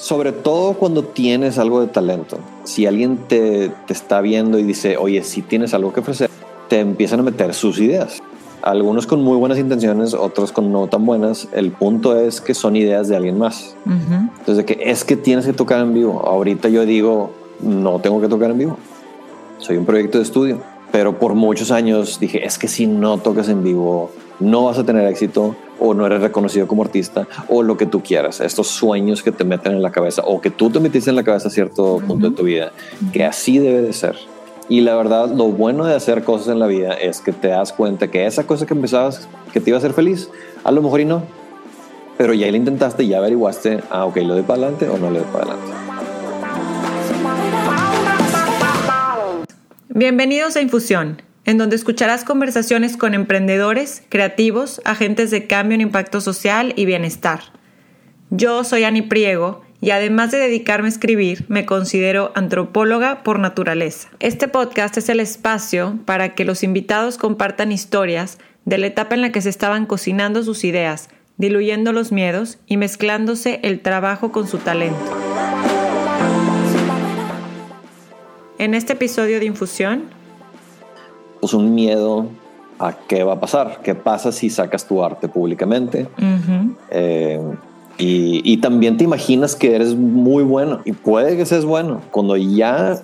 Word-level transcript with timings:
Sobre 0.00 0.32
todo 0.32 0.72
cuando 0.72 1.04
tienes 1.04 1.58
algo 1.58 1.82
de 1.82 1.86
talento. 1.86 2.38
Si 2.64 2.86
alguien 2.86 3.18
te, 3.28 3.70
te 3.86 3.92
está 3.92 4.22
viendo 4.22 4.58
y 4.58 4.62
dice, 4.62 4.96
oye, 4.96 5.22
si 5.22 5.42
tienes 5.42 5.74
algo 5.74 5.92
que 5.92 6.00
ofrecer, 6.00 6.30
te 6.68 6.80
empiezan 6.80 7.20
a 7.20 7.22
meter 7.22 7.52
sus 7.52 7.78
ideas. 7.78 8.22
Algunos 8.62 9.06
con 9.06 9.22
muy 9.22 9.36
buenas 9.36 9.58
intenciones, 9.58 10.14
otros 10.14 10.52
con 10.52 10.72
no 10.72 10.86
tan 10.86 11.04
buenas. 11.04 11.48
El 11.52 11.70
punto 11.72 12.18
es 12.18 12.40
que 12.40 12.54
son 12.54 12.76
ideas 12.76 13.08
de 13.08 13.16
alguien 13.16 13.36
más. 13.36 13.76
Entonces, 14.38 14.64
que 14.64 14.78
es 14.80 15.04
que 15.04 15.16
tienes 15.16 15.44
que 15.44 15.52
tocar 15.52 15.80
en 15.80 15.92
vivo. 15.92 16.22
Ahorita 16.26 16.70
yo 16.70 16.86
digo, 16.86 17.32
no 17.60 17.98
tengo 17.98 18.22
que 18.22 18.28
tocar 18.28 18.52
en 18.52 18.58
vivo. 18.58 18.78
Soy 19.58 19.76
un 19.76 19.84
proyecto 19.84 20.16
de 20.16 20.24
estudio. 20.24 20.62
Pero 20.92 21.18
por 21.18 21.34
muchos 21.34 21.70
años 21.70 22.18
dije, 22.18 22.44
es 22.44 22.58
que 22.58 22.68
si 22.68 22.86
no 22.86 23.18
tocas 23.18 23.48
en 23.48 23.62
vivo, 23.62 24.10
no 24.40 24.64
vas 24.64 24.78
a 24.78 24.84
tener 24.84 25.06
éxito 25.06 25.54
o 25.78 25.94
no 25.94 26.06
eres 26.06 26.20
reconocido 26.20 26.66
como 26.66 26.82
artista 26.82 27.26
o 27.48 27.62
lo 27.62 27.76
que 27.76 27.86
tú 27.86 28.02
quieras. 28.02 28.40
Estos 28.40 28.68
sueños 28.68 29.22
que 29.22 29.32
te 29.32 29.44
meten 29.44 29.72
en 29.72 29.82
la 29.82 29.92
cabeza 29.92 30.22
o 30.24 30.40
que 30.40 30.50
tú 30.50 30.70
te 30.70 30.80
metiste 30.80 31.10
en 31.10 31.16
la 31.16 31.24
cabeza 31.24 31.48
a 31.48 31.50
cierto 31.50 32.00
punto 32.06 32.30
de 32.30 32.36
tu 32.36 32.44
vida, 32.44 32.72
que 33.12 33.24
así 33.24 33.58
debe 33.58 33.82
de 33.82 33.92
ser. 33.92 34.16
Y 34.68 34.82
la 34.82 34.94
verdad, 34.94 35.28
lo 35.28 35.46
bueno 35.46 35.84
de 35.84 35.94
hacer 35.94 36.22
cosas 36.22 36.48
en 36.48 36.60
la 36.60 36.66
vida 36.66 36.94
es 36.94 37.20
que 37.20 37.32
te 37.32 37.48
das 37.48 37.72
cuenta 37.72 38.08
que 38.08 38.26
esa 38.26 38.46
cosa 38.46 38.66
que 38.66 38.74
empezabas, 38.74 39.28
que 39.52 39.60
te 39.60 39.70
iba 39.70 39.76
a 39.76 39.80
hacer 39.80 39.94
feliz, 39.94 40.30
a 40.62 40.70
lo 40.70 40.80
mejor 40.80 41.00
y 41.00 41.06
no. 41.06 41.22
Pero 42.16 42.34
ya 42.34 42.48
lo 42.50 42.56
intentaste, 42.56 43.06
ya 43.06 43.18
averiguaste, 43.18 43.80
ah, 43.90 44.04
ok, 44.04 44.18
lo 44.18 44.36
de 44.36 44.42
para 44.42 44.62
adelante 44.62 44.88
o 44.88 44.96
no 44.96 45.10
lo 45.10 45.18
de 45.18 45.24
para 45.24 45.44
adelante. 45.44 45.79
Bienvenidos 49.92 50.54
a 50.54 50.60
Infusión, 50.60 51.20
en 51.44 51.58
donde 51.58 51.74
escucharás 51.74 52.22
conversaciones 52.22 52.96
con 52.96 53.12
emprendedores, 53.12 54.04
creativos, 54.08 54.80
agentes 54.84 55.32
de 55.32 55.48
cambio 55.48 55.74
en 55.74 55.80
impacto 55.80 56.20
social 56.20 56.72
y 56.76 56.84
bienestar. 56.84 57.40
Yo 58.30 58.62
soy 58.62 58.84
Ani 58.84 59.02
Priego 59.02 59.62
y 59.80 59.90
además 59.90 60.30
de 60.30 60.38
dedicarme 60.38 60.86
a 60.86 60.90
escribir, 60.90 61.44
me 61.48 61.66
considero 61.66 62.30
antropóloga 62.36 63.24
por 63.24 63.40
naturaleza. 63.40 64.10
Este 64.20 64.46
podcast 64.46 64.96
es 64.96 65.08
el 65.08 65.18
espacio 65.18 65.98
para 66.04 66.36
que 66.36 66.44
los 66.44 66.62
invitados 66.62 67.18
compartan 67.18 67.72
historias 67.72 68.38
de 68.64 68.78
la 68.78 68.86
etapa 68.86 69.16
en 69.16 69.22
la 69.22 69.32
que 69.32 69.42
se 69.42 69.48
estaban 69.48 69.86
cocinando 69.86 70.44
sus 70.44 70.62
ideas, 70.62 71.08
diluyendo 71.36 71.92
los 71.92 72.12
miedos 72.12 72.60
y 72.66 72.76
mezclándose 72.76 73.58
el 73.64 73.80
trabajo 73.80 74.30
con 74.30 74.46
su 74.46 74.58
talento. 74.58 75.79
En 78.60 78.74
este 78.74 78.92
episodio 78.92 79.40
de 79.40 79.46
Infusión, 79.46 80.02
pues 81.40 81.54
un 81.54 81.74
miedo 81.74 82.26
a 82.78 82.92
qué 82.92 83.24
va 83.24 83.32
a 83.32 83.40
pasar, 83.40 83.80
qué 83.82 83.94
pasa 83.94 84.32
si 84.32 84.50
sacas 84.50 84.86
tu 84.86 85.02
arte 85.02 85.28
públicamente. 85.28 86.08
Y, 87.96 88.56
también 88.58 88.98
te 88.98 89.04
imaginas 89.04 89.56
que 89.56 89.74
eres 89.74 89.94
muy 89.94 90.44
bueno 90.44 90.82
y 90.84 90.92
puede 90.92 91.38
que 91.38 91.46
seas 91.46 91.64
bueno. 91.64 92.02
Cuando 92.10 92.36
ya 92.36 93.00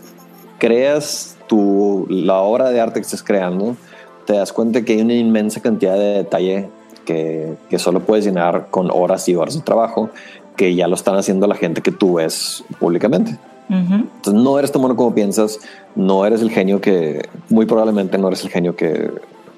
creas 0.58 1.38
tu, 1.46 2.06
la 2.10 2.34
obra 2.34 2.68
de 2.68 2.78
arte 2.78 3.00
que 3.00 3.06
estés 3.06 3.22
creando, 3.22 3.78
te 4.26 4.34
das 4.34 4.52
cuenta 4.52 4.84
que 4.84 4.92
hay 4.92 5.00
una 5.00 5.14
inmensa 5.14 5.62
cantidad 5.62 5.94
de 5.94 6.16
detalle 6.16 6.68
que, 7.06 7.54
que 7.70 7.78
solo 7.78 8.00
puedes 8.00 8.26
llenar 8.26 8.66
con 8.70 8.90
horas 8.90 9.26
y 9.30 9.34
horas 9.34 9.54
de 9.54 9.62
trabajo 9.62 10.10
que 10.54 10.74
ya 10.74 10.86
lo 10.86 10.96
están 10.96 11.16
haciendo 11.16 11.46
la 11.46 11.54
gente 11.54 11.80
que 11.80 11.92
tú 11.92 12.16
ves 12.16 12.62
públicamente. 12.78 13.38
Entonces 13.68 14.34
no 14.34 14.58
eres 14.58 14.72
tan 14.72 14.82
bueno 14.82 14.96
como 14.96 15.14
piensas, 15.14 15.58
no 15.94 16.24
eres 16.24 16.40
el 16.40 16.50
genio 16.50 16.80
que, 16.80 17.28
muy 17.48 17.66
probablemente 17.66 18.16
no 18.18 18.28
eres 18.28 18.44
el 18.44 18.50
genio 18.50 18.76
que 18.76 19.10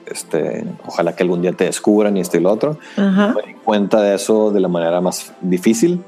este, 0.07 0.65
ojalá 0.87 1.15
que 1.15 1.23
algún 1.23 1.43
día 1.43 1.53
te 1.53 1.65
descubran 1.65 2.17
y 2.17 2.21
esto 2.21 2.37
y 2.37 2.41
lo 2.41 2.51
otro. 2.51 2.79
Me 2.97 3.43
di 3.47 3.55
cuenta 3.65 4.01
de 4.01 4.15
eso 4.15 4.51
de 4.51 4.61
la 4.61 4.69
manera 4.69 5.01
más 5.01 5.33
difícil 5.41 6.03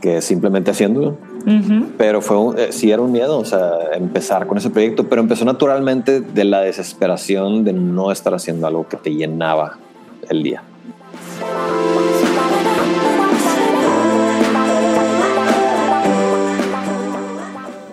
que 0.00 0.20
simplemente 0.20 0.70
haciéndolo. 0.70 1.16
Pero 1.96 2.20
fue 2.20 2.36
eh, 2.60 2.72
sí 2.72 2.90
era 2.90 3.02
un 3.02 3.12
miedo, 3.12 3.38
o 3.38 3.44
sea, 3.44 3.70
empezar 3.94 4.46
con 4.48 4.58
ese 4.58 4.70
proyecto, 4.70 5.08
pero 5.08 5.22
empezó 5.22 5.44
naturalmente 5.44 6.20
de 6.20 6.44
la 6.44 6.60
desesperación 6.60 7.64
de 7.64 7.72
no 7.72 8.10
estar 8.10 8.34
haciendo 8.34 8.66
algo 8.66 8.88
que 8.88 8.96
te 8.96 9.10
llenaba 9.14 9.78
el 10.28 10.42
día. 10.42 10.62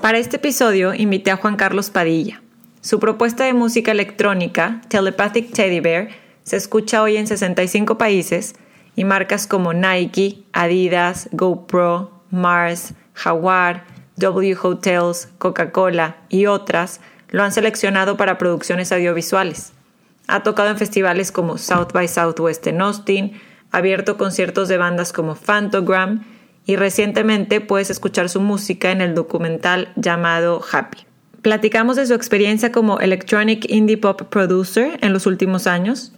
Para 0.03 0.17
este 0.17 0.35
episodio 0.35 0.93
invité 0.93 1.31
a 1.31 1.37
Juan 1.37 1.55
Carlos 1.55 1.89
Padilla 1.89 2.41
su 2.81 2.99
propuesta 2.99 3.45
de 3.45 3.53
música 3.53 3.93
electrónica, 3.93 4.81
Telepathic 4.89 5.53
Teddy 5.53 5.79
Bear, 5.79 6.09
se 6.43 6.57
escucha 6.57 7.01
hoy 7.01 7.15
en 7.15 7.25
65 7.25 7.97
países 7.97 8.53
y 8.97 9.05
marcas 9.05 9.47
como 9.47 9.71
Nike, 9.71 10.43
Adidas, 10.51 11.29
GoPro, 11.31 12.11
Mars, 12.31 12.95
Jaguar, 13.13 13.85
W 14.17 14.57
Hotels, 14.61 15.29
Coca-Cola 15.37 16.17
y 16.27 16.47
otras 16.47 16.99
lo 17.29 17.41
han 17.41 17.53
seleccionado 17.53 18.17
para 18.17 18.37
producciones 18.37 18.91
audiovisuales. 18.91 19.71
Ha 20.27 20.43
tocado 20.43 20.69
en 20.69 20.77
festivales 20.77 21.31
como 21.31 21.57
South 21.57 21.93
by 21.93 22.09
Southwest 22.09 22.67
en 22.67 22.81
Austin, 22.81 23.39
ha 23.71 23.77
abierto 23.77 24.17
conciertos 24.17 24.67
de 24.67 24.75
bandas 24.75 25.13
como 25.13 25.35
Phantogram 25.35 26.25
y 26.65 26.75
recientemente 26.75 27.61
puedes 27.61 27.89
escuchar 27.89 28.29
su 28.29 28.39
música 28.41 28.91
en 28.91 29.01
el 29.01 29.15
documental 29.15 29.91
llamado 29.95 30.61
Happy. 30.71 30.99
Platicamos 31.41 31.97
de 31.97 32.05
su 32.05 32.13
experiencia 32.13 32.71
como 32.71 32.99
Electronic 32.99 33.69
Indie 33.69 33.97
Pop 33.97 34.21
Producer 34.29 34.97
en 35.01 35.11
los 35.11 35.25
últimos 35.25 35.67
años. 35.67 36.13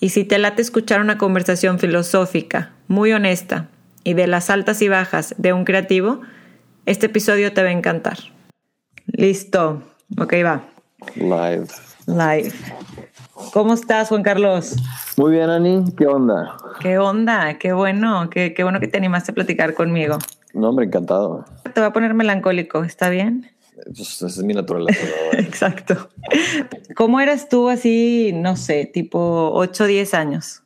Y 0.00 0.08
si 0.08 0.24
te 0.24 0.38
late 0.38 0.62
escuchar 0.62 1.00
una 1.00 1.18
conversación 1.18 1.78
filosófica, 1.78 2.72
muy 2.88 3.12
honesta, 3.12 3.68
y 4.04 4.14
de 4.14 4.26
las 4.26 4.50
altas 4.50 4.82
y 4.82 4.88
bajas 4.88 5.34
de 5.38 5.52
un 5.52 5.64
creativo, 5.64 6.22
este 6.86 7.06
episodio 7.06 7.52
te 7.52 7.62
va 7.62 7.68
a 7.68 7.72
encantar. 7.72 8.18
Listo. 9.06 9.82
Ok, 10.18 10.34
va. 10.44 10.64
Live. 11.16 11.68
Live. 12.06 12.52
¿Cómo 13.52 13.74
estás, 13.74 14.08
Juan 14.08 14.22
Carlos? 14.22 14.76
Muy 15.16 15.32
bien, 15.32 15.50
Ani. 15.50 15.84
¿Qué 15.96 16.06
onda? 16.06 16.56
¿Qué 16.80 16.98
onda? 16.98 17.58
Qué 17.58 17.72
bueno. 17.72 18.30
Qué, 18.30 18.54
qué 18.54 18.62
bueno 18.62 18.80
que 18.80 18.88
te 18.88 18.98
animaste 18.98 19.32
a 19.32 19.34
platicar 19.34 19.74
conmigo. 19.74 20.18
No, 20.54 20.68
hombre, 20.68 20.86
encantado. 20.86 21.44
Te 21.74 21.80
va 21.80 21.88
a 21.88 21.92
poner 21.92 22.14
melancólico, 22.14 22.84
¿está 22.84 23.08
bien? 23.08 23.50
Pues 23.84 24.22
esa 24.22 24.26
es 24.26 24.42
mi 24.42 24.54
naturaleza. 24.54 25.06
Exacto. 25.32 26.10
¿Cómo 26.94 27.20
eras 27.20 27.48
tú 27.48 27.68
así, 27.68 28.32
no 28.34 28.56
sé, 28.56 28.86
tipo 28.86 29.50
8 29.54 29.84
o 29.84 29.86
10 29.86 30.14
años? 30.14 30.61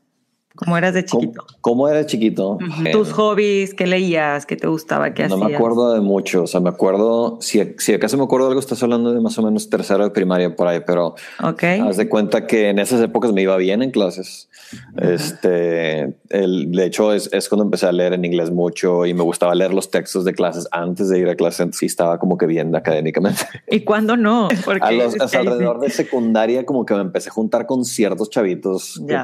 ¿Cómo 0.56 0.76
eras 0.76 0.94
de 0.94 1.04
chiquito? 1.04 1.46
¿Cómo, 1.60 1.88
eras 1.88 2.06
chiquito? 2.06 2.58
Tus 2.90 3.12
hobbies, 3.12 3.74
qué 3.74 3.86
leías, 3.86 4.46
qué 4.46 4.56
te 4.56 4.66
gustaba, 4.66 5.12
qué 5.12 5.24
hacías. 5.24 5.38
No 5.38 5.48
me 5.48 5.54
acuerdo 5.54 5.92
de 5.92 6.00
mucho, 6.00 6.44
o 6.44 6.46
sea, 6.46 6.60
me 6.60 6.70
acuerdo, 6.70 7.38
si, 7.40 7.74
si 7.78 7.92
acaso 7.92 8.16
me 8.16 8.24
acuerdo 8.24 8.46
de 8.46 8.50
algo, 8.50 8.60
estás 8.60 8.82
hablando 8.82 9.12
de 9.12 9.20
más 9.20 9.38
o 9.38 9.42
menos 9.42 9.68
tercero 9.68 10.04
de 10.04 10.10
primaria 10.10 10.54
por 10.56 10.66
ahí, 10.66 10.80
pero 10.86 11.14
okay. 11.42 11.80
haz 11.80 11.96
de 11.96 12.08
cuenta 12.08 12.46
que 12.46 12.70
en 12.70 12.78
esas 12.78 13.00
épocas 13.02 13.32
me 13.32 13.42
iba 13.42 13.56
bien 13.56 13.82
en 13.82 13.90
clases. 13.90 14.48
Este, 14.96 16.16
el, 16.30 16.72
de 16.72 16.84
hecho, 16.86 17.12
es, 17.12 17.28
es, 17.32 17.48
cuando 17.48 17.64
empecé 17.64 17.86
a 17.86 17.92
leer 17.92 18.14
en 18.14 18.24
inglés 18.24 18.50
mucho 18.50 19.06
y 19.06 19.14
me 19.14 19.22
gustaba 19.22 19.54
leer 19.54 19.72
los 19.72 19.90
textos 19.90 20.24
de 20.24 20.34
clases 20.34 20.66
antes 20.72 21.08
de 21.08 21.18
ir 21.18 21.28
a 21.28 21.36
clase. 21.36 21.66
Sí, 21.72 21.86
estaba 21.86 22.18
como 22.18 22.36
que 22.36 22.46
bien 22.46 22.74
académicamente. 22.74 23.42
¿Y 23.70 23.80
cuándo 23.80 24.16
no? 24.16 24.48
Porque 24.64 24.84
a 24.84 24.90
los, 24.90 25.14
alrededor 25.34 25.80
de 25.80 25.90
secundaria, 25.90 26.64
como 26.64 26.84
que 26.84 26.94
me 26.94 27.00
empecé 27.00 27.28
a 27.28 27.32
juntar 27.32 27.66
con 27.66 27.84
ciertos 27.84 28.30
chavitos 28.30 29.00
que, 29.06 29.16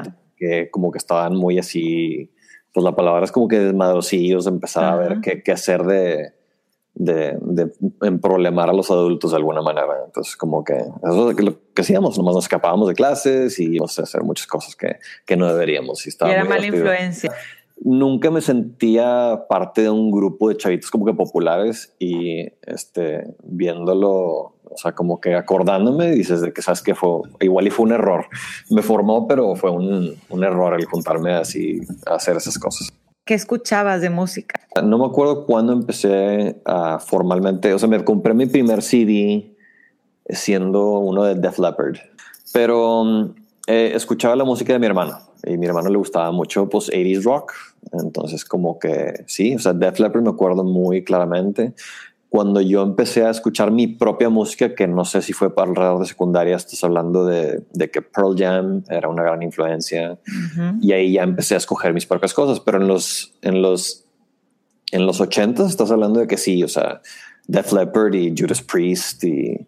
como 0.71 0.91
que 0.91 0.97
estaban 0.97 1.35
muy 1.35 1.59
así. 1.59 2.31
Pues 2.73 2.83
la 2.83 2.95
palabra 2.95 3.23
es 3.23 3.31
como 3.31 3.47
que 3.47 3.59
desmadrosillos, 3.59 4.47
empezaba 4.47 4.93
a 4.93 4.95
ver 4.95 5.21
qué, 5.21 5.43
qué 5.43 5.51
hacer 5.51 5.83
de, 5.83 6.33
de, 6.95 7.37
de 7.41 8.11
problemar 8.19 8.69
a 8.69 8.73
los 8.73 8.91
adultos 8.91 9.31
de 9.31 9.37
alguna 9.37 9.61
manera. 9.61 9.87
Entonces, 10.05 10.35
como 10.35 10.63
que 10.63 10.73
eso 10.73 11.31
es 11.31 11.39
lo 11.39 11.59
que 11.73 11.81
hacíamos, 11.81 12.17
nomás 12.17 12.35
nos 12.35 12.45
escapábamos 12.45 12.87
de 12.87 12.93
clases 12.93 13.59
y 13.59 13.75
íbamos 13.75 13.97
a 13.99 14.03
hacer 14.03 14.23
muchas 14.23 14.47
cosas 14.47 14.75
que, 14.75 14.97
que 15.25 15.35
no 15.35 15.47
deberíamos. 15.47 16.05
Y, 16.05 16.09
estaba 16.09 16.31
y 16.31 16.35
era 16.35 16.45
mala 16.45 16.65
influencia. 16.65 17.31
Nunca 17.81 18.31
me 18.31 18.41
sentía 18.41 19.45
parte 19.49 19.81
de 19.81 19.89
un 19.89 20.11
grupo 20.11 20.49
de 20.49 20.57
chavitos 20.57 20.89
como 20.89 21.05
que 21.05 21.13
populares 21.13 21.95
y 21.99 22.47
este, 22.61 23.35
viéndolo, 23.43 24.55
o 24.73 24.77
sea, 24.77 24.93
como 24.93 25.21
que 25.21 25.35
acordándome, 25.35 26.11
dices 26.11 26.41
de 26.41 26.53
que 26.53 26.61
sabes 26.61 26.81
que 26.81 26.95
fue 26.95 27.21
igual 27.39 27.67
y 27.67 27.69
fue 27.69 27.85
un 27.85 27.91
error. 27.93 28.25
Me 28.69 28.81
formó, 28.81 29.27
pero 29.27 29.55
fue 29.55 29.71
un, 29.71 30.15
un 30.29 30.43
error 30.43 30.73
el 30.73 30.85
juntarme 30.85 31.33
así 31.33 31.81
a 32.05 32.15
hacer 32.15 32.37
esas 32.37 32.57
cosas. 32.57 32.91
¿Qué 33.25 33.35
escuchabas 33.35 34.01
de 34.01 34.09
música? 34.09 34.59
No 34.83 34.97
me 34.97 35.05
acuerdo 35.05 35.45
cuándo 35.45 35.71
empecé 35.71 36.61
a 36.65 36.99
formalmente, 36.99 37.73
o 37.73 37.79
sea, 37.79 37.87
me 37.87 38.03
compré 38.03 38.33
mi 38.33 38.47
primer 38.47 38.81
CD 38.81 39.55
siendo 40.27 40.99
uno 40.99 41.23
de 41.23 41.35
Def 41.35 41.57
Leppard, 41.57 41.95
pero 42.51 43.03
mm, 43.05 43.35
eh, 43.67 43.91
escuchaba 43.95 44.35
la 44.35 44.43
música 44.43 44.73
de 44.73 44.79
mi 44.79 44.87
hermano 44.87 45.19
y 45.45 45.53
a 45.53 45.57
mi 45.57 45.65
hermano 45.65 45.89
le 45.89 45.97
gustaba 45.97 46.31
mucho 46.31 46.67
pues 46.67 46.89
80s 46.89 47.23
rock, 47.23 47.53
entonces 47.93 48.43
como 48.43 48.77
que 48.77 49.23
sí, 49.27 49.55
o 49.55 49.59
sea, 49.59 49.71
Def 49.71 49.99
Leppard 49.99 50.23
me 50.23 50.29
acuerdo 50.29 50.65
muy 50.65 51.03
claramente 51.05 51.73
cuando 52.33 52.61
yo 52.61 52.81
empecé 52.81 53.23
a 53.23 53.29
escuchar 53.29 53.69
mi 53.69 53.85
propia 53.85 54.27
música, 54.27 54.73
que 54.73 54.87
no 54.87 55.05
sé 55.05 55.21
si 55.21 55.33
fue 55.33 55.53
para 55.53 55.69
alrededor 55.69 55.99
de 55.99 56.07
secundaria, 56.07 56.55
estás 56.55 56.83
hablando 56.83 57.27
de, 57.27 57.63
de 57.71 57.91
que 57.91 58.01
Pearl 58.01 58.35
Jam 58.35 58.83
era 58.89 59.07
una 59.07 59.21
gran 59.21 59.43
influencia 59.43 60.17
y 60.81 60.93
ahí 60.93 61.13
ya 61.13 61.21
empecé 61.21 61.53
a 61.53 61.57
escoger 61.57 61.93
mis 61.93 62.07
propias 62.07 62.33
cosas, 62.33 62.59
pero 62.59 62.81
en 62.81 62.87
los, 62.87 63.35
en 63.43 63.61
los 63.61 64.05
en 64.91 65.05
los 65.05 65.21
80 65.21 65.67
estás 65.67 65.91
hablando 65.91 66.21
de 66.21 66.25
que 66.25 66.37
sí, 66.37 66.63
o 66.63 66.67
sea, 66.67 67.03
Def 67.45 67.71
Leppard 67.71 68.15
y 68.15 68.33
Judas 68.35 68.63
Priest 68.63 69.23
y, 69.25 69.67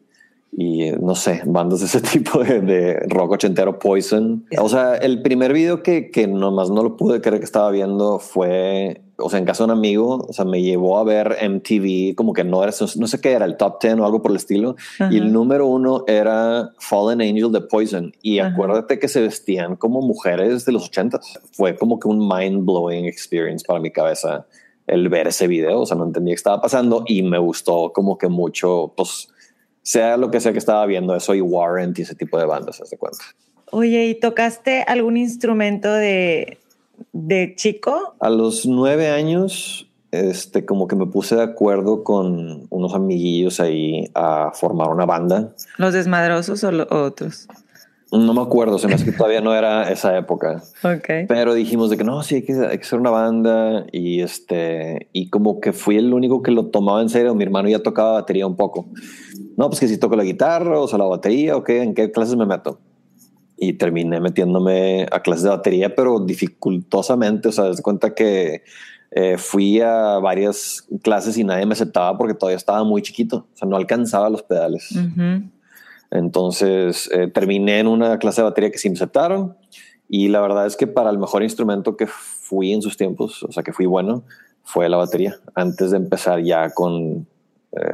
y 0.52 0.90
no 1.00 1.14
sé, 1.14 1.44
bandas 1.46 1.82
de 1.82 1.86
ese 1.86 2.02
tipo 2.20 2.44
de, 2.44 2.96
rock 3.10 3.34
ochentero, 3.34 3.78
Poison. 3.78 4.44
O 4.60 4.70
sea, 4.70 4.96
el 4.96 5.22
primer 5.22 5.54
video 5.54 5.84
que, 5.84 6.10
que 6.10 6.26
nomás 6.26 6.72
no 6.72 6.82
lo 6.82 6.98
pude 6.98 7.22
creer 7.22 7.38
que 7.38 7.46
estaba 7.46 7.70
viendo 7.70 8.18
fue, 8.18 9.05
o 9.18 9.30
sea, 9.30 9.40
en 9.40 9.46
casa 9.46 9.64
de 9.64 9.72
un 9.72 9.78
amigo, 9.78 10.26
o 10.28 10.34
sea, 10.34 10.46
me 10.46 10.62
llevó 10.62 10.98
a 10.98 11.04
ver 11.04 11.38
MTV, 11.42 12.16
como 12.16 12.34
que 12.34 12.44
no 12.44 12.64
era, 12.64 12.74
no 12.98 13.08
sé 13.08 13.22
qué 13.22 13.32
era, 13.32 13.46
el 13.46 13.56
top 13.56 13.82
10 13.82 14.00
o 14.00 14.06
algo 14.06 14.22
por 14.22 14.32
el 14.32 14.38
estilo. 14.38 14.76
Y 15.10 15.18
el 15.18 15.32
número 15.32 15.68
uno 15.68 16.04
era 16.08 16.72
Fallen 16.80 17.22
Angel 17.22 17.52
de 17.52 17.62
Poison. 17.62 18.14
Y 18.22 18.40
acuérdate 18.40 19.00
que 19.00 19.08
se 19.08 19.22
vestían 19.22 19.76
como 19.76 20.02
mujeres 20.02 20.66
de 20.66 20.72
los 20.74 20.88
ochentas. 20.88 21.40
Fue 21.52 21.76
como 21.76 22.00
que 22.00 22.08
un 22.08 22.28
mind 22.28 22.66
blowing 22.66 23.06
experience 23.06 23.64
para 23.66 23.80
mi 23.80 23.92
cabeza 23.92 24.46
el 24.88 25.10
ver 25.10 25.28
ese 25.28 25.48
video, 25.48 25.82
o 25.82 25.86
sea, 25.86 25.98
no 25.98 26.06
entendía 26.06 26.34
qué 26.34 26.38
estaba 26.38 26.62
pasando 26.62 27.04
y 27.08 27.24
me 27.24 27.40
gustó 27.40 27.92
como 27.92 28.18
que 28.18 28.28
mucho, 28.28 28.94
pues, 28.96 29.30
sea 29.82 30.16
lo 30.18 30.30
que 30.30 30.40
sea 30.40 30.52
que 30.52 30.60
estaba 30.60 30.86
viendo, 30.86 31.16
eso 31.16 31.34
y 31.34 31.42
Warrant 31.42 31.98
y 31.98 32.04
ese 32.04 32.14
tipo 32.16 32.38
de 32.38 32.46
bandas, 32.46 32.82
¿se 32.84 32.98
cuenta? 32.98 33.24
Oye, 33.72 34.06
¿y 34.06 34.16
tocaste 34.16 34.84
algún 34.84 35.18
instrumento 35.18 35.92
de, 35.92 36.60
de 37.16 37.54
chico? 37.56 38.16
A 38.20 38.30
los 38.30 38.66
nueve 38.66 39.10
años, 39.10 39.88
este, 40.12 40.66
como 40.66 40.88
que 40.88 40.98
me 40.98 41.08
puse 41.08 41.36
de 41.36 41.44
acuerdo 41.44 42.04
con 42.04 42.68
unos 42.70 42.94
amiguillos 42.94 43.60
ahí 43.60 44.10
a 44.14 44.52
formar 44.54 44.90
una 44.90 45.06
banda. 45.06 45.54
¿Los 45.78 45.94
desmadrosos 45.94 46.64
o 46.66 46.72
los 46.72 46.92
otros? 46.92 47.48
No 48.12 48.34
me 48.34 48.42
acuerdo, 48.42 48.78
se 48.78 48.88
me 48.88 48.94
hace 48.94 49.06
que 49.06 49.12
todavía 49.14 49.42
no 49.42 49.56
era 49.56 49.90
esa 49.92 50.16
época. 50.18 50.62
Okay. 50.84 51.26
Pero 51.26 51.54
dijimos 51.54 51.90
de 51.90 51.98
que 51.98 52.04
no, 52.04 52.22
sí, 52.22 52.36
hay 52.36 52.42
que, 52.44 52.54
hay 52.54 52.78
que 52.78 52.84
ser 52.84 53.00
una 53.00 53.10
banda. 53.10 53.86
Y 53.92 54.22
este, 54.22 55.10
y 55.12 55.30
como 55.30 55.60
que 55.60 55.74
fui 55.74 55.98
el 55.98 56.14
único 56.14 56.44
que 56.44 56.52
lo 56.52 56.68
tomaba 56.68 57.02
en 57.02 57.10
serio. 57.10 57.34
Mi 57.34 57.44
hermano 57.44 57.68
ya 57.68 57.82
tocaba 57.82 58.14
batería 58.14 58.46
un 58.46 58.56
poco. 58.56 58.86
No, 59.58 59.70
pues 59.70 59.80
que 59.80 59.88
si 59.88 59.98
toco 59.98 60.16
la 60.16 60.24
guitarra 60.24 60.80
o 60.80 60.88
sea, 60.88 61.00
la 61.00 61.06
batería 61.06 61.58
o 61.58 61.64
qué, 61.64 61.82
en 61.82 61.94
qué 61.94 62.12
clases 62.12 62.36
me 62.36 62.46
meto. 62.46 62.80
Y 63.57 63.74
terminé 63.74 64.19
metiéndome 64.19 65.07
a 65.12 65.22
clases 65.22 65.44
de 65.44 65.50
batería, 65.50 65.96
pero 65.96 66.19
dificultosamente. 66.19 67.50
O 67.50 67.52
sea, 67.52 67.66
de 67.66 67.81
cuenta 67.81 68.13
que 68.13 68.63
eh, 69.12 69.38
fui 69.38 69.80
a 69.80 70.19
varias 70.19 70.88
clases 71.02 71.38
y 71.38 71.44
nadie 71.44 71.66
me 71.66 71.74
aceptaba 71.74 72.18
porque 72.18 72.34
todavía 72.34 72.57
estaba 72.57 72.84
muy 72.84 73.02
chiquito. 73.02 73.48
O 73.54 73.57
sea, 73.57 73.68
no 73.68 73.78
alcanzaba 73.78 74.30
los 74.30 74.44
pedales. 74.44 74.90
Entonces 76.12 77.10
eh, 77.13 77.28
terminé 77.28 77.80
en 77.80 77.88
una 77.88 78.19
clase 78.19 78.42
de 78.42 78.46
batería 78.46 78.72
que 78.72 78.78
sí 78.78 78.90
me 78.90 78.96
aceptaron 78.96 79.56
y 80.08 80.28
la 80.28 80.42
verdad 80.42 80.68
es 80.68 80.75
que 80.75 80.88
para 80.88 81.10
el 81.10 81.18
mejor 81.18 81.44
instrumento 81.44 81.98
que 81.98 82.08
fui 82.08 82.74
en 82.74 82.81
sus 82.81 82.96
tiempos, 82.96 83.44
o 83.44 83.51
sea 83.51 83.63
que 83.63 83.74
fui 83.74 83.86
bueno, 83.86 84.24
fue 84.63 84.88
la 84.90 84.98
batería. 84.98 85.38
Antes 85.56 85.92
de 85.92 85.98
empezar 85.98 86.44
ya 86.44 86.69
con 86.72 87.28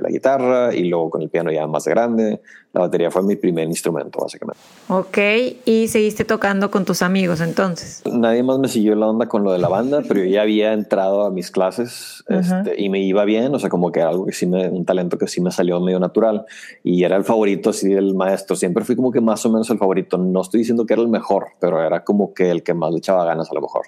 la 0.01 0.09
guitarra 0.09 0.73
y 0.73 0.85
luego 0.85 1.09
con 1.09 1.21
el 1.21 1.29
piano 1.29 1.51
ya 1.51 1.67
más 1.67 1.87
grande. 1.87 2.41
La 2.73 2.81
batería 2.81 3.11
fue 3.11 3.21
mi 3.23 3.35
primer 3.35 3.67
instrumento, 3.67 4.19
básicamente. 4.21 4.61
Ok, 4.87 5.17
y 5.65 5.89
seguiste 5.89 6.23
tocando 6.23 6.71
con 6.71 6.85
tus 6.85 7.01
amigos 7.01 7.41
entonces. 7.41 8.01
Nadie 8.05 8.43
más 8.43 8.59
me 8.59 8.69
siguió 8.69 8.95
la 8.95 9.07
onda 9.07 9.27
con 9.27 9.43
lo 9.43 9.51
de 9.51 9.57
la 9.57 9.67
banda, 9.67 10.01
pero 10.07 10.21
yo 10.21 10.27
ya 10.27 10.43
había 10.43 10.71
entrado 10.71 11.25
a 11.25 11.31
mis 11.31 11.51
clases 11.51 12.23
este, 12.29 12.81
y 12.81 12.87
me 12.87 12.99
iba 13.01 13.25
bien, 13.25 13.53
o 13.53 13.59
sea, 13.59 13.69
como 13.69 13.91
que 13.91 13.99
era 13.99 14.09
algo 14.09 14.25
que 14.25 14.31
sí 14.31 14.45
me, 14.45 14.69
un 14.69 14.85
talento 14.85 15.17
que 15.17 15.27
sí 15.27 15.41
me 15.41 15.51
salió 15.51 15.81
medio 15.81 15.99
natural 15.99 16.45
y 16.81 17.03
era 17.03 17.17
el 17.17 17.25
favorito 17.25 17.71
así 17.71 17.89
del 17.89 18.15
maestro. 18.15 18.55
Siempre 18.55 18.85
fui 18.85 18.95
como 18.95 19.11
que 19.11 19.19
más 19.19 19.45
o 19.45 19.51
menos 19.51 19.69
el 19.69 19.77
favorito. 19.77 20.17
No 20.17 20.41
estoy 20.41 20.59
diciendo 20.59 20.85
que 20.85 20.93
era 20.93 21.01
el 21.01 21.09
mejor, 21.09 21.47
pero 21.59 21.83
era 21.83 22.05
como 22.05 22.33
que 22.33 22.51
el 22.51 22.63
que 22.63 22.73
más 22.73 22.91
le 22.91 22.99
echaba 22.99 23.25
ganas 23.25 23.51
a 23.51 23.53
lo 23.53 23.61
mejor. 23.61 23.87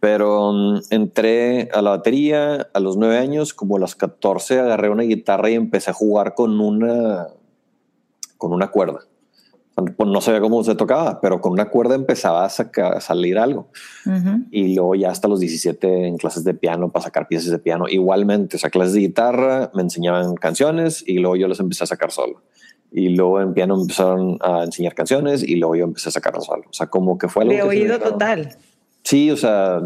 Pero 0.00 0.50
um, 0.50 0.80
entré 0.90 1.68
a 1.72 1.82
la 1.82 1.90
batería 1.90 2.68
a 2.72 2.80
los 2.80 2.96
nueve 2.96 3.18
años, 3.18 3.52
como 3.52 3.76
a 3.76 3.80
los 3.80 3.96
14 3.96 4.60
agarré 4.60 4.90
una 4.90 5.02
guitarra 5.02 5.50
y 5.50 5.54
empecé 5.54 5.90
a 5.90 5.94
jugar 5.94 6.34
con 6.34 6.60
una, 6.60 7.28
con 8.36 8.52
una 8.52 8.68
cuerda. 8.68 9.00
Pues 9.96 10.08
no 10.08 10.20
sabía 10.20 10.40
cómo 10.40 10.64
se 10.64 10.74
tocaba, 10.74 11.20
pero 11.20 11.40
con 11.40 11.52
una 11.52 11.66
cuerda 11.66 11.94
empezaba 11.94 12.44
a, 12.44 12.48
sacar, 12.48 13.00
salir 13.00 13.38
algo. 13.38 13.68
Y 14.50 14.74
luego 14.74 14.96
ya 14.96 15.10
hasta 15.10 15.28
los 15.28 15.38
17 15.38 16.08
en 16.08 16.16
clases 16.16 16.42
de 16.42 16.54
piano 16.54 16.90
para 16.90 17.04
sacar 17.04 17.28
piezas 17.28 17.50
de 17.50 17.58
piano. 17.58 17.86
Igualmente, 17.88 18.56
o 18.56 18.58
sea, 18.58 18.70
clases 18.70 18.94
de 18.94 19.00
guitarra, 19.00 19.70
me 19.74 19.82
enseñaban 19.82 20.34
canciones 20.34 21.04
y 21.06 21.18
luego 21.18 21.36
yo 21.36 21.46
las 21.46 21.60
empecé 21.60 21.84
a 21.84 21.86
sacar 21.86 22.10
solo. 22.10 22.42
Y 22.90 23.10
luego 23.10 23.40
en 23.40 23.54
piano 23.54 23.80
empezaron 23.80 24.38
a 24.40 24.64
enseñar 24.64 24.94
canciones 24.94 25.44
y 25.44 25.56
luego 25.56 25.76
yo 25.76 25.84
empecé 25.84 26.08
a 26.08 26.12
sacarlas 26.12 26.46
solo. 26.46 26.64
O 26.68 26.72
sea, 26.72 26.88
como 26.88 27.16
que 27.16 27.28
fue 27.28 27.44
algo... 27.44 27.54
De 27.54 27.62
oído 27.62 28.00
total. 28.00 28.56
Sí, 29.08 29.30
o 29.30 29.38
sea, 29.38 29.80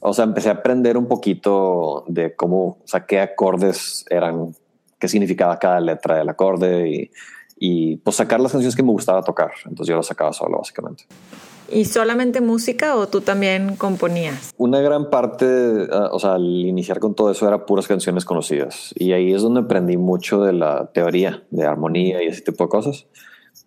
o 0.00 0.14
sea, 0.14 0.24
empecé 0.24 0.48
a 0.48 0.52
aprender 0.52 0.96
un 0.96 1.06
poquito 1.06 2.06
de 2.08 2.34
cómo, 2.34 2.78
o 2.82 2.86
sea, 2.86 3.04
qué 3.04 3.20
acordes 3.20 4.06
eran, 4.08 4.56
qué 4.98 5.08
significaba 5.08 5.58
cada 5.58 5.78
letra 5.78 6.16
del 6.16 6.30
acorde 6.30 6.88
y, 6.88 7.10
y 7.58 7.96
pues 7.98 8.16
sacar 8.16 8.40
las 8.40 8.50
canciones 8.50 8.74
que 8.74 8.82
me 8.82 8.92
gustaba 8.92 9.22
tocar. 9.22 9.50
Entonces 9.66 9.88
yo 9.88 9.96
las 9.96 10.06
sacaba 10.06 10.32
solo, 10.32 10.56
básicamente. 10.56 11.04
¿Y 11.70 11.84
solamente 11.84 12.40
música 12.40 12.96
o 12.96 13.08
tú 13.08 13.20
también 13.20 13.76
componías? 13.76 14.54
Una 14.56 14.80
gran 14.80 15.10
parte, 15.10 15.44
ah, 15.92 16.08
o 16.10 16.18
sea, 16.18 16.36
al 16.36 16.46
iniciar 16.46 16.98
con 16.98 17.14
todo 17.14 17.30
eso 17.30 17.46
era 17.46 17.66
puras 17.66 17.86
canciones 17.86 18.24
conocidas. 18.24 18.94
Y 18.96 19.12
ahí 19.12 19.34
es 19.34 19.42
donde 19.42 19.60
aprendí 19.60 19.98
mucho 19.98 20.42
de 20.42 20.54
la 20.54 20.90
teoría 20.94 21.44
de 21.50 21.66
armonía 21.66 22.22
y 22.22 22.28
ese 22.28 22.40
tipo 22.40 22.64
de 22.64 22.70
cosas. 22.70 23.06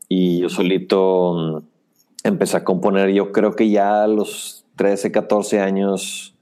Y 0.09 0.39
yo 0.39 0.49
solito 0.49 1.35
mm, 1.35 1.57
empecé 2.23 2.57
a 2.57 2.63
componer, 2.63 3.11
yo 3.11 3.31
creo 3.31 3.55
que 3.55 3.69
ya 3.69 4.03
a 4.03 4.07
los 4.07 4.64
13, 4.75 5.11
14 5.11 5.59
años 5.59 6.35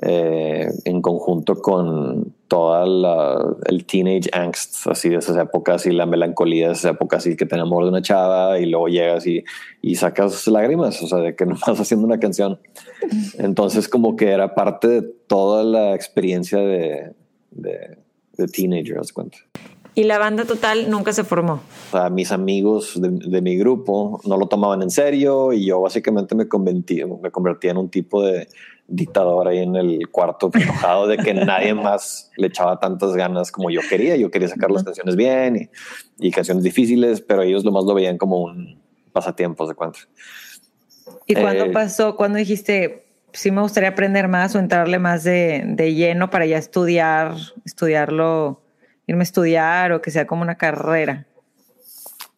eh, 0.00 0.68
en 0.84 1.02
conjunto 1.02 1.56
con 1.60 2.32
toda 2.46 2.84
el 3.66 3.84
teenage 3.84 4.30
angst, 4.32 4.86
así 4.86 5.08
de 5.08 5.16
esas 5.16 5.36
épocas 5.36 5.86
y 5.86 5.90
la 5.90 6.06
melancolía 6.06 6.68
de 6.68 6.74
esas 6.74 6.92
épocas, 6.92 7.18
así 7.26 7.36
que 7.36 7.46
te 7.46 7.56
enamoras 7.56 7.86
de 7.86 7.90
una 7.90 8.02
chava 8.02 8.60
y 8.60 8.66
luego 8.66 8.86
llegas 8.86 9.26
y, 9.26 9.44
y 9.82 9.96
sacas 9.96 10.46
lágrimas, 10.46 11.02
o 11.02 11.08
sea, 11.08 11.18
de 11.18 11.34
que 11.34 11.46
no 11.46 11.54
estás 11.54 11.80
haciendo 11.80 12.06
una 12.06 12.20
canción. 12.20 12.60
Entonces, 13.38 13.88
como 13.88 14.14
que 14.14 14.30
era 14.30 14.54
parte 14.54 14.86
de 14.88 15.02
toda 15.02 15.64
la 15.64 15.94
experiencia 15.94 16.58
de, 16.58 17.12
de, 17.50 17.98
de 18.36 18.46
teenager. 18.46 19.00
Y 19.98 20.04
la 20.04 20.16
banda 20.18 20.44
total 20.44 20.88
nunca 20.88 21.12
se 21.12 21.24
formó. 21.24 21.60
O 21.90 22.10
mis 22.10 22.30
amigos 22.30 23.00
de, 23.02 23.40
mi 23.42 23.56
grupo 23.56 24.20
no 24.24 24.36
lo 24.36 24.46
tomaban 24.46 24.80
en 24.80 24.92
serio 24.92 25.52
y 25.52 25.66
yo 25.66 25.80
básicamente 25.80 26.36
me 26.36 26.46
convertí, 26.46 27.04
me 27.04 27.32
convertí 27.32 27.66
en 27.66 27.78
un 27.78 27.88
tipo 27.88 28.22
de 28.22 28.46
dictador 28.86 29.48
ahí 29.48 29.58
en 29.58 29.74
el 29.74 30.08
cuarto 30.08 30.52
enojado 30.54 31.08
de 31.08 31.16
que 31.16 31.34
nadie 31.34 31.74
más 31.74 32.30
le 32.36 32.46
echaba 32.46 32.78
tantas 32.78 33.16
ganas 33.16 33.50
como 33.50 33.70
yo 33.70 33.80
quería. 33.90 34.14
Yo 34.14 34.30
quería 34.30 34.46
sacar 34.46 34.70
las 34.70 34.84
canciones 34.84 35.16
bien 35.16 35.68
y, 36.16 36.30
canciones 36.30 36.62
difíciles, 36.62 37.20
pero 37.20 37.42
ellos 37.42 37.64
lo 37.64 37.72
más 37.72 37.84
lo 37.84 37.92
veían 37.92 38.18
como 38.18 38.44
un 38.44 38.80
pasatiempo, 39.12 39.66
de 39.66 39.74
cuenta. 39.74 39.98
¿Y 41.26 41.34
cuándo 41.34 41.64
eh, 41.64 41.70
pasó? 41.72 42.14
¿Cuándo 42.14 42.38
dijiste, 42.38 43.04
sí 43.32 43.50
me 43.50 43.62
gustaría 43.62 43.88
aprender 43.88 44.28
más 44.28 44.54
o 44.54 44.60
entrarle 44.60 45.00
más 45.00 45.24
de, 45.24 45.64
de 45.66 45.94
lleno 45.94 46.30
para 46.30 46.46
ya 46.46 46.56
estudiar, 46.56 47.34
estudiarlo? 47.64 48.60
Irme 49.08 49.22
a 49.22 49.24
estudiar 49.24 49.92
o 49.92 50.00
que 50.00 50.12
sea 50.12 50.26
como 50.26 50.42
una 50.42 50.56
carrera? 50.56 51.26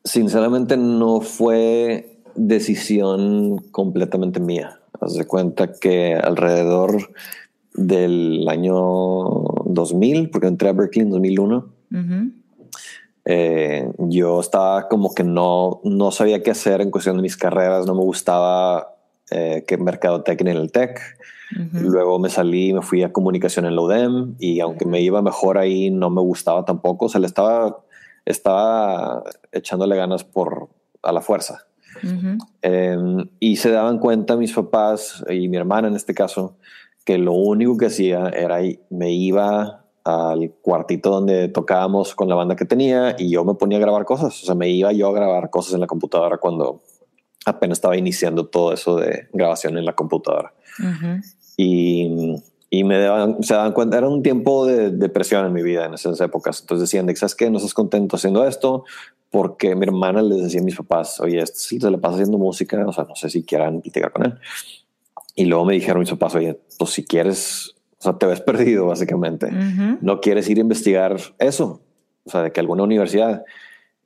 Sinceramente 0.04 0.78
no 0.78 1.20
fue 1.20 2.22
decisión 2.34 3.58
completamente 3.70 4.40
mía. 4.40 4.80
Haz 5.00 5.14
de 5.14 5.26
cuenta 5.26 5.72
que 5.72 6.14
alrededor 6.14 7.12
del 7.74 8.48
año 8.48 8.74
2000, 8.74 10.30
porque 10.30 10.46
entré 10.46 10.68
a 10.70 10.72
Berkeley 10.72 11.04
en 11.04 11.10
2001, 11.10 11.72
eh, 13.26 13.92
yo 13.98 14.40
estaba 14.40 14.88
como 14.88 15.14
que 15.14 15.24
no, 15.24 15.80
no 15.84 16.10
sabía 16.10 16.42
qué 16.42 16.52
hacer 16.52 16.80
en 16.80 16.90
cuestión 16.90 17.16
de 17.16 17.22
mis 17.22 17.36
carreras, 17.36 17.86
no 17.86 17.94
me 17.94 18.02
gustaba 18.02 18.96
eh, 19.30 19.64
que 19.66 19.76
mercadotecnia 19.76 20.52
en 20.52 20.58
el 20.58 20.72
tech. 20.72 21.00
Luego 21.50 22.18
me 22.18 22.30
salí, 22.30 22.72
me 22.72 22.82
fui 22.82 23.02
a 23.02 23.12
comunicación 23.12 23.66
en 23.66 23.74
la 23.74 23.82
UDEM 23.82 24.36
y 24.38 24.60
aunque 24.60 24.86
me 24.86 25.00
iba 25.00 25.20
mejor 25.20 25.58
ahí, 25.58 25.90
no 25.90 26.10
me 26.10 26.20
gustaba 26.20 26.64
tampoco. 26.64 27.06
O 27.06 27.08
sea, 27.08 27.20
le 27.20 27.26
estaba, 27.26 27.80
estaba 28.24 29.24
echándole 29.52 29.96
ganas 29.96 30.24
por 30.24 30.68
a 31.02 31.12
la 31.12 31.20
fuerza. 31.20 31.66
Em, 32.62 33.28
y 33.40 33.56
se 33.56 33.70
daban 33.70 33.98
cuenta 33.98 34.36
mis 34.36 34.52
papás 34.52 35.24
y 35.28 35.48
mi 35.48 35.56
hermana 35.56 35.88
en 35.88 35.96
este 35.96 36.14
caso 36.14 36.56
que 37.04 37.18
lo 37.18 37.32
único 37.32 37.76
que 37.76 37.86
hacía 37.86 38.28
era 38.28 38.58
me 38.90 39.12
iba 39.12 39.84
al 40.04 40.52
cuartito 40.62 41.10
donde 41.10 41.48
tocábamos 41.48 42.14
con 42.14 42.28
la 42.28 42.34
banda 42.34 42.56
que 42.56 42.64
tenía 42.64 43.16
y 43.18 43.30
yo 43.30 43.44
me 43.44 43.54
ponía 43.54 43.78
a 43.78 43.80
grabar 43.80 44.04
cosas. 44.04 44.42
O 44.42 44.46
sea, 44.46 44.54
me 44.54 44.68
iba 44.68 44.92
yo 44.92 45.08
a 45.08 45.12
grabar 45.12 45.50
cosas 45.50 45.74
en 45.74 45.80
la 45.80 45.86
computadora 45.86 46.38
cuando 46.38 46.80
apenas 47.44 47.78
estaba 47.78 47.96
iniciando 47.96 48.46
todo 48.46 48.72
eso 48.72 48.96
de 48.96 49.28
grabación 49.32 49.78
en 49.78 49.84
la 49.84 49.94
computadora. 49.94 50.52
Y, 51.62 52.42
y 52.70 52.84
me 52.84 52.98
daban, 52.98 53.42
se 53.42 53.52
daban 53.52 53.72
cuenta, 53.72 53.98
era 53.98 54.08
un 54.08 54.22
tiempo 54.22 54.64
de 54.64 54.90
depresión 54.90 55.44
en 55.44 55.52
mi 55.52 55.62
vida 55.62 55.84
en 55.84 55.92
esas 55.92 56.18
épocas. 56.22 56.60
Entonces 56.62 56.88
decían, 56.88 57.14
¿sabes 57.16 57.34
qué? 57.34 57.50
No 57.50 57.58
estás 57.58 57.74
contento 57.74 58.16
haciendo 58.16 58.46
esto 58.46 58.84
porque 59.28 59.74
mi 59.74 59.84
hermana 59.84 60.22
les 60.22 60.42
decía 60.42 60.62
a 60.62 60.64
mis 60.64 60.76
papás, 60.76 61.20
oye, 61.20 61.38
este 61.38 61.58
sí 61.58 61.78
se 61.78 61.90
le 61.90 61.98
pasa 61.98 62.14
haciendo 62.14 62.38
música, 62.38 62.82
o 62.86 62.92
sea, 62.94 63.04
no 63.04 63.14
sé 63.14 63.28
si 63.28 63.42
quieran 63.42 63.82
platicar 63.82 64.10
con 64.10 64.24
él. 64.24 64.38
Y 65.34 65.44
luego 65.44 65.66
me 65.66 65.74
dijeron 65.74 66.00
mis 66.00 66.10
papás, 66.10 66.34
oye, 66.34 66.58
pues 66.78 66.90
si 66.92 67.04
quieres 67.04 67.74
O 67.98 68.02
sea, 68.02 68.16
te 68.16 68.24
ves 68.24 68.40
perdido 68.52 68.86
básicamente. 68.86 69.50
No 70.00 70.22
quieres 70.22 70.48
ir 70.48 70.56
a 70.56 70.62
investigar 70.62 71.16
eso. 71.38 71.82
O 72.24 72.30
sea, 72.30 72.42
de 72.42 72.52
que 72.52 72.60
alguna 72.60 72.84
universidad. 72.84 73.44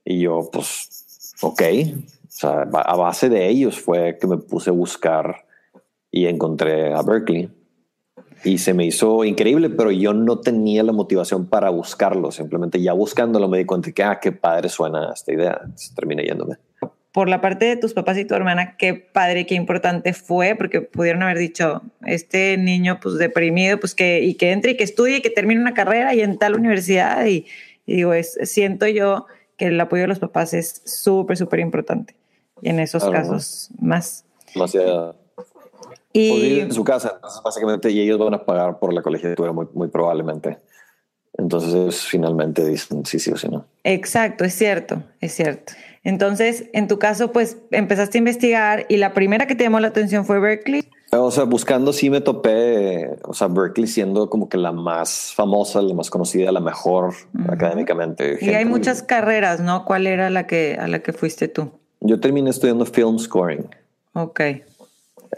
Y 0.03 0.19
yo, 0.19 0.49
pues, 0.51 1.33
ok. 1.41 1.61
O 1.61 2.31
sea, 2.31 2.63
a 2.63 2.95
base 2.97 3.29
de 3.29 3.47
ellos 3.47 3.79
fue 3.79 4.17
que 4.19 4.27
me 4.27 4.37
puse 4.37 4.71
a 4.71 4.73
buscar 4.73 5.44
y 6.15 6.27
encontré 6.27 6.93
a 6.93 7.01
Berkeley. 7.01 7.49
Y 8.45 8.59
se 8.59 8.73
me 8.73 8.85
hizo 8.85 9.25
increíble, 9.25 9.69
pero 9.69 9.91
yo 9.91 10.13
no 10.13 10.39
tenía 10.39 10.81
la 10.83 10.93
motivación 10.93 11.47
para 11.47 11.69
buscarlo. 11.69 12.31
Simplemente 12.31 12.81
ya 12.81 12.93
buscándolo 12.93 13.49
me 13.49 13.57
di 13.57 13.65
cuenta 13.65 13.91
que, 13.91 14.03
ah, 14.03 14.19
qué 14.21 14.31
padre 14.31 14.69
suena 14.69 15.11
esta 15.13 15.33
idea. 15.33 15.59
Entonces, 15.61 15.93
terminé 15.93 16.23
yéndome 16.23 16.55
por 17.11 17.29
la 17.29 17.39
parte 17.39 17.63
de 17.63 17.77
tus 17.77 17.93
papás 17.93 18.17
y 18.17 18.25
tu 18.25 18.35
hermana, 18.35 18.75
qué 18.75 18.93
padre, 18.93 19.45
qué 19.45 19.55
importante 19.55 20.11
fue, 20.11 20.53
porque 20.55 20.81
pudieron 20.81 21.23
haber 21.23 21.37
dicho, 21.37 21.81
este 22.05 22.57
niño 22.57 22.99
pues 23.01 23.15
deprimido, 23.15 23.79
pues 23.79 23.95
que, 23.95 24.21
y 24.21 24.33
que 24.33 24.51
entre 24.51 24.71
y 24.71 24.75
que 24.77 24.83
estudie 24.83 25.17
y 25.17 25.21
que 25.21 25.29
termine 25.29 25.61
una 25.61 25.73
carrera 25.73 26.13
y 26.13 26.19
en 26.19 26.37
tal 26.37 26.55
universidad. 26.55 27.25
Y, 27.25 27.45
digo, 27.87 28.13
es, 28.13 28.37
siento 28.43 28.85
yo 28.87 29.27
que 29.55 29.67
el 29.67 29.79
apoyo 29.79 30.01
de 30.01 30.07
los 30.09 30.19
papás 30.19 30.53
es 30.53 30.81
súper, 30.83 31.37
súper 31.37 31.61
importante. 31.61 32.17
Y 32.61 32.67
en 32.67 32.81
esos 32.81 33.09
casos 33.09 33.69
más. 33.79 34.25
Demasiado. 34.53 35.24
Y 36.17 36.59
en 36.61 36.71
su 36.71 36.83
casa, 36.83 37.19
básicamente, 37.43 37.91
y 37.91 37.99
ellos 37.99 38.17
van 38.17 38.33
a 38.33 38.45
pagar 38.45 38.79
por 38.79 38.93
la 38.93 39.01
colegiatura 39.01 39.51
muy, 39.51 39.67
muy 39.73 39.89
probablemente. 39.89 40.59
Entonces, 41.37 42.03
finalmente 42.03 42.65
dicen 42.65 43.05
sí, 43.05 43.19
sí 43.19 43.31
o 43.31 43.37
sí, 43.37 43.49
no. 43.49 43.65
Exacto, 43.83 44.45
es 44.45 44.53
cierto, 44.53 45.03
es 45.19 45.33
cierto. 45.33 45.73
Entonces, 46.05 46.69
en 46.71 46.87
tu 46.87 46.99
caso, 46.99 47.33
pues 47.33 47.57
empezaste 47.71 48.17
a 48.17 48.19
investigar 48.19 48.85
y 48.87 48.95
la 48.95 49.13
primera 49.13 49.45
que 49.45 49.55
te 49.55 49.65
llamó 49.65 49.81
la 49.81 49.87
atención 49.89 50.25
fue 50.25 50.39
Berkeley. 50.39 50.87
O 51.11 51.31
sea, 51.31 51.43
buscando 51.43 51.91
sí 51.91 52.09
me 52.09 52.21
topé, 52.21 53.17
o 53.23 53.33
sea, 53.33 53.47
Berkeley 53.47 53.87
siendo 53.87 54.29
como 54.29 54.47
que 54.47 54.57
la 54.57 54.71
más 54.71 55.33
famosa, 55.35 55.81
la 55.81 55.93
más 55.93 56.09
conocida, 56.09 56.51
la 56.53 56.61
mejor 56.61 57.13
académicamente. 57.49 58.37
Y 58.39 58.49
hay 58.49 58.63
muchas 58.63 59.03
carreras, 59.03 59.59
¿no? 59.59 59.83
¿Cuál 59.83 60.07
era 60.07 60.29
la 60.29 60.47
que 60.47 60.77
a 60.79 60.87
la 60.87 60.99
que 60.99 61.11
fuiste 61.11 61.49
tú? 61.49 61.71
Yo 61.99 62.19
terminé 62.21 62.51
estudiando 62.51 62.85
film 62.85 63.19
scoring. 63.19 63.67
Ok. 64.13 64.41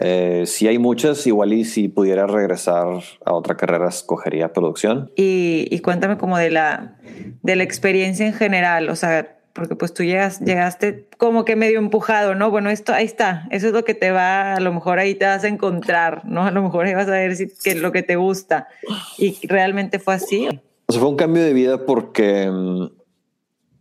Eh, 0.00 0.44
sí 0.46 0.68
hay 0.68 0.78
muchas, 0.78 1.26
igual 1.26 1.52
y 1.52 1.64
si 1.64 1.88
pudiera 1.88 2.26
regresar 2.26 2.86
a 3.24 3.32
otra 3.32 3.56
carrera, 3.56 3.88
escogería 3.88 4.52
producción. 4.52 5.10
Y, 5.16 5.66
y 5.70 5.80
cuéntame 5.80 6.18
como 6.18 6.38
de 6.38 6.50
la, 6.50 6.96
de 7.42 7.56
la 7.56 7.62
experiencia 7.62 8.26
en 8.26 8.32
general, 8.32 8.88
o 8.90 8.96
sea, 8.96 9.38
porque 9.58 9.74
pues 9.74 9.92
tú 9.92 10.04
llegas, 10.04 10.40
llegaste 10.40 11.08
como 11.18 11.44
que 11.44 11.56
medio 11.56 11.80
empujado, 11.80 12.36
¿no? 12.36 12.50
Bueno, 12.50 12.70
esto 12.70 12.92
ahí 12.92 13.04
está, 13.04 13.48
eso 13.50 13.66
es 13.66 13.72
lo 13.72 13.84
que 13.84 13.94
te 13.94 14.12
va, 14.12 14.54
a 14.54 14.60
lo 14.60 14.72
mejor 14.72 15.00
ahí 15.00 15.16
te 15.16 15.26
vas 15.26 15.42
a 15.42 15.48
encontrar, 15.48 16.24
¿no? 16.24 16.44
A 16.44 16.52
lo 16.52 16.62
mejor 16.62 16.86
ahí 16.86 16.94
vas 16.94 17.08
a 17.08 17.12
ver 17.12 17.34
si 17.34 17.48
qué 17.64 17.70
es 17.70 17.80
lo 17.80 17.90
que 17.90 18.04
te 18.04 18.14
gusta. 18.14 18.68
Y 19.18 19.36
realmente 19.48 19.98
fue 19.98 20.14
así. 20.14 20.46
O 20.86 20.92
sea, 20.92 21.00
fue 21.00 21.10
un 21.10 21.16
cambio 21.16 21.42
de 21.42 21.52
vida 21.52 21.84
porque 21.86 22.48
mm, 22.48 22.86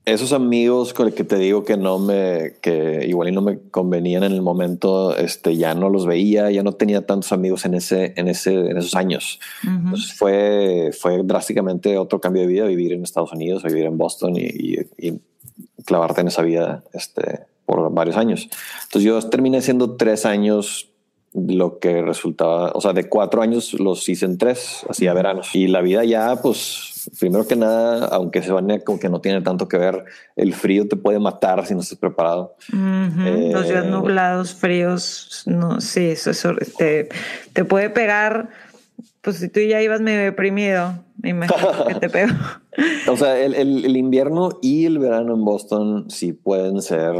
esos 0.07 0.31
amigos 0.31 0.93
con 0.93 1.07
los 1.07 1.15
que 1.15 1.25
te 1.25 1.35
digo 1.35 1.65
que 1.65 1.75
no 1.75 1.99
me, 1.99 2.53
que 2.61 3.05
igual 3.05 3.27
y 3.27 3.33
no 3.33 3.41
me 3.41 3.59
convenían 3.59 4.23
en 4.23 4.31
el 4.31 4.41
momento, 4.41 5.13
este, 5.17 5.57
ya 5.57 5.75
no 5.75 5.89
los 5.89 6.05
veía, 6.05 6.49
ya 6.49 6.63
no 6.63 6.71
tenía 6.71 7.05
tantos 7.05 7.33
amigos 7.33 7.65
en 7.65 7.73
ese, 7.73 8.13
en 8.15 8.29
ese, 8.29 8.53
en 8.53 8.77
esos 8.77 8.95
años. 8.95 9.41
Entonces 9.63 10.13
fue, 10.13 10.91
fue 10.97 11.23
drásticamente 11.25 11.97
otro 11.97 12.21
cambio 12.21 12.43
de 12.43 12.47
vida 12.47 12.65
vivir 12.65 12.93
en 12.93 13.03
Estados 13.03 13.33
Unidos, 13.33 13.63
vivir 13.63 13.83
en 13.83 13.97
Boston 13.97 14.37
y, 14.37 14.77
y 14.97 15.19
clavarte 15.83 16.21
en 16.21 16.29
esa 16.29 16.41
vida 16.41 16.85
este, 16.93 17.41
por 17.65 17.91
varios 17.91 18.15
años. 18.15 18.47
Entonces 18.85 19.03
yo 19.03 19.21
terminé 19.29 19.61
siendo 19.61 19.97
tres 19.97 20.25
años 20.25 20.89
lo 21.33 21.79
que 21.79 22.01
resultaba, 22.01 22.71
o 22.73 22.79
sea, 22.79 22.93
de 22.93 23.09
cuatro 23.09 23.41
años 23.41 23.73
los 23.73 24.07
hice 24.07 24.25
en 24.25 24.37
tres, 24.37 24.85
hacía 24.89 25.13
veranos. 25.13 25.53
Y 25.53 25.67
la 25.67 25.81
vida 25.81 26.05
ya, 26.05 26.41
pues, 26.41 26.96
primero 27.19 27.47
que 27.47 27.55
nada, 27.55 28.05
aunque 28.07 28.41
se 28.41 28.51
van 28.51 28.79
como 28.79 28.99
que 28.99 29.09
no 29.09 29.21
tiene 29.21 29.41
tanto 29.41 29.67
que 29.67 29.77
ver, 29.77 30.05
el 30.35 30.53
frío 30.53 30.87
te 30.87 30.95
puede 30.95 31.19
matar 31.19 31.65
si 31.65 31.73
no 31.73 31.81
estás 31.81 31.97
preparado. 31.97 32.55
los 32.71 33.67
días 33.67 33.85
eh, 33.85 33.89
nublados, 33.89 34.53
fríos, 34.55 35.43
no, 35.45 35.81
sí, 35.81 36.09
eso, 36.09 36.31
eso 36.31 36.53
te, 36.77 37.09
te 37.53 37.65
puede 37.65 37.89
pegar 37.89 38.49
pues 39.27 39.39
si 39.39 39.49
tú 39.49 39.59
ya 39.59 39.81
ibas 39.81 39.99
medio 39.99 40.21
deprimido, 40.21 41.03
me 41.21 41.31
imagino 41.31 41.85
que 41.85 41.95
te 41.95 42.09
pego. 42.09 42.33
o 43.09 43.17
sea, 43.17 43.37
el, 43.37 43.55
el, 43.55 43.97
invierno 43.97 44.51
y 44.61 44.85
el 44.85 44.99
verano 44.99 45.33
en 45.33 45.43
Boston 45.43 46.09
sí 46.09 46.31
pueden 46.31 46.81
ser 46.81 47.13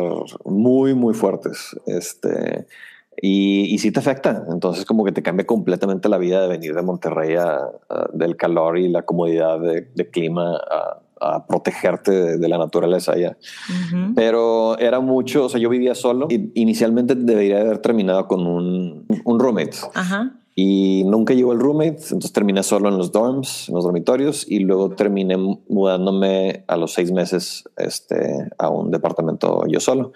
muy, 0.46 0.94
muy 0.94 1.14
fuertes. 1.14 1.76
Este, 1.86 2.66
y, 3.22 3.74
y 3.74 3.78
sí 3.80 3.92
te 3.92 4.00
afecta. 4.00 4.46
Entonces, 4.50 4.86
como 4.86 5.04
que 5.04 5.12
te 5.12 5.24
cambia 5.24 5.46
completamente 5.46 6.10
la 6.10 6.18
vida 6.18 6.42
de 6.42 6.48
venir 6.48 6.76
de 6.76 6.82
Monterrey 6.82 7.36
a, 7.36 7.70
del 8.14 8.38
calor 8.38 8.78
y 8.78 8.88
la 8.88 9.04
comodidad 9.04 9.60
de, 9.60 10.10
clima 10.12 10.56
a, 10.56 11.02
a 11.20 11.48
protegerte 11.48 12.38
de, 12.38 12.48
la 12.48 12.58
naturaleza 12.58 13.14
allá. 13.14 13.38
Pero 14.16 14.78
era 14.78 15.00
mucho, 15.00 15.46
o 15.46 15.50
sea, 15.50 15.60
yo 15.60 15.70
vivía 15.70 15.96
solo 15.96 16.28
y 16.30 16.52
inicialmente 16.56 17.16
debería 17.16 17.62
haber 17.62 17.80
terminado 17.80 18.28
con 18.28 18.46
un, 18.46 19.06
un 19.26 19.40
roommate. 19.40 19.78
Ajá 19.94 20.34
y 20.60 21.04
nunca 21.04 21.36
llegó 21.36 21.54
el 21.54 21.60
roommate, 21.60 22.02
entonces 22.02 22.34
terminé 22.34 22.64
solo 22.64 22.90
en 22.90 22.98
los 22.98 23.12
dorms, 23.12 23.70
en 23.70 23.76
los 23.76 23.84
dormitorios 23.84 24.44
y 24.50 24.58
luego 24.58 24.90
terminé 24.90 25.38
mudándome 25.38 26.64
a 26.66 26.78
los 26.78 26.94
seis 26.94 27.12
meses 27.12 27.70
este, 27.78 28.50
a 28.58 28.68
un 28.68 28.90
departamento 28.90 29.68
yo 29.68 29.80
solo. 29.80 30.14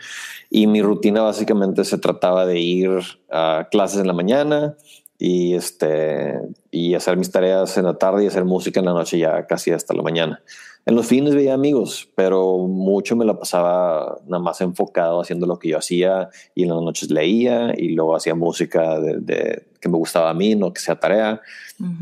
Y 0.50 0.66
mi 0.66 0.82
rutina 0.82 1.22
básicamente 1.22 1.84
se 1.84 2.00
trataba 2.00 2.48
de 2.48 2.60
ir 2.60 2.90
a 3.30 3.68
clases 3.70 4.00
en 4.00 4.08
la 4.08 4.14
mañana 4.14 4.78
y, 5.20 5.54
este, 5.54 6.40
y 6.72 6.96
hacer 6.96 7.18
mis 7.18 7.30
tareas 7.30 7.78
en 7.78 7.86
la 7.86 8.00
tarde 8.00 8.24
y 8.24 8.28
hacer 8.28 8.44
música 8.44 8.80
en 8.80 8.88
la 8.88 8.94
noche 8.94 9.20
ya 9.20 9.46
casi 9.46 9.70
hasta 9.70 9.94
la 9.94 10.02
mañana. 10.02 10.42
En 10.86 10.96
los 10.96 11.06
fines 11.06 11.36
veía 11.36 11.54
amigos, 11.54 12.10
pero 12.16 12.58
mucho 12.68 13.16
me 13.16 13.24
la 13.24 13.38
pasaba 13.38 14.20
nada 14.26 14.42
más 14.42 14.62
enfocado 14.62 15.22
haciendo 15.22 15.46
lo 15.46 15.60
que 15.60 15.70
yo 15.70 15.78
hacía 15.78 16.30
y 16.56 16.64
en 16.64 16.70
las 16.70 16.82
noches 16.82 17.12
leía 17.12 17.74
y 17.78 17.90
luego 17.90 18.16
hacía 18.16 18.34
música 18.34 19.00
de, 19.00 19.64
que 19.80 19.90
me 19.90 19.98
gustaba 19.98 20.32
a 20.32 20.34
mí, 20.34 20.56
no 20.56 20.74
que 20.74 20.82
sea 20.82 21.00
tarea. 21.00 21.42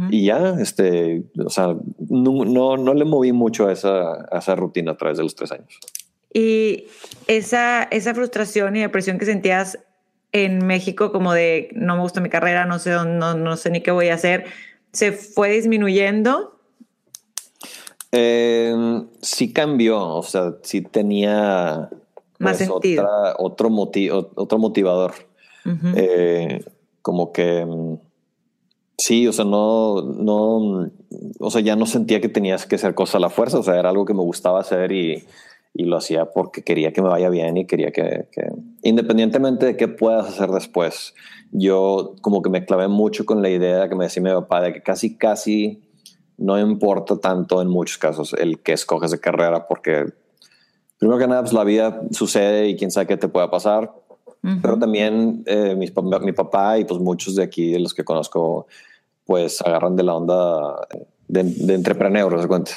Y 0.10 0.26
ya, 0.26 0.56
este, 0.60 1.24
o 1.44 1.50
sea, 1.50 1.76
no, 2.10 2.78
no, 2.78 2.94
le 2.94 3.06
moví 3.06 3.32
mucho 3.32 3.68
a 3.68 3.74
esa, 3.74 4.26
a 4.32 4.40
esa 4.40 4.56
rutina 4.56 4.92
a 4.92 4.98
través 4.98 5.18
de 5.18 5.24
los 5.24 5.36
tres 5.36 5.52
años. 5.52 5.80
Y 6.34 6.88
esa, 7.28 7.84
esa 7.84 8.14
frustración 8.14 8.76
y 8.76 8.82
depresión 8.82 9.18
que 9.18 9.26
sentías 9.26 9.80
en 10.32 10.66
México, 10.66 11.12
como 11.12 11.34
de 11.34 11.70
no 11.74 11.96
me 11.96 12.02
gusta 12.02 12.22
mi 12.22 12.30
carrera, 12.30 12.66
no 12.66 12.80
sé, 12.80 12.92
no, 12.92 13.34
no 13.34 13.58
sé 13.58 13.72
ni 13.72 13.82
qué 13.82 13.92
voy 13.92 14.10
a 14.10 14.14
hacer, 14.14 14.46
¿se 14.92 15.12
fue 15.12 15.50
disminuyendo? 15.52 16.59
Eh, 18.12 18.74
sí 19.22 19.54
cambió, 19.54 20.16
o 20.16 20.24
sea, 20.24 20.56
sí 20.64 20.82
tenía 20.82 21.90
más 22.40 22.58
pues, 22.58 22.70
sentido. 22.70 23.08
otro, 23.38 23.70
otro 24.36 24.58
motivador. 24.58 25.14
Eh, 25.96 26.64
como 27.04 27.32
que 27.32 27.64
mm, 27.66 27.98
sí, 28.98 29.28
o 29.28 29.34
sea, 29.34 29.46
no, 29.46 30.02
no, 30.02 30.90
o 31.40 31.52
sea, 31.52 31.62
ya 31.62 31.76
no 31.76 31.86
sentía 31.86 32.22
que 32.22 32.30
tenías 32.30 32.66
que 32.66 32.76
hacer 32.76 32.96
cosas 32.96 33.16
a 33.16 33.20
la 33.20 33.30
fuerza, 33.30 33.60
o 33.60 33.64
sea, 33.64 33.78
era 33.78 33.90
algo 33.90 34.06
que 34.06 34.14
me 34.14 34.22
gustaba 34.22 34.60
hacer 34.60 34.92
y, 34.92 35.24
y 35.74 35.84
lo 35.84 35.98
hacía 35.98 36.26
porque 36.32 36.64
quería 36.64 36.92
que 36.92 37.02
me 37.02 37.10
vaya 37.10 37.30
bien 37.30 37.58
y 37.58 37.66
quería 37.66 37.92
que, 37.92 38.28
que, 38.32 38.48
independientemente 38.82 39.66
de 39.66 39.78
qué 39.78 39.88
puedas 39.88 40.28
hacer 40.28 40.50
después, 40.50 41.14
yo 41.52 42.16
como 42.22 42.42
que 42.42 42.50
me 42.50 42.66
clavé 42.66 42.88
mucho 42.88 43.26
con 43.26 43.42
la 43.42 43.50
idea 43.50 43.90
que 43.90 43.96
me 43.96 44.06
decía 44.06 44.24
mi 44.24 44.32
papá 44.32 44.62
de 44.62 44.74
que 44.74 44.82
casi, 44.82 45.18
casi 45.18 45.82
no 46.40 46.60
importa 46.60 47.18
tanto 47.18 47.62
en 47.62 47.68
muchos 47.68 47.98
casos 47.98 48.34
el 48.34 48.60
que 48.60 48.74
escoges 48.74 49.12
de 49.12 49.20
carrera 49.20 49.68
porque 49.68 50.06
primero 50.98 51.20
que 51.20 51.28
nada 51.28 51.42
pues 51.42 51.54
la 51.54 51.64
vida 51.64 52.02
sucede 52.12 52.70
y 52.70 52.76
quién 52.76 52.92
sabe 52.92 53.08
qué 53.08 53.18
te 53.18 53.28
pueda 53.28 53.50
pasar. 53.50 53.92
Pero 54.62 54.80
también 54.80 55.44
eh, 55.48 55.76
mi, 55.76 55.92
mi, 56.22 56.32
papá 56.32 56.80
y 56.80 56.86
pues 56.86 57.02
muchos 57.02 57.36
de 57.36 57.44
aquí 57.44 57.74
de 57.74 57.80
los 57.80 57.94
que 57.94 58.06
conozco 58.06 58.68
pues 59.26 59.62
agarran 59.62 59.98
de 59.98 60.04
la 60.04 60.16
onda 60.16 60.88
de, 61.28 61.44
de 61.44 61.74
entrepreneur, 61.74 62.42
¿se 62.42 62.48
cuenta? 62.48 62.72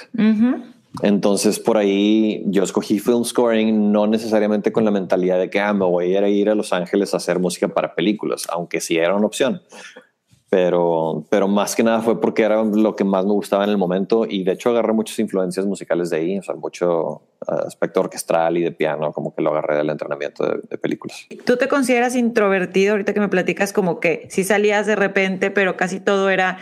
Entonces 1.02 1.60
por 1.60 1.76
ahí 1.76 2.42
yo 2.46 2.64
escogí 2.64 2.98
film 2.98 3.24
scoring 3.24 3.92
no 3.92 4.08
necesariamente 4.08 4.72
con 4.72 4.84
la 4.84 4.90
mentalidad 4.90 5.38
de 5.38 5.50
que 5.50 5.60
ah, 5.60 5.72
me 5.72 5.84
voy 5.84 6.06
a 6.06 6.18
ir 6.18 6.24
a, 6.24 6.28
ir 6.28 6.50
a 6.50 6.56
Los 6.56 6.72
Ángeles 6.72 7.14
a 7.14 7.18
hacer 7.18 7.38
música 7.38 7.68
para 7.68 7.94
películas, 7.94 8.48
aunque 8.50 8.80
sí 8.80 8.96
era 8.96 9.14
una 9.14 9.26
opción 9.26 9.62
pero, 10.52 11.24
pero 11.30 11.48
más 11.48 11.74
que 11.74 11.82
nada 11.82 12.02
fue 12.02 12.20
porque 12.20 12.42
era 12.42 12.62
lo 12.62 12.94
que 12.94 13.04
más 13.04 13.24
me 13.24 13.32
gustaba 13.32 13.64
en 13.64 13.70
el 13.70 13.78
momento 13.78 14.26
y 14.28 14.44
de 14.44 14.52
hecho 14.52 14.68
agarré 14.68 14.92
muchas 14.92 15.18
influencias 15.18 15.64
musicales 15.64 16.10
de 16.10 16.18
ahí, 16.18 16.38
o 16.38 16.42
sea, 16.42 16.54
mucho 16.56 17.22
uh, 17.48 17.52
aspecto 17.66 18.00
orquestral 18.00 18.58
y 18.58 18.62
de 18.62 18.70
piano, 18.70 19.14
como 19.14 19.34
que 19.34 19.40
lo 19.40 19.48
agarré 19.48 19.78
del 19.78 19.88
entrenamiento 19.88 20.46
de, 20.46 20.76
películas. 20.76 21.26
¿Tú 21.46 21.56
te 21.56 21.68
consideras 21.68 22.14
introvertido 22.16 22.92
ahorita 22.92 23.14
que 23.14 23.20
me 23.20 23.30
platicas 23.30 23.72
como 23.72 23.98
que 23.98 24.26
si 24.28 24.44
salías 24.44 24.86
de 24.86 24.94
repente, 24.94 25.50
pero 25.50 25.78
casi 25.78 26.00
todo 26.00 26.28
era 26.28 26.58